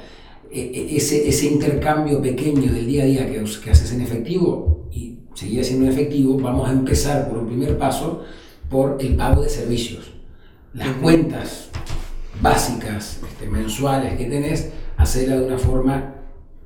ese, 0.51 1.27
ese 1.27 1.47
intercambio 1.47 2.21
pequeño 2.21 2.71
del 2.71 2.87
día 2.87 3.05
a 3.05 3.07
día 3.07 3.27
que, 3.27 3.43
que 3.65 3.71
haces 3.71 3.91
en 3.93 4.03
efectivo 4.03 4.87
y 4.93 5.21
seguir 5.33 5.63
haciendo 5.63 5.87
en 5.87 5.93
efectivo, 5.93 6.39
vamos 6.39 6.69
a 6.69 6.73
empezar 6.73 7.27
por 7.27 7.39
un 7.39 7.47
primer 7.47 7.79
paso 7.79 8.23
por 8.69 8.99
el 9.01 9.17
pago 9.17 9.43
de 9.43 9.49
servicios. 9.49 10.13
Las 10.75 10.89
cuentas 10.99 11.71
básicas, 12.43 13.21
este, 13.27 13.47
mensuales 13.47 14.19
que 14.19 14.27
tenés, 14.27 14.73
hacerla 14.99 15.37
de 15.37 15.47
una 15.47 15.59
forma 15.59 16.17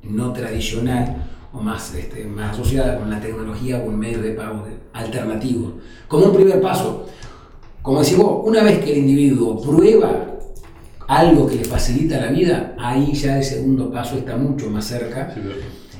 no 0.02 0.32
tradicional 0.32 1.30
o 1.54 1.60
más, 1.60 1.94
este, 1.94 2.24
más 2.24 2.52
asociada 2.52 2.98
con 2.98 3.08
la 3.08 3.20
tecnología 3.20 3.78
o 3.78 3.86
un 3.86 3.98
medio 3.98 4.20
de 4.20 4.32
pago 4.32 4.66
alternativo. 4.92 5.74
Como 6.08 6.26
un 6.26 6.34
primer 6.34 6.60
paso, 6.60 7.06
como 7.80 8.02
decís 8.02 8.16
vos, 8.16 8.42
una 8.44 8.62
vez 8.62 8.84
que 8.84 8.92
el 8.92 8.98
individuo 8.98 9.60
prueba 9.62 10.26
algo 11.06 11.46
que 11.46 11.56
le 11.56 11.64
facilita 11.64 12.20
la 12.20 12.28
vida, 12.32 12.74
ahí 12.78 13.12
ya 13.14 13.38
el 13.38 13.44
segundo 13.44 13.90
paso 13.90 14.16
está 14.16 14.36
mucho 14.36 14.68
más 14.70 14.86
cerca. 14.86 15.32
Sí, 15.34 15.40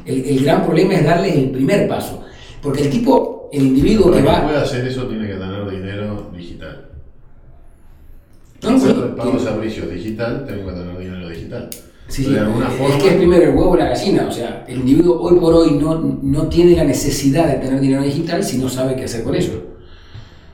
El, 0.05 0.25
el 0.25 0.45
gran 0.45 0.65
problema 0.65 0.95
es 0.95 1.05
darle 1.05 1.39
el 1.39 1.51
primer 1.51 1.87
paso, 1.89 2.25
porque 2.63 2.83
el 2.83 2.91
tipo, 2.91 3.49
el 3.53 3.63
individuo 3.67 4.07
Para 4.11 4.17
que 4.17 4.23
que 4.23 4.29
va... 4.29 4.43
pueda 4.45 4.63
hacer 4.63 4.87
eso 4.87 5.07
tiene 5.07 5.27
que 5.29 5.35
tener 5.35 5.71
dinero 5.71 6.31
digital. 6.35 6.91
No, 8.63 8.69
Para 8.71 8.81
sí, 8.81 8.89
el 8.89 9.15
pago 9.15 9.39
servicios 9.39 9.91
digital, 9.91 10.45
tengo 10.47 10.67
que 10.69 10.73
tener 10.73 10.99
dinero 10.99 11.29
digital. 11.29 11.71
Sí, 12.07 12.25
de 12.25 12.39
alguna 12.39 12.69
es 12.69 12.75
forma, 12.75 12.99
que 12.99 13.09
es 13.09 13.15
primero 13.15 13.43
el 13.45 13.57
huevo 13.57 13.71
o 13.71 13.77
la 13.77 13.87
gallina, 13.87 14.27
o 14.29 14.33
sea, 14.33 14.65
el 14.69 14.81
individuo 14.81 15.21
hoy 15.21 15.39
por 15.39 15.55
hoy 15.55 15.73
no, 15.73 15.95
no 16.23 16.49
tiene 16.49 16.77
la 16.77 16.85
necesidad 16.85 17.49
de 17.49 17.55
tener 17.55 17.81
dinero 17.81 18.03
digital 18.03 18.45
si 18.45 18.59
no 18.59 18.69
sabe 18.69 18.95
qué 18.95 19.05
hacer 19.05 19.25
con 19.25 19.35
ello. 19.35 19.75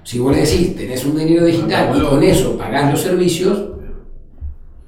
Si 0.04 0.18
vos 0.18 0.34
le 0.34 0.42
decís, 0.42 0.76
tenés 0.76 1.04
un 1.04 1.16
dinero 1.18 1.44
digital 1.44 1.96
y 1.96 2.04
con 2.06 2.22
eso 2.22 2.56
pagás 2.56 2.90
los 2.90 3.00
servicios, 3.00 3.64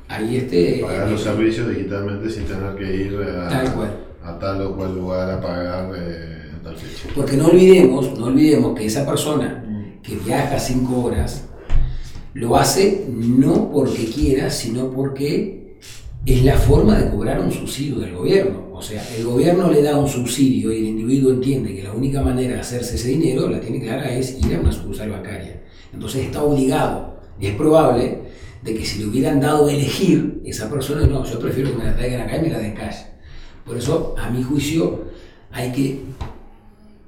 ahí 0.09 0.37
este... 0.37 0.81
pagar 0.83 1.11
los 1.11 1.21
servicios 1.21 1.69
digitalmente 1.69 2.31
sin 2.31 2.45
tener 2.45 2.75
que 2.77 2.97
ir 2.97 3.17
a, 3.17 3.49
Tal 3.49 3.73
cual. 3.75 3.97
a 4.23 4.39
tal 4.39 4.63
o 4.63 4.77
cual 4.77 4.95
lugar 4.95 5.31
a 5.31 5.41
pagar 5.41 5.93
eh, 5.97 6.51
en 6.55 6.63
tal 6.63 6.77
fecha. 6.77 7.09
Porque 7.15 7.37
no 7.37 7.47
olvidemos, 7.49 8.19
no 8.19 8.27
olvidemos 8.27 8.79
que 8.79 8.87
esa 8.87 9.05
persona 9.05 9.65
que 10.03 10.17
viaja 10.17 10.59
cinco 10.59 11.03
horas 11.05 11.45
lo 12.35 12.57
hace 12.57 13.05
no 13.09 13.71
porque 13.71 14.07
quiera, 14.07 14.49
sino 14.49 14.91
porque 14.91 15.62
es 16.25 16.45
la 16.45 16.57
forma 16.57 16.99
de 16.99 17.11
cobrar 17.11 17.41
un 17.41 17.51
subsidio 17.51 17.99
del 17.99 18.15
gobierno. 18.15 18.69
O 18.73 18.83
sea, 18.83 19.05
el 19.17 19.25
gobierno 19.25 19.71
le 19.71 19.83
da 19.83 19.97
un 19.97 20.09
subsidio 20.09 20.73
y 20.73 20.79
el 20.79 20.87
individuo 20.87 21.33
entiende 21.33 21.75
que 21.75 21.83
la 21.83 21.93
única 21.93 22.23
manera 22.23 22.55
de 22.55 22.61
hacerse 22.61 22.97
ese 22.97 23.09
dinero, 23.09 23.49
la 23.49 23.61
tiene 23.61 23.81
clara, 23.81 24.13
es 24.13 24.39
ir 24.39 24.57
a 24.57 24.61
una 24.61 24.73
sucursal 24.73 25.11
bancaria. 25.11 25.63
Entonces 25.93 26.25
está 26.25 26.43
obligado. 26.43 27.21
Y 27.41 27.47
es 27.47 27.55
probable 27.55 28.19
de 28.63 28.75
que 28.75 28.85
si 28.85 29.01
le 29.01 29.07
hubieran 29.07 29.41
dado 29.41 29.67
a 29.67 29.73
elegir, 29.73 30.41
esa 30.45 30.71
persona 30.71 31.07
no, 31.07 31.25
yo 31.25 31.39
prefiero 31.39 31.71
que 31.71 31.79
me 31.79 31.85
la 31.85 31.97
traigan 31.97 32.23
acá 32.23 32.37
y 32.37 32.43
me 32.43 32.51
la 32.51 32.59
den 32.59 32.75
cash. 32.75 32.97
Por 33.65 33.77
eso, 33.77 34.15
a 34.19 34.31
mi 34.31 34.43
juicio, 34.43 35.05
hay 35.51 35.73
que 35.73 36.01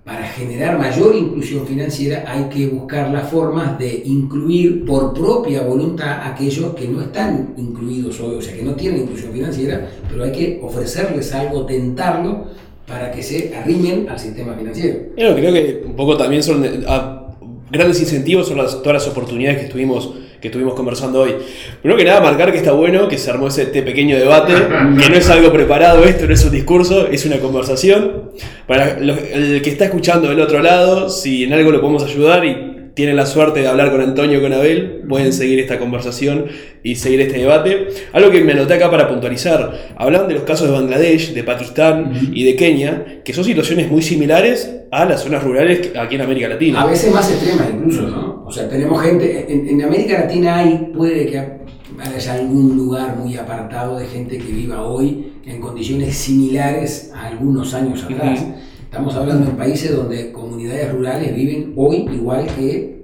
para 0.04 0.22
generar 0.26 0.78
mayor 0.78 1.16
inclusión 1.16 1.66
financiera 1.66 2.24
hay 2.26 2.44
que 2.50 2.66
buscar 2.66 3.10
las 3.10 3.30
formas 3.30 3.78
de 3.78 4.02
incluir 4.04 4.84
por 4.84 5.14
propia 5.14 5.62
voluntad 5.62 6.08
a 6.20 6.34
aquellos 6.34 6.74
que 6.74 6.86
no 6.88 7.00
están 7.00 7.54
incluidos 7.56 8.20
hoy, 8.20 8.34
o 8.36 8.42
sea, 8.42 8.54
que 8.54 8.62
no 8.62 8.74
tienen 8.74 9.02
inclusión 9.02 9.32
financiera, 9.32 9.88
pero 10.10 10.24
hay 10.24 10.32
que 10.32 10.60
ofrecerles 10.62 11.32
algo, 11.34 11.64
tentarlo 11.64 12.44
para 12.86 13.10
que 13.10 13.22
se 13.22 13.54
arrimen 13.56 14.06
al 14.10 14.18
sistema 14.18 14.52
financiero. 14.54 14.98
Bueno, 15.16 15.34
creo 15.36 15.52
que 15.54 15.82
un 15.86 15.96
poco 15.96 16.18
también 16.18 16.42
son 16.42 16.62
eh, 16.66 16.84
a- 16.86 17.34
grandes 17.70 17.98
incentivos 18.00 18.46
son 18.48 18.58
las, 18.58 18.82
todas 18.82 19.02
las 19.04 19.08
oportunidades 19.08 19.58
que 19.60 19.64
estuvimos, 19.64 20.12
que 20.44 20.48
estuvimos 20.48 20.74
conversando 20.74 21.22
hoy. 21.22 21.34
Primero 21.80 21.96
que 21.98 22.04
nada, 22.04 22.20
marcar 22.20 22.52
que 22.52 22.58
está 22.58 22.72
bueno, 22.72 23.08
que 23.08 23.16
se 23.16 23.30
armó 23.30 23.48
ese 23.48 23.62
este 23.62 23.80
pequeño 23.80 24.18
debate, 24.18 24.52
que 25.00 25.08
no 25.08 25.16
es 25.16 25.30
algo 25.30 25.50
preparado 25.50 26.04
esto, 26.04 26.26
no 26.26 26.34
es 26.34 26.44
un 26.44 26.50
discurso, 26.52 27.06
es 27.06 27.24
una 27.24 27.38
conversación. 27.38 28.32
Para 28.66 29.00
los- 29.00 29.16
el 29.32 29.62
que 29.62 29.70
está 29.70 29.86
escuchando 29.86 30.28
del 30.28 30.40
otro 30.42 30.60
lado, 30.60 31.08
si 31.08 31.44
en 31.44 31.54
algo 31.54 31.70
lo 31.70 31.80
podemos 31.80 32.04
ayudar 32.04 32.44
y 32.44 32.72
tienen 32.92 33.16
la 33.16 33.24
suerte 33.24 33.60
de 33.60 33.66
hablar 33.68 33.90
con 33.90 34.02
Antonio 34.02 34.38
o 34.38 34.42
con 34.42 34.52
Abel, 34.52 35.00
pueden 35.08 35.32
seguir 35.32 35.58
esta 35.60 35.78
conversación 35.78 36.44
y 36.82 36.94
seguir 36.96 37.22
este 37.22 37.38
debate. 37.38 37.88
Algo 38.12 38.30
que 38.30 38.42
me 38.44 38.52
anoté 38.52 38.74
acá 38.74 38.90
para 38.90 39.08
puntualizar, 39.08 39.94
hablan 39.96 40.28
de 40.28 40.34
los 40.34 40.42
casos 40.44 40.68
de 40.68 40.74
Bangladesh, 40.74 41.32
de 41.32 41.42
Pakistán 41.42 42.12
y 42.34 42.44
de 42.44 42.54
Kenia, 42.54 43.22
que 43.24 43.32
son 43.32 43.44
situaciones 43.44 43.90
muy 43.90 44.02
similares 44.02 44.70
a 44.92 45.06
las 45.06 45.22
zonas 45.24 45.42
rurales 45.42 45.90
aquí 45.98 46.16
en 46.16 46.20
América 46.20 46.48
Latina. 46.50 46.82
A 46.82 46.86
veces 46.86 47.10
más 47.12 47.28
extremas 47.32 47.66
incluso, 47.74 48.02
¿no? 48.02 48.33
O 48.44 48.52
sea, 48.52 48.68
tenemos 48.68 49.02
gente, 49.02 49.52
en, 49.52 49.68
en 49.68 49.82
América 49.82 50.20
Latina 50.20 50.58
hay, 50.58 50.90
puede 50.94 51.26
que 51.26 51.38
haya 51.38 52.34
algún 52.34 52.76
lugar 52.76 53.16
muy 53.16 53.36
apartado 53.36 53.98
de 53.98 54.06
gente 54.06 54.38
que 54.38 54.52
viva 54.52 54.82
hoy 54.82 55.32
en 55.46 55.60
condiciones 55.60 56.16
similares 56.16 57.10
a 57.14 57.26
algunos 57.28 57.72
años 57.74 58.02
atrás. 58.04 58.44
Estamos 58.82 59.14
hablando 59.14 59.46
de 59.46 59.52
países 59.56 59.94
donde 59.94 60.30
comunidades 60.32 60.92
rurales 60.92 61.34
viven 61.34 61.72
hoy 61.76 62.06
igual 62.12 62.46
que 62.46 62.94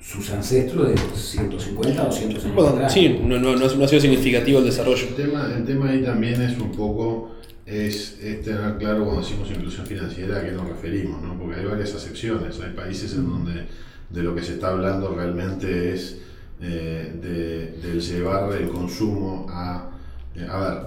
sus 0.00 0.30
ancestros 0.30 0.88
de 0.88 0.96
150 1.14 2.02
o 2.02 2.06
200 2.06 2.44
años 2.44 2.54
Bueno, 2.54 2.70
atrás. 2.70 2.92
sí, 2.92 3.20
no, 3.24 3.38
no, 3.38 3.56
no, 3.56 3.64
ha 3.64 3.88
sido 3.88 4.00
significativo 4.00 4.58
el 4.58 4.66
desarrollo. 4.66 5.06
El 5.08 5.14
tema, 5.14 5.50
el 5.56 5.64
tema 5.64 5.90
ahí 5.90 6.02
también 6.02 6.40
es 6.42 6.58
un 6.58 6.70
poco, 6.72 7.32
es, 7.66 8.18
es 8.22 8.42
tener 8.42 8.76
claro 8.78 9.04
cuando 9.04 9.22
decimos 9.22 9.50
inclusión 9.50 9.86
financiera 9.86 10.38
a 10.38 10.44
qué 10.44 10.52
nos 10.52 10.68
referimos, 10.68 11.22
¿no? 11.22 11.38
porque 11.38 11.60
hay 11.60 11.66
varias 11.66 11.94
acepciones, 11.94 12.60
hay 12.60 12.74
países 12.74 13.14
en 13.14 13.28
donde 13.28 13.66
de 14.10 14.22
lo 14.22 14.34
que 14.34 14.42
se 14.42 14.54
está 14.54 14.68
hablando 14.68 15.14
realmente 15.14 15.92
es 15.94 16.18
eh, 16.60 17.12
de, 17.20 17.86
del 17.88 18.00
llevar 18.00 18.52
el 18.52 18.68
consumo 18.68 19.46
a... 19.50 19.90
eh, 20.36 20.46
a 20.48 20.58
ver, 20.58 20.78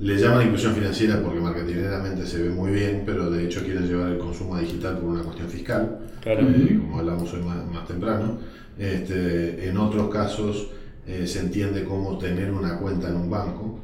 le 0.00 0.16
llaman 0.16 0.42
inclusión 0.46 0.74
financiera 0.74 1.20
porque 1.22 1.40
marketingeramente 1.40 2.24
se 2.26 2.42
ve 2.42 2.50
muy 2.50 2.70
bien, 2.70 3.02
pero 3.04 3.30
de 3.30 3.44
hecho 3.44 3.62
quieren 3.64 3.86
llevar 3.88 4.10
el 4.12 4.18
consumo 4.18 4.54
a 4.54 4.60
digital 4.60 4.98
por 4.98 5.08
una 5.10 5.22
cuestión 5.22 5.48
fiscal, 5.48 5.98
Claro. 6.20 6.48
eh, 6.48 6.78
como 6.80 6.98
hablamos 7.00 7.32
hoy 7.34 7.42
más, 7.42 7.66
más 7.66 7.86
temprano. 7.86 8.38
Este, 8.78 9.68
en 9.68 9.76
otros 9.76 10.08
casos 10.08 10.70
se 11.24 11.40
entiende 11.40 11.84
como 11.84 12.18
tener 12.18 12.52
una 12.52 12.76
cuenta 12.78 13.08
en 13.08 13.16
un 13.16 13.30
banco, 13.30 13.80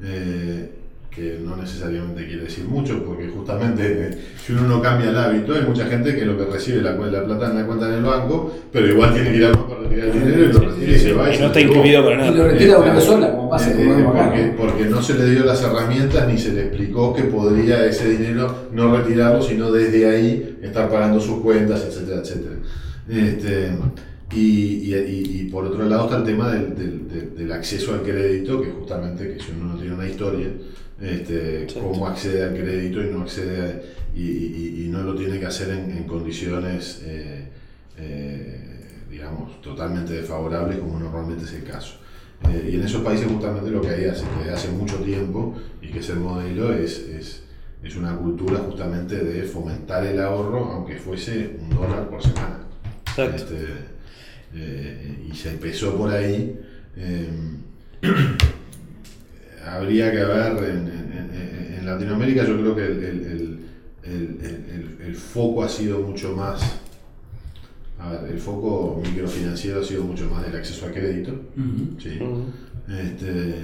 eh, 0.00 0.77
que 1.18 1.38
no 1.44 1.56
necesariamente 1.56 2.26
quiere 2.26 2.44
decir 2.44 2.64
mucho, 2.64 3.04
porque 3.04 3.26
justamente 3.28 3.82
eh, 3.84 4.18
si 4.44 4.52
uno 4.52 4.62
no 4.62 4.80
cambia 4.80 5.10
el 5.10 5.18
hábito, 5.18 5.54
hay 5.54 5.62
mucha 5.62 5.86
gente 5.86 6.14
que 6.16 6.24
lo 6.24 6.38
que 6.38 6.44
recibe 6.46 6.80
la, 6.80 6.92
la 6.92 7.24
plata 7.24 7.50
en 7.50 7.56
la 7.56 7.66
cuenta 7.66 7.88
en 7.88 7.94
el 7.94 8.02
banco, 8.04 8.54
pero 8.72 8.86
igual 8.86 9.12
tiene 9.12 9.30
que 9.32 9.36
ir 9.36 9.44
al 9.46 9.52
banco 9.52 9.68
para 9.68 9.80
retirar 9.88 10.08
el 10.08 10.12
dinero 10.14 10.42
y 10.44 10.52
lo 10.52 10.60
retira 10.60 10.92
y 10.92 10.98
se 10.98 11.12
va. 11.12 11.30
Y 11.30 11.34
se 11.34 11.40
no 11.40 11.46
está 11.48 11.60
incluido 11.60 12.04
para 12.04 12.14
Y 12.14 12.30
lo 12.30 12.36
nada. 12.36 12.48
retira 12.52 12.78
una 12.78 13.00
sola, 13.00 13.30
como 13.32 13.50
pasa 13.50 13.70
Eh, 13.70 13.74
eh, 13.78 14.04
porque, 14.06 14.46
¿no? 14.46 14.56
porque 14.56 14.84
no 14.86 15.02
se 15.02 15.14
le 15.14 15.30
dio 15.30 15.44
las 15.44 15.62
herramientas 15.62 16.28
ni 16.28 16.38
se 16.38 16.52
le 16.52 16.62
explicó 16.66 17.12
que 17.14 17.24
podría 17.24 17.84
ese 17.86 18.08
dinero 18.08 18.68
no 18.72 18.96
retirarlo, 18.96 19.42
sino 19.42 19.70
desde 19.72 20.08
ahí 20.08 20.58
estar 20.62 20.88
pagando 20.88 21.20
sus 21.20 21.40
cuentas, 21.40 21.84
etcétera, 21.86 22.20
etcétera. 22.20 22.54
Este, 23.08 23.70
y, 24.32 24.94
y- 24.94 25.40
y- 25.40 25.48
por 25.50 25.64
otro 25.64 25.84
lado 25.88 26.04
está 26.04 26.18
el 26.18 26.24
tema 26.24 26.52
del, 26.52 26.76
del- 26.76 27.34
del- 27.36 27.52
acceso 27.52 27.94
al 27.94 28.02
crédito, 28.02 28.60
que 28.60 28.70
justamente 28.70 29.32
que 29.34 29.42
si 29.42 29.52
uno 29.52 29.72
no 29.72 29.78
tiene 29.78 29.94
una 29.94 30.06
historia, 30.06 30.48
este, 31.00 31.66
cómo 31.80 32.06
accede 32.06 32.44
al 32.44 32.54
crédito 32.54 33.00
y 33.02 33.10
no 33.10 33.22
accede 33.22 33.60
a- 33.62 33.80
y, 34.14 34.84
y- 34.84 34.88
no 34.88 35.02
lo 35.02 35.14
tiene 35.14 35.38
que 35.38 35.46
hacer 35.46 35.70
en, 35.70 35.90
en 35.96 36.04
condiciones 36.04 37.02
eh, 37.04 37.48
eh, 37.98 38.64
digamos 39.10 39.60
totalmente 39.62 40.12
desfavorables 40.14 40.78
como 40.78 40.98
normalmente 40.98 41.44
es 41.44 41.52
el 41.54 41.64
caso. 41.64 41.94
Eh, 42.48 42.70
y 42.72 42.76
en 42.76 42.82
esos 42.82 43.02
países 43.02 43.26
justamente 43.26 43.70
lo 43.70 43.80
que 43.80 43.88
hay 43.88 44.04
hace, 44.06 44.24
desde 44.38 44.52
hace 44.52 44.68
mucho 44.70 44.96
tiempo 44.96 45.56
y 45.82 45.88
que 45.88 45.98
es 46.00 46.08
el 46.10 46.18
modelo 46.20 46.72
es, 46.72 46.98
es, 47.00 47.42
es 47.82 47.96
una 47.96 48.16
cultura 48.16 48.58
justamente 48.58 49.16
de 49.16 49.42
fomentar 49.42 50.04
el 50.06 50.20
ahorro 50.20 50.64
aunque 50.72 50.96
fuese 50.96 51.56
un 51.60 51.70
dólar 51.70 52.08
por 52.08 52.22
semana. 52.22 52.60
Exacto. 53.08 53.36
Este, 53.36 53.56
eh, 54.54 55.26
y 55.30 55.34
se 55.36 55.50
empezó 55.50 55.96
por 55.96 56.10
ahí. 56.10 56.58
eh, 56.96 57.28
habría 59.66 60.10
que 60.10 60.24
ver, 60.24 60.52
en, 60.64 60.78
en- 60.88 61.30
en- 61.34 61.74
en 61.78 61.86
Latinoamérica 61.86 62.44
yo 62.46 62.58
creo 62.60 62.74
que 62.76 62.84
el, 62.86 63.04
el- 63.04 63.26
el- 63.26 63.58
el- 64.04 64.38
el- 64.42 64.98
el 65.06 65.14
foco 65.14 65.62
ha 65.62 65.68
sido 65.68 66.00
mucho 66.00 66.34
más, 66.34 66.80
a 67.98 68.10
ver, 68.12 68.32
el 68.32 68.38
foco 68.38 69.00
microfinanciero 69.04 69.80
ha 69.80 69.84
sido 69.84 70.04
mucho 70.04 70.28
más 70.30 70.44
del 70.46 70.56
acceso 70.56 70.86
a 70.86 70.90
crédito. 70.92 71.32
¿sí? 71.98 72.18
Este, 72.88 73.54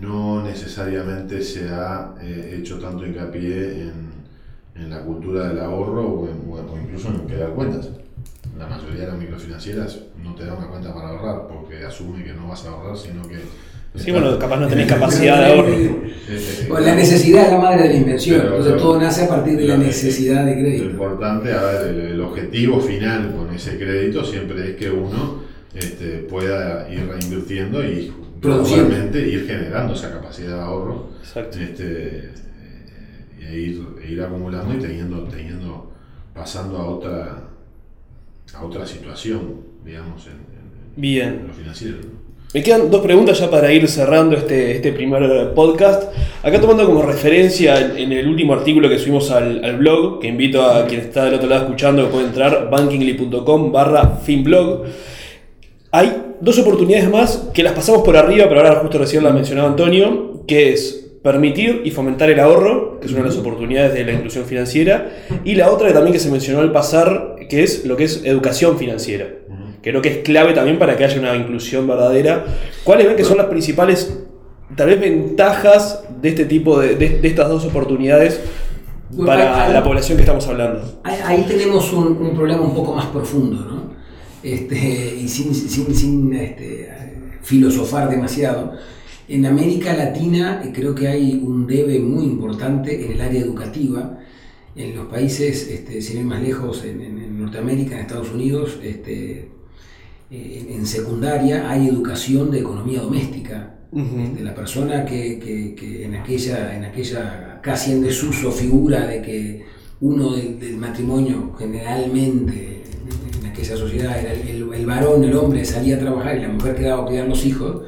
no 0.00 0.42
necesariamente 0.42 1.40
se 1.42 1.68
ha 1.68 2.14
eh, 2.20 2.56
hecho 2.58 2.78
tanto 2.78 3.06
hincapié 3.06 3.82
en, 3.84 3.92
en 4.74 4.90
la 4.90 5.00
cultura 5.02 5.48
del 5.48 5.60
ahorro 5.60 6.06
o, 6.08 6.28
en- 6.28 6.42
o- 6.50 6.72
o 6.72 6.78
incluso 6.78 7.08
en 7.08 7.20
crear 7.26 7.50
cuentas. 7.54 7.88
La 8.58 8.66
mayoría 8.66 9.02
de 9.02 9.06
las 9.08 9.18
microfinancieras 9.18 9.98
no 10.22 10.34
te 10.34 10.44
dan 10.44 10.56
una 10.58 10.66
cuenta 10.68 10.92
para 10.92 11.10
ahorrar 11.10 11.46
porque 11.48 11.84
asume 11.84 12.24
que 12.24 12.32
no 12.32 12.48
vas 12.48 12.64
a 12.66 12.70
ahorrar, 12.70 12.96
sino 12.96 13.22
que... 13.28 13.36
Sí, 13.94 14.10
bueno, 14.10 14.38
capaz 14.38 14.58
no 14.60 14.68
tenés 14.68 14.86
capacidad 14.86 15.40
de 15.46 15.52
ahorro. 15.54 15.68
Eh, 16.30 16.36
eh, 16.36 16.66
Bueno, 16.68 16.84
la 16.84 16.94
necesidad 16.94 17.46
es 17.46 17.52
la 17.52 17.58
madre 17.58 17.84
de 17.84 17.88
la 17.88 17.94
inversión, 17.94 18.36
Pero- 18.40 18.48
entonces 18.50 18.72
pero- 18.74 18.82
todo 18.84 19.00
nace 19.00 19.24
a 19.24 19.28
partir 19.30 19.56
de 19.56 19.64
la 19.66 19.78
Lo- 19.78 19.84
necesidad 19.84 20.44
de 20.44 20.54
Lo 20.56 20.60
crédito. 20.60 20.84
importante, 20.84 21.52
a 21.54 21.62
ver, 21.62 21.86
el, 21.88 22.00
el 22.00 22.20
objetivo 22.20 22.80
final 22.80 23.34
con 23.34 23.54
ese 23.54 23.78
crédito 23.78 24.22
siempre 24.22 24.70
es 24.72 24.76
que 24.76 24.90
uno 24.90 25.42
este, 25.74 26.18
pueda 26.28 26.86
ir 26.92 27.08
reinvirtiendo 27.08 27.82
y 27.82 28.12
gradualmente 28.42 29.26
ir 29.26 29.46
generando 29.46 29.94
esa 29.94 30.10
capacidad 30.12 30.56
de 30.56 30.62
ahorro 30.62 31.08
Exacto. 31.22 31.58
este, 31.58 32.16
eh, 32.18 32.30
e 33.40 33.56
ir, 33.58 33.82
e 34.04 34.10
ir 34.12 34.20
acumulando 34.22 34.74
y 34.74 34.78
teniendo, 34.78 35.22
teniendo, 35.24 35.90
pasando 36.34 36.76
a 36.76 36.86
otra, 36.90 37.38
a 38.54 38.64
otra 38.64 38.86
situación, 38.86 39.60
digamos, 39.84 40.26
en, 40.26 40.32
en- 40.32 40.38
Bien. 40.96 41.28
en 41.42 41.48
lo 41.48 41.54
financiero. 41.54 41.96
¿no? 42.02 42.18
Me 42.54 42.62
quedan 42.62 42.90
dos 42.90 43.02
preguntas 43.02 43.38
ya 43.38 43.50
para 43.50 43.70
ir 43.70 43.86
cerrando 43.88 44.34
este, 44.34 44.76
este 44.76 44.92
primer 44.92 45.52
podcast. 45.52 46.04
Acá 46.42 46.58
tomando 46.58 46.86
como 46.86 47.02
referencia 47.02 47.78
en 47.94 48.10
el 48.10 48.26
último 48.26 48.54
artículo 48.54 48.88
que 48.88 48.98
subimos 48.98 49.30
al, 49.30 49.62
al 49.62 49.76
blog, 49.76 50.18
que 50.20 50.28
invito 50.28 50.62
a 50.64 50.86
quien 50.86 51.00
está 51.02 51.26
del 51.26 51.34
otro 51.34 51.46
lado 51.48 51.64
escuchando 51.64 52.04
que 52.06 52.10
puede 52.10 52.26
entrar, 52.28 52.70
bankingly.com 52.70 53.70
barra 53.70 54.16
finblog. 54.24 54.84
Hay 55.92 56.22
dos 56.40 56.58
oportunidades 56.58 57.10
más 57.10 57.50
que 57.52 57.62
las 57.62 57.74
pasamos 57.74 58.02
por 58.02 58.16
arriba, 58.16 58.46
pero 58.48 58.60
ahora 58.60 58.76
justo 58.80 58.96
recién 58.98 59.24
la 59.24 59.30
mencionaba 59.32 59.68
Antonio, 59.68 60.44
que 60.46 60.72
es 60.72 61.07
permitir 61.22 61.82
y 61.84 61.90
fomentar 61.90 62.30
el 62.30 62.40
ahorro, 62.40 62.98
que 63.00 63.06
es 63.06 63.12
una 63.12 63.22
de 63.22 63.28
las 63.28 63.36
oportunidades 63.38 63.94
de 63.94 64.04
la 64.04 64.12
inclusión 64.12 64.44
financiera, 64.44 65.10
y 65.44 65.54
la 65.54 65.70
otra 65.70 65.88
que 65.88 65.94
también 65.94 66.12
que 66.12 66.20
se 66.20 66.30
mencionó 66.30 66.60
al 66.60 66.72
pasar, 66.72 67.36
que 67.48 67.62
es 67.62 67.84
lo 67.84 67.96
que 67.96 68.04
es 68.04 68.24
educación 68.24 68.78
financiera. 68.78 69.26
Creo 69.82 70.02
que 70.02 70.08
es 70.08 70.18
clave 70.18 70.52
también 70.54 70.78
para 70.78 70.96
que 70.96 71.04
haya 71.04 71.18
una 71.20 71.36
inclusión 71.36 71.86
verdadera. 71.86 72.44
¿Cuáles 72.84 73.06
ven 73.06 73.16
que 73.16 73.24
son 73.24 73.36
las 73.38 73.46
principales, 73.46 74.18
tal 74.76 74.88
vez, 74.88 75.00
ventajas 75.00 76.04
de 76.20 76.28
este 76.30 76.44
tipo 76.46 76.80
de, 76.80 76.96
de- 76.96 77.20
de 77.20 77.28
estas 77.28 77.48
dos 77.48 77.64
oportunidades 77.64 78.40
Bueno, 79.10 79.26
para 79.26 79.68
la 79.68 79.82
población 79.84 80.16
que 80.18 80.22
estamos 80.24 80.46
hablando? 80.48 81.00
Ahí, 81.04 81.18
ahí 81.24 81.44
tenemos 81.48 81.92
un, 81.92 82.16
un 82.20 82.34
problema 82.36 82.62
un 82.62 82.74
poco 82.74 82.94
más 82.94 83.06
profundo, 83.06 83.64
¿no? 83.64 83.92
Este, 84.42 84.76
y 84.76 85.26
sin, 85.28 85.54
sin, 85.54 85.94
sin, 85.94 86.32
este, 86.34 86.90
filosofar 87.42 88.10
demasiado. 88.10 88.72
En 89.28 89.44
América 89.46 89.94
Latina 89.94 90.62
eh, 90.64 90.72
creo 90.74 90.94
que 90.94 91.08
hay 91.08 91.40
un 91.44 91.66
debe 91.66 91.98
muy 91.98 92.24
importante 92.24 93.04
en 93.04 93.12
el 93.12 93.20
área 93.20 93.40
educativa. 93.40 94.18
En 94.76 94.94
los 94.96 95.06
países, 95.06 95.68
este, 95.68 96.00
sin 96.00 96.18
ir 96.20 96.24
más 96.24 96.40
lejos, 96.42 96.84
en, 96.84 97.00
en- 97.02 97.38
Norteamérica, 97.40 97.94
en 97.96 98.00
Estados 98.02 98.30
Unidos, 98.32 98.78
este, 98.82 99.48
eh, 100.30 100.64
en, 100.68 100.72
en 100.80 100.86
secundaria 100.86 101.70
hay 101.70 101.88
educación 101.88 102.50
de 102.50 102.60
economía 102.60 103.00
doméstica. 103.00 103.74
Ujú. 103.92 104.20
Este, 104.20 104.42
la 104.44 104.54
persona 104.54 105.04
que, 105.04 105.38
que- 105.38 105.74
que 105.74 106.04
en, 106.04 106.14
aquella, 106.14 106.76
en 106.76 106.84
aquella 106.84 107.60
casi 107.62 107.92
en 107.92 108.02
desuso 108.02 108.50
figura 108.52 109.06
de 109.06 109.22
que 109.22 109.64
uno 110.00 110.34
del, 110.36 110.58
del 110.60 110.76
matrimonio 110.76 111.54
generalmente 111.58 112.82
en, 113.34 113.40
en 113.44 113.50
aquella 113.50 113.76
sociedad 113.76 114.18
era 114.18 114.32
el, 114.32 114.48
el- 114.48 114.74
el 114.74 114.86
varón, 114.86 115.24
el 115.24 115.34
hombre 115.36 115.64
salía 115.64 115.96
a 115.96 115.98
trabajar 115.98 116.36
y 116.36 116.42
la 116.42 116.48
mujer 116.48 116.74
quedaba 116.76 117.02
a 117.02 117.06
cuidar 117.06 117.28
los 117.28 117.44
hijos, 117.44 117.82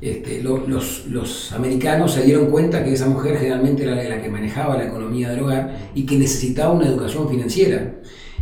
este, 0.00 0.42
lo- 0.42 0.66
los, 0.66 1.06
los 1.08 1.52
americanos 1.52 2.12
se 2.14 2.22
dieron 2.22 2.46
cuenta 2.46 2.82
que 2.84 2.92
esa 2.94 3.06
mujer 3.06 3.36
generalmente 3.38 3.82
era 3.82 3.94
la, 3.94 4.22
que 4.22 4.28
manejaba 4.28 4.76
la 4.76 4.84
economía 4.86 5.30
del 5.30 5.40
hogar 5.40 5.90
y 5.94 6.04
que 6.06 6.16
necesitaba 6.18 6.72
una 6.72 6.86
educación 6.86 7.28
financiera. 7.28 7.96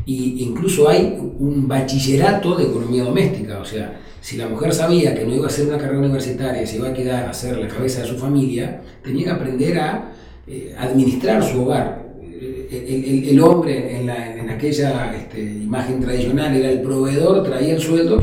Y 0.06 0.42
incluso 0.42 0.88
hay 0.88 1.18
un 1.38 1.66
bachillerato 1.68 2.54
de 2.56 2.64
economía 2.64 3.04
doméstica, 3.04 3.58
o 3.60 3.64
sea, 3.64 4.00
si 4.20 4.36
la 4.36 4.48
mujer 4.48 4.72
sabía 4.74 5.14
que 5.14 5.24
no 5.24 5.34
iba 5.34 5.44
a 5.44 5.48
hacer 5.48 5.66
una 5.68 5.78
carrera 5.78 5.98
universitaria, 6.00 6.66
se 6.66 6.76
iba 6.76 6.88
a 6.88 6.94
quedar 6.94 7.28
a 7.28 7.32
ser 7.34 7.56
la 7.58 7.68
cabeza 7.68 8.02
de 8.02 8.08
su 8.08 8.16
familia, 8.16 8.80
tenía 9.02 9.24
que 9.26 9.30
aprender 9.30 9.78
a 9.78 10.12
eh, 10.46 10.74
administrar 10.78 11.42
su 11.42 11.62
hogar. 11.62 12.06
Eh, 12.22 12.68
El, 12.70 13.04
el- 13.04 13.28
el 13.30 13.40
hombre 13.40 13.96
en, 13.98 14.06
la- 14.06 14.36
en 14.36 14.48
aquella 14.50 15.14
este, 15.16 15.40
imagen 15.42 16.00
tradicional 16.00 16.54
era 16.56 16.70
el 16.70 16.80
proveedor, 16.82 17.42
traía 17.44 17.74
el 17.74 17.80
sueldo. 17.80 18.16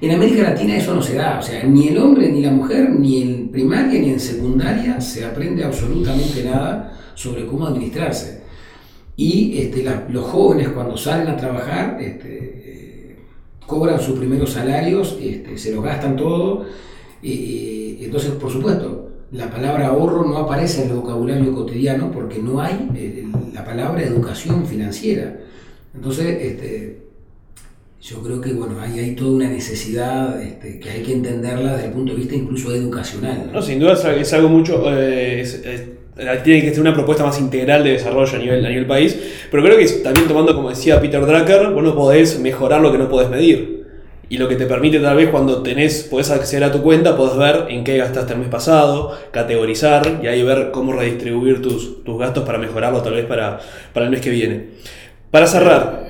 En 0.00 0.10
América 0.10 0.42
Latina 0.42 0.76
eso 0.76 0.94
no 0.94 1.02
se 1.02 1.14
da, 1.14 1.38
o 1.38 1.42
sea, 1.42 1.62
ni 1.64 1.88
el 1.88 1.98
hombre 1.98 2.30
ni 2.30 2.42
la 2.42 2.50
mujer, 2.50 2.90
ni 2.90 3.22
en 3.22 3.48
primaria 3.48 3.98
ni 4.00 4.10
en 4.10 4.20
secundaria 4.20 5.00
se 5.00 5.24
aprende 5.24 5.64
absolutamente 5.64 6.44
nada 6.44 6.92
sobre 7.14 7.46
cómo 7.46 7.66
administrarse. 7.66 8.42
Y 9.16 9.58
este, 9.58 9.82
los 10.10 10.24
jóvenes 10.26 10.68
cuando 10.68 10.96
salen 10.98 11.28
a 11.28 11.36
trabajar 11.36 11.96
este, 12.00 12.28
eh, 12.28 13.16
cobran 13.66 13.98
sus 13.98 14.18
primeros 14.18 14.50
salarios, 14.52 15.16
este, 15.20 15.56
se 15.56 15.74
los 15.74 15.82
gastan 15.82 16.16
todo. 16.16 16.66
eh, 17.22 17.98
entonces, 18.02 18.32
por 18.32 18.50
supuesto, 18.52 19.10
la 19.32 19.50
palabra 19.50 19.88
ahorro 19.88 20.24
no 20.26 20.36
aparece 20.36 20.84
en 20.84 20.90
el 20.90 20.96
vocabulario 20.96 21.54
cotidiano 21.54 22.12
porque 22.12 22.38
no 22.38 22.60
hay 22.60 22.88
eh, 22.94 23.26
la 23.52 23.64
palabra 23.64 24.02
educación 24.02 24.66
financiera. 24.66 25.40
Entonces, 25.94 26.26
este, 26.40 27.05
yo 28.00 28.22
creo 28.22 28.40
que 28.40 28.52
bueno, 28.52 28.80
ahí 28.80 28.98
hay 28.98 29.14
toda 29.16 29.32
una 29.32 29.48
necesidad 29.48 30.40
este, 30.40 30.78
que 30.78 30.90
hay 30.90 31.02
que 31.02 31.12
entenderla 31.12 31.72
desde 31.74 31.86
el 31.88 31.92
punto 31.92 32.12
de 32.12 32.18
vista 32.18 32.34
incluso 32.34 32.72
educacional. 32.74 33.50
¿no? 33.52 33.62
Sin 33.62 33.80
duda 33.80 33.94
es, 34.16 34.32
algo 34.32 34.48
mucho. 34.48 34.84
eh, 34.96 35.40
es- 35.40 35.60
tiene 36.44 36.62
que 36.62 36.70
ser 36.70 36.80
una 36.80 36.94
propuesta 36.94 37.24
más 37.24 37.38
integral 37.38 37.84
de 37.84 37.92
desarrollo 37.92 38.36
a 38.36 38.38
nivel, 38.38 38.64
a 38.64 38.68
nivel 38.70 38.86
país, 38.86 39.18
pero 39.50 39.62
creo 39.62 39.76
que 39.76 39.84
también 40.02 40.26
tomando, 40.26 40.54
como 40.54 40.70
decía 40.70 40.98
Peter 40.98 41.20
Drucker, 41.26 41.70
vos 41.72 41.82
no 41.82 41.94
podés 41.94 42.40
mejorar 42.40 42.80
lo 42.80 42.90
que 42.90 42.96
no 42.98 43.08
podés 43.08 43.28
medir. 43.28 43.84
Y 44.28 44.38
lo 44.38 44.48
que 44.48 44.56
te 44.56 44.66
permite 44.66 44.98
tal 44.98 45.16
vez 45.16 45.28
cuando 45.28 45.62
tenés, 45.62 46.02
podés 46.04 46.30
acceder 46.30 46.64
a 46.64 46.72
tu 46.72 46.82
cuenta, 46.82 47.16
podés 47.16 47.36
ver 47.36 47.66
en 47.70 47.84
qué 47.84 47.96
gastaste 47.98 48.32
el 48.32 48.40
mes 48.40 48.48
pasado, 48.48 49.12
categorizar 49.30 50.20
y 50.22 50.26
ahí 50.26 50.42
ver 50.42 50.70
cómo 50.72 50.92
redistribuir 50.94 51.62
tus, 51.62 52.02
tus 52.02 52.18
gastos 52.18 52.44
para 52.44 52.58
mejorarlo 52.58 53.02
tal 53.02 53.12
vez 53.14 53.26
para, 53.26 53.60
para 53.92 54.06
el 54.06 54.10
mes 54.10 54.20
que 54.20 54.30
viene. 54.30 54.64
Para 55.30 55.46
cerrar. 55.46 56.05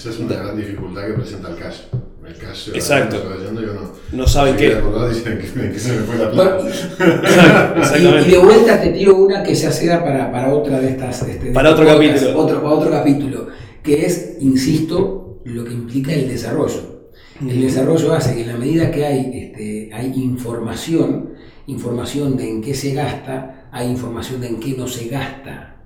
Esa 0.00 0.08
es 0.08 0.18
una 0.18 0.34
gran 0.34 0.56
dificultad 0.56 1.08
que 1.08 1.12
presenta 1.12 1.50
el 1.50 1.56
cash. 1.56 1.80
El 2.26 2.34
cash 2.34 2.70
Exacto. 2.72 3.22
no, 3.52 4.16
no 4.16 4.26
saben 4.26 4.56
qué. 4.56 4.80
Dicen 5.10 5.38
que, 5.38 5.72
que, 5.72 5.78
se 5.78 5.92
me 5.92 5.98
fue 6.04 6.16
la 6.16 6.30
plata. 6.30 7.98
y, 7.98 8.06
y, 8.06 8.30
de 8.30 8.38
vuelta 8.38 8.80
te 8.80 8.92
tiro 8.92 9.16
una 9.16 9.42
que 9.42 9.54
se 9.54 9.66
hace 9.66 9.88
para, 9.88 10.32
para 10.32 10.54
otra 10.54 10.80
de 10.80 10.88
estas. 10.88 11.28
Este, 11.28 11.50
para 11.50 11.72
otro 11.72 11.84
capítulo. 11.84 12.38
Otro, 12.38 12.62
para 12.62 12.74
otro 12.76 12.90
capítulo. 12.90 13.48
Que 13.82 14.06
es, 14.06 14.38
insisto, 14.40 15.42
lo 15.44 15.64
que 15.64 15.74
implica 15.74 16.14
el 16.14 16.28
desarrollo. 16.28 17.10
El 17.38 17.60
desarrollo 17.60 18.14
hace 18.14 18.36
que 18.36 18.40
en 18.40 18.48
la 18.48 18.56
medida 18.56 18.90
que 18.90 19.04
hay, 19.04 19.30
este, 19.34 19.90
hay 19.92 20.14
información, 20.16 21.34
información 21.66 22.38
de 22.38 22.48
en 22.48 22.62
qué 22.62 22.72
se 22.72 22.94
gasta, 22.94 23.68
hay 23.70 23.90
información 23.90 24.40
de 24.40 24.46
en 24.46 24.60
qué 24.60 24.74
no 24.78 24.88
se 24.88 25.08
gasta. 25.08 25.79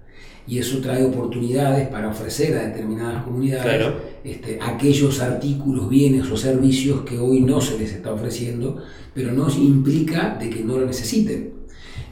Y 0.47 0.59
eso 0.59 0.79
trae 0.79 1.05
oportunidades 1.05 1.89
para 1.89 2.09
ofrecer 2.09 2.57
a 2.59 2.67
determinadas 2.67 3.25
comunidades 3.25 3.95
este, 4.25 4.59
aquellos 4.61 5.21
artículos, 5.21 5.89
bienes 5.89 6.31
o 6.31 6.37
servicios 6.37 7.01
que 7.03 7.19
hoy 7.19 7.41
no 7.41 7.61
se 7.61 7.79
les 7.79 7.93
está 7.93 8.13
ofreciendo, 8.13 8.83
pero 9.15 9.33
no 9.33 9.49
implica 9.49 10.37
de 10.39 10.51
que 10.51 10.63
no 10.63 10.79
lo 10.79 10.87
necesiten. 10.87 11.53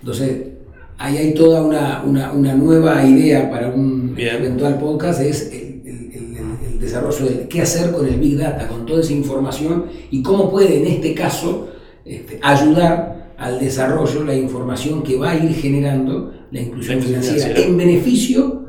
Entonces, 0.01 0.49
ahí 0.99 1.18
hay 1.18 1.35
toda 1.35 1.62
una, 1.62 2.03
una, 2.05 2.33
una 2.33 2.55
nueva 2.55 3.05
idea 3.05 3.51
para 3.51 3.68
un 3.68 4.14
eventual 4.16 4.78
podcast, 4.78 5.20
es 5.20 5.51
desarrollo 6.83 7.26
de 7.26 7.49
qué 7.49 7.62
hacer 7.62 7.93
con 7.93 8.07
el 8.07 8.16
Big 8.16 8.37
Data, 8.37 8.68
con 8.68 8.85
toda 8.85 9.01
esa 9.01 9.12
información 9.12 9.87
y 10.11 10.22
cómo 10.22 10.51
puede 10.51 10.78
en 10.78 10.87
este 10.87 11.14
caso 11.14 11.68
este, 12.05 12.39
ayudar 12.43 13.35
al 13.39 13.59
desarrollo 13.59 14.24
la 14.24 14.35
información 14.35 15.03
que 15.03 15.16
va 15.16 15.30
a 15.30 15.37
ir 15.37 15.55
generando 15.55 16.33
la 16.53 16.61
inclusión 16.61 17.00
financiera 17.00 17.59
en 17.59 17.76
beneficio, 17.76 18.64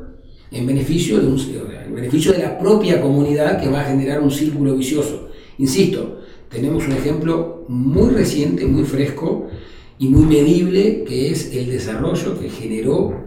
en 0.50 0.66
beneficio, 0.66 1.20
de 1.20 1.26
un, 1.26 1.38
en 1.86 1.94
beneficio 1.94 2.32
de 2.32 2.38
la 2.38 2.58
propia 2.58 3.00
comunidad 3.00 3.60
que 3.60 3.68
va 3.68 3.82
a 3.82 3.84
generar 3.84 4.20
un 4.20 4.30
círculo 4.30 4.74
vicioso. 4.76 5.28
Insisto, 5.58 6.20
tenemos 6.48 6.86
un 6.86 6.92
ejemplo 6.92 7.64
muy 7.68 8.10
reciente, 8.10 8.66
muy 8.66 8.84
fresco 8.84 9.48
y 9.98 10.08
muy 10.08 10.24
medible 10.24 11.04
que 11.04 11.30
es 11.30 11.54
el 11.54 11.70
desarrollo 11.70 12.38
que 12.40 12.48
generó 12.48 13.24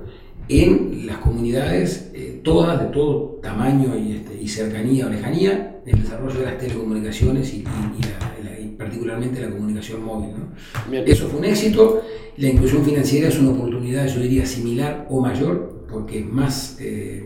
en 0.50 1.06
las 1.06 1.18
comunidades, 1.18 2.10
eh, 2.14 2.42
todas, 2.44 2.80
de 2.82 2.88
todo 2.88 3.40
tamaño 3.44 3.94
este, 3.96 4.42
y, 4.42 4.48
cercanía 4.48 5.08
o 5.08 5.10
lejanía, 5.10 5.82
el 5.86 6.02
desarrollo 6.02 6.40
de 6.40 6.46
las 6.46 6.58
telecomunicaciones 6.58 7.54
y, 7.54 7.64
particularmente 8.78 9.42
la 9.42 9.50
comunicación 9.50 10.04
móvil. 10.04 10.36
Eso 11.06 11.28
fue 11.28 11.40
un 11.40 11.46
éxito. 11.46 12.02
La 12.38 12.50
inclusión 12.50 12.86
financiera 12.86 13.28
es 13.30 13.40
una 13.40 13.52
oportunidad, 13.52 14.08
yo 14.08 14.20
diría, 14.22 14.46
similar 14.46 15.08
o 15.10 15.20
mayor, 15.20 15.86
porque 15.90 16.20
es 16.20 16.26
más, 16.26 16.78
eh, 16.80 17.24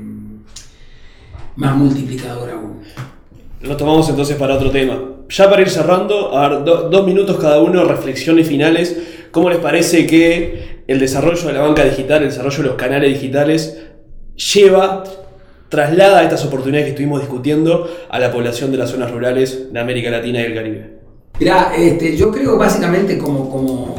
más 1.56 1.76
multiplicadora 1.76 2.54
aún. 2.54 2.80
Lo 3.62 3.78
tomamos 3.78 4.10
entonces 4.10 4.38
para 4.38 4.56
otro 4.56 4.72
tema. 4.72 5.00
Ya 5.30 5.50
para 5.50 5.62
ir 5.62 5.70
cerrando, 5.70 6.38
a 6.38 6.50
ver, 6.50 6.64
dos 6.64 7.06
minutos 7.06 7.38
cada 7.38 7.62
uno, 7.62 7.84
reflexiones 7.84 8.48
finales. 8.48 8.98
¿Cómo 9.32 9.50
les 9.50 9.60
parece 9.60 10.06
que 10.06 10.84
el 10.88 11.00
desarrollo 11.00 11.48
de 11.48 11.54
la 11.54 11.62
banca 11.62 11.86
digital, 11.86 12.24
el 12.24 12.30
desarrollo 12.30 12.58
de 12.58 12.70
los 12.70 12.76
canales 12.76 13.14
digitales, 13.14 13.82
lleva, 14.54 15.04
traslada 15.70 16.24
estas 16.24 16.44
oportunidades 16.46 16.86
que 16.86 16.92
estuvimos 16.92 17.22
discutiendo 17.22 17.90
a 18.10 18.20
la 18.20 18.32
población 18.32 18.72
de 18.72 18.78
las 18.78 18.90
zonas 18.90 19.12
rurales 19.12 19.72
de 19.72 19.80
América 19.80 20.10
Latina 20.10 20.42
y 20.42 20.44
el 20.44 20.54
Caribe? 20.54 21.01
Mirá, 21.42 21.76
este, 21.76 22.16
yo 22.16 22.30
creo 22.32 22.56
básicamente 22.56 23.18
como, 23.18 23.50
como, 23.50 23.96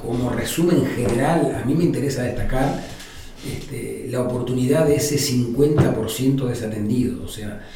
como 0.00 0.30
resumen 0.30 0.86
general, 0.86 1.60
a 1.60 1.66
mí 1.66 1.74
me 1.74 1.82
interesa 1.82 2.22
destacar 2.22 2.80
este, 3.44 4.06
la 4.08 4.20
oportunidad 4.20 4.86
de 4.86 4.94
ese 4.94 5.16
50% 5.16 6.46
desatendido. 6.46 7.24
O 7.24 7.26
sea, 7.26 7.66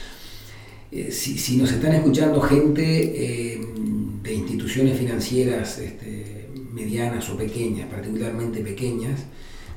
eh, 0.93 1.11
si, 1.11 1.57
nos 1.57 1.73
están 1.73 1.93
escuchando 1.93 2.41
gente 2.41 2.85
eh, 2.85 3.67
de 4.23 4.33
instituciones 4.33 4.97
financieras, 4.97 5.81
este, 5.81 6.51
medianas 6.73 7.29
o 7.31 7.37
pequeñas, 7.37 7.89
particularmente 7.91 8.61
pequeñas, 8.61 9.23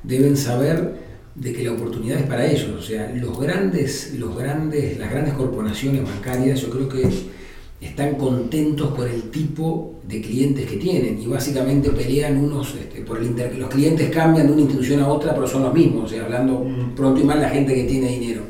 deben 0.03 0.37
saber 0.37 0.93
de 1.33 1.53
que 1.53 1.63
la 1.63 1.71
oportunidad 1.71 2.19
es 2.19 2.27
para 2.27 2.45
ellos. 2.45 2.69
O 2.69 2.83
sea, 2.83 3.11
los 3.15 3.39
grandes, 3.39 4.13
los 4.19 4.37
grandes, 4.37 4.99
las 4.99 5.09
grandes 5.09 5.33
corporaciones 5.33 6.03
bancarias 6.03 6.61
yo 6.61 6.69
creo 6.69 6.87
que 6.87 7.35
están 7.79 8.15
contentos 8.15 8.91
por 8.93 9.07
el 9.07 9.23
tipo 9.29 9.99
de 10.07 10.21
clientes 10.21 10.65
que 10.65 10.77
tienen 10.77 11.21
y 11.21 11.27
básicamente 11.27 11.89
pelean 11.91 12.37
unos 12.37 12.73
este, 12.73 13.01
por 13.01 13.19
el 13.19 13.27
inter 13.27 13.55
los 13.55 13.69
clientes 13.69 14.09
cambian 14.09 14.47
de 14.47 14.53
una 14.53 14.61
institución 14.61 15.01
a 15.01 15.07
otra 15.07 15.35
pero 15.35 15.47
son 15.47 15.63
los 15.63 15.73
mismos, 15.73 16.05
o 16.05 16.07
sea, 16.07 16.23
hablando 16.23 16.59
mm. 16.59 16.95
pronto 16.95 17.21
y 17.21 17.23
mal 17.23 17.39
la 17.39 17.49
gente 17.49 17.75
que 17.75 17.83
tiene 17.83 18.09
dinero. 18.09 18.41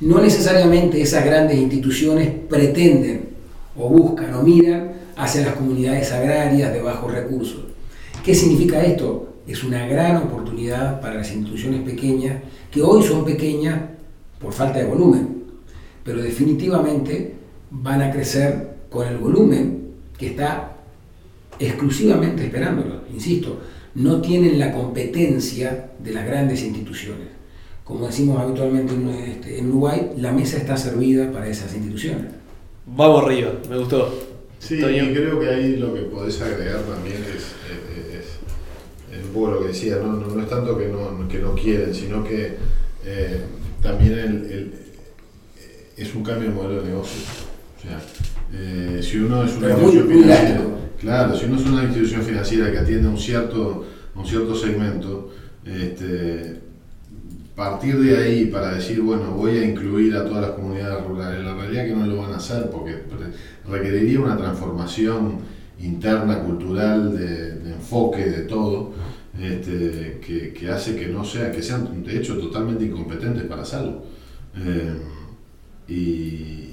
No 0.00 0.20
necesariamente 0.20 1.00
esas 1.00 1.24
grandes 1.24 1.58
instituciones 1.58 2.28
pretenden 2.48 3.30
o 3.76 3.88
buscan 3.88 4.34
o 4.34 4.42
miran 4.42 4.92
hacia 5.16 5.42
las 5.42 5.54
comunidades 5.54 6.12
agrarias 6.12 6.72
de 6.72 6.82
bajos 6.82 7.12
recursos. 7.12 7.60
¿Qué 8.24 8.34
significa 8.34 8.82
esto? 8.82 9.34
Es 9.46 9.62
una 9.62 9.86
gran 9.86 10.16
oportunidad 10.16 11.00
para 11.00 11.14
las 11.14 11.32
instituciones 11.32 11.82
pequeñas, 11.82 12.42
que 12.70 12.82
hoy 12.82 13.02
son 13.02 13.24
pequeñas 13.24 13.80
por 14.40 14.52
falta 14.52 14.80
de 14.80 14.86
volumen, 14.86 15.44
pero 16.04 16.20
definitivamente 16.20 17.35
van 17.70 18.02
a 18.02 18.10
crecer 18.10 18.76
con 18.90 19.06
el 19.06 19.18
volumen 19.18 19.90
que 20.18 20.28
está 20.28 20.76
exclusivamente 21.58 22.44
esperándolo. 22.44 23.02
Insisto, 23.12 23.60
no 23.94 24.20
tienen 24.20 24.58
la 24.58 24.72
competencia 24.72 25.90
de 25.98 26.12
las 26.12 26.26
grandes 26.26 26.62
instituciones. 26.62 27.28
Como 27.84 28.06
decimos 28.06 28.40
habitualmente 28.40 28.94
en 28.94 29.08
este, 29.08 29.62
Uruguay, 29.62 30.12
la 30.18 30.32
mesa 30.32 30.56
está 30.58 30.76
servida 30.76 31.30
para 31.30 31.48
esas 31.48 31.74
instituciones. 31.74 32.32
Vamos 32.86 33.24
arriba, 33.24 33.52
me 33.70 33.78
gustó. 33.78 34.12
Sí, 34.58 34.76
y 34.76 34.78
creo 35.14 35.38
que 35.38 35.48
ahí 35.48 35.76
lo 35.76 35.94
que 35.94 36.02
podés 36.02 36.40
agregar 36.40 36.80
también 36.82 37.22
es 37.22 37.56
un 39.24 39.32
poco 39.32 39.50
lo 39.52 39.60
que 39.60 39.68
decía, 39.68 39.96
no, 39.96 40.12
no, 40.12 40.42
es 40.42 40.48
tanto 40.48 40.76
que 40.76 40.88
no, 40.88 41.28
que 41.28 41.38
no 41.38 41.54
quieren, 41.54 41.94
sino 41.94 42.24
que 42.24 42.56
eh, 43.04 43.40
también 43.82 44.12
el, 44.14 44.72
es 45.96 46.14
un 46.14 46.22
cambio 46.22 46.50
de 46.50 46.54
modelo 46.54 46.82
de 46.82 46.88
negocio. 46.90 47.22
O 47.76 47.80
sea, 47.80 48.00
eh, 48.52 49.00
si 49.02 49.18
uno 49.18 49.44
es 49.44 49.56
una 49.56 49.70
institución 49.70 50.08
financiera, 50.08 50.60
claro, 50.98 51.36
si 51.36 51.44
uno 51.46 51.56
es 51.56 51.66
una 51.66 51.84
institución 51.84 52.22
financiera 52.22 52.72
que 52.72 52.78
atiende 52.78 53.06
a 53.06 53.10
un 53.10 53.18
cierto, 53.18 53.86
un 54.14 54.26
cierto 54.26 54.54
segmento, 54.54 55.30
este, 55.64 56.60
partir 57.56 57.98
de 57.98 58.18
ahí 58.18 58.46
para 58.46 58.74
decir, 58.74 59.00
bueno, 59.00 59.32
voy 59.32 59.56
a 59.58 59.64
incluir 59.64 60.14
a 60.14 60.24
todas 60.24 60.42
las 60.42 60.50
comunidades 60.52 61.04
rurales, 61.06 61.42
la 61.42 61.54
realidad 61.54 61.86
es 61.86 61.92
que 61.92 61.98
no 61.98 62.06
lo 62.06 62.18
van 62.18 62.34
a 62.34 62.36
hacer 62.36 62.70
porque 62.70 62.98
requeriría 63.66 64.20
una 64.20 64.36
transformación 64.36 65.38
interna, 65.80 66.40
cultural, 66.40 67.16
de, 67.16 67.72
enfoque, 67.72 68.24
de 68.26 68.42
todo, 68.42 68.92
este, 69.40 70.20
que, 70.54 70.70
hace 70.70 70.96
que 70.96 71.08
no 71.08 71.24
sea, 71.24 71.50
que 71.50 71.62
sean 71.62 72.04
de 72.04 72.18
hecho 72.18 72.38
totalmente 72.38 72.84
incompetentes 72.84 73.44
para 73.44 73.62
hacerlo. 73.62 74.04
Eh, 74.56 74.96
y, 75.88 76.65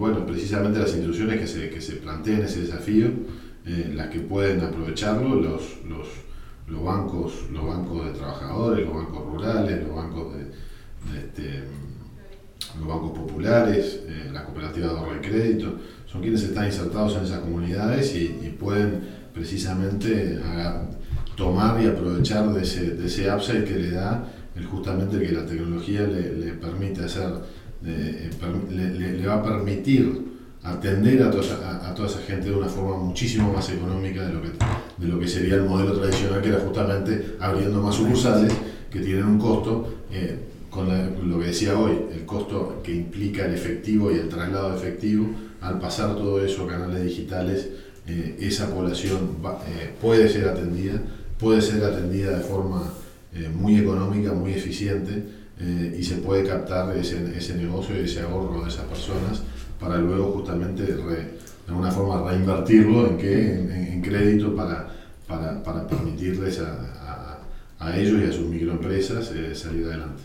bueno, 0.00 0.24
precisamente 0.24 0.78
las 0.78 0.88
instituciones 0.88 1.38
que 1.38 1.46
se, 1.46 1.68
que 1.68 1.80
se 1.80 1.96
plantean 1.96 2.42
ese 2.42 2.62
desafío, 2.62 3.08
eh, 3.66 3.92
las 3.94 4.08
que 4.08 4.20
pueden 4.20 4.62
aprovecharlo, 4.62 5.34
los, 5.34 5.76
los, 5.86 6.82
bancos, 6.82 7.34
los 7.52 7.66
bancos 7.66 8.06
de 8.06 8.12
trabajadores, 8.12 8.86
los 8.86 8.94
bancos 8.96 9.26
rurales, 9.26 9.86
los 9.86 9.94
bancos 9.94 10.34
este, 11.14 11.64
los 12.78 12.88
bancos 12.88 13.18
populares, 13.18 14.00
eh, 14.06 14.30
las 14.32 14.44
cooperativas 14.44 14.90
de 14.90 14.98
ahorro 14.98 15.16
y 15.16 15.20
crédito, 15.20 15.74
son 16.06 16.22
quienes 16.22 16.44
están 16.44 16.64
insertados 16.64 17.16
en 17.16 17.24
esas 17.24 17.40
comunidades 17.40 18.14
y, 18.14 18.56
pueden 18.58 19.00
precisamente 19.34 20.38
tomar 21.36 21.82
y 21.82 21.86
aprovechar 21.86 22.52
de 22.52 22.62
ese, 22.62 22.90
de 22.90 23.06
ese 23.06 23.30
upside 23.32 23.64
que 23.64 23.74
le 23.74 23.90
da 23.90 24.26
el, 24.56 24.66
justamente 24.66 25.18
que 25.18 25.32
la 25.32 25.46
tecnología 25.46 26.02
le, 26.02 26.52
permite 26.54 27.04
hacer, 27.04 27.32
eh, 27.84 28.30
le, 28.70 29.26
va 29.26 29.36
a 29.36 29.42
permitir 29.42 30.30
atender 30.62 31.22
a 31.22 31.30
toda, 31.30 32.06
esa 32.06 32.18
gente 32.26 32.50
de 32.50 32.54
una 32.54 32.68
forma 32.68 32.96
muchísimo 33.02 33.52
más 33.52 33.70
económica 33.70 34.26
de 34.26 34.34
lo, 34.34 34.42
que, 34.42 34.50
de 34.98 35.08
lo 35.08 35.18
que 35.18 35.26
sería 35.26 35.54
el 35.54 35.62
modelo 35.62 35.98
tradicional, 35.98 36.42
que 36.42 36.48
era 36.48 36.58
justamente 36.60 37.36
abriendo 37.40 37.82
más 37.82 37.94
sucursales 37.94 38.52
que 38.90 39.00
tienen 39.00 39.24
un 39.24 39.38
costo. 39.38 39.94
Eh, 40.12 40.38
con 40.68 40.86
lo 41.28 41.40
que 41.40 41.46
decía 41.46 41.76
hoy, 41.76 41.98
el 42.12 42.24
costo 42.24 42.80
que 42.84 42.94
implica 42.94 43.44
el 43.44 43.54
efectivo 43.54 44.12
y 44.12 44.14
el 44.14 44.28
traslado 44.28 44.70
de 44.70 44.76
efectivo, 44.76 45.28
al 45.60 45.80
pasar 45.80 46.14
todo 46.14 46.44
eso 46.44 46.64
a 46.64 46.68
canales 46.68 47.02
digitales, 47.02 47.70
eh, 48.06 48.36
esa 48.40 48.72
población 48.72 49.38
puede 50.00 50.28
ser 50.28 50.48
atendida, 50.48 51.02
puede 51.38 51.60
ser 51.60 51.82
atendida 51.82 52.36
de 52.36 52.44
forma 52.44 52.92
muy 53.54 53.78
económica, 53.78 54.32
muy 54.32 54.52
eficiente 54.52 55.39
y 55.60 56.02
se 56.02 56.16
puede 56.16 56.44
captar 56.44 56.96
ese, 56.96 57.36
ese 57.36 57.54
negocio 57.54 57.94
y 57.96 58.04
ese 58.04 58.20
ahorro 58.20 58.62
de 58.62 58.68
esas 58.68 58.84
personas 58.84 59.42
para 59.78 59.98
luego 59.98 60.32
justamente 60.32 60.84
de 60.84 60.94
alguna 61.68 61.90
forma 61.90 62.30
reinvertirlo 62.30 63.08
en, 63.08 63.18
qué? 63.18 63.52
en, 63.52 64.02
crédito 64.02 64.54
para, 64.56 64.88
para, 65.26 65.62
para 65.62 65.86
permitirles 65.86 66.60
a, 66.60 67.38
a, 67.78 67.98
ellos 67.98 68.20
y 68.22 68.28
a 68.28 68.32
sus 68.32 68.46
microempresas 68.46 69.32
eh, 69.34 69.54
salir 69.54 69.86
adelante. 69.86 70.22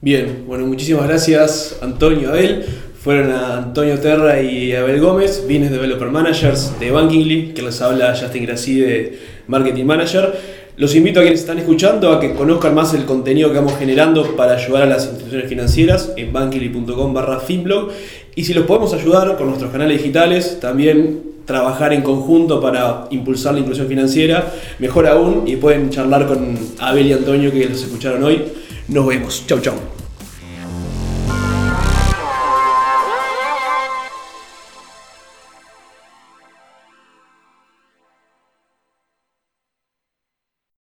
Bien, 0.00 0.44
bueno, 0.46 0.66
muchísimas 0.66 1.06
gracias 1.06 1.78
Antonio 1.82 2.30
Abel. 2.30 2.64
Fueron 2.98 3.30
a 3.30 3.58
Antonio 3.58 3.98
Terra 4.00 4.40
y 4.42 4.74
Abel 4.74 5.00
Gómez, 5.00 5.42
Business 5.42 5.70
Developer 5.70 6.08
Managers 6.08 6.78
de 6.80 6.90
Bankingly, 6.90 7.52
que 7.54 7.62
les 7.62 7.80
habla 7.80 8.16
Justin 8.20 8.44
Gracie 8.44 8.84
de 8.84 9.18
Marketing 9.46 9.84
Manager. 9.84 10.34
Los 10.78 10.94
invito 10.94 11.18
a 11.18 11.22
quienes 11.24 11.40
están 11.40 11.58
escuchando 11.58 12.12
a 12.12 12.20
que 12.20 12.34
conozcan 12.34 12.72
más 12.72 12.94
el 12.94 13.04
contenido 13.04 13.50
que 13.50 13.56
vamos 13.56 13.76
generando 13.76 14.36
para 14.36 14.54
ayudar 14.54 14.84
a 14.84 14.86
las 14.86 15.06
instituciones 15.06 15.48
financieras 15.48 16.12
en 16.16 16.32
bankily.com 16.32 17.12
barra 17.12 17.42
y 18.36 18.44
si 18.44 18.54
los 18.54 18.64
podemos 18.64 18.94
ayudar 18.94 19.36
con 19.36 19.48
nuestros 19.48 19.72
canales 19.72 19.98
digitales, 19.98 20.60
también 20.60 21.22
trabajar 21.46 21.92
en 21.92 22.02
conjunto 22.02 22.60
para 22.60 23.08
impulsar 23.10 23.54
la 23.54 23.60
inclusión 23.60 23.88
financiera, 23.88 24.52
mejor 24.78 25.08
aún, 25.08 25.48
y 25.48 25.56
pueden 25.56 25.90
charlar 25.90 26.28
con 26.28 26.56
Abel 26.78 27.08
y 27.08 27.12
Antonio 27.12 27.50
que 27.50 27.68
los 27.68 27.82
escucharon 27.82 28.22
hoy. 28.22 28.44
Nos 28.86 29.04
vemos. 29.04 29.44
Chau, 29.48 29.58
chau. 29.58 29.97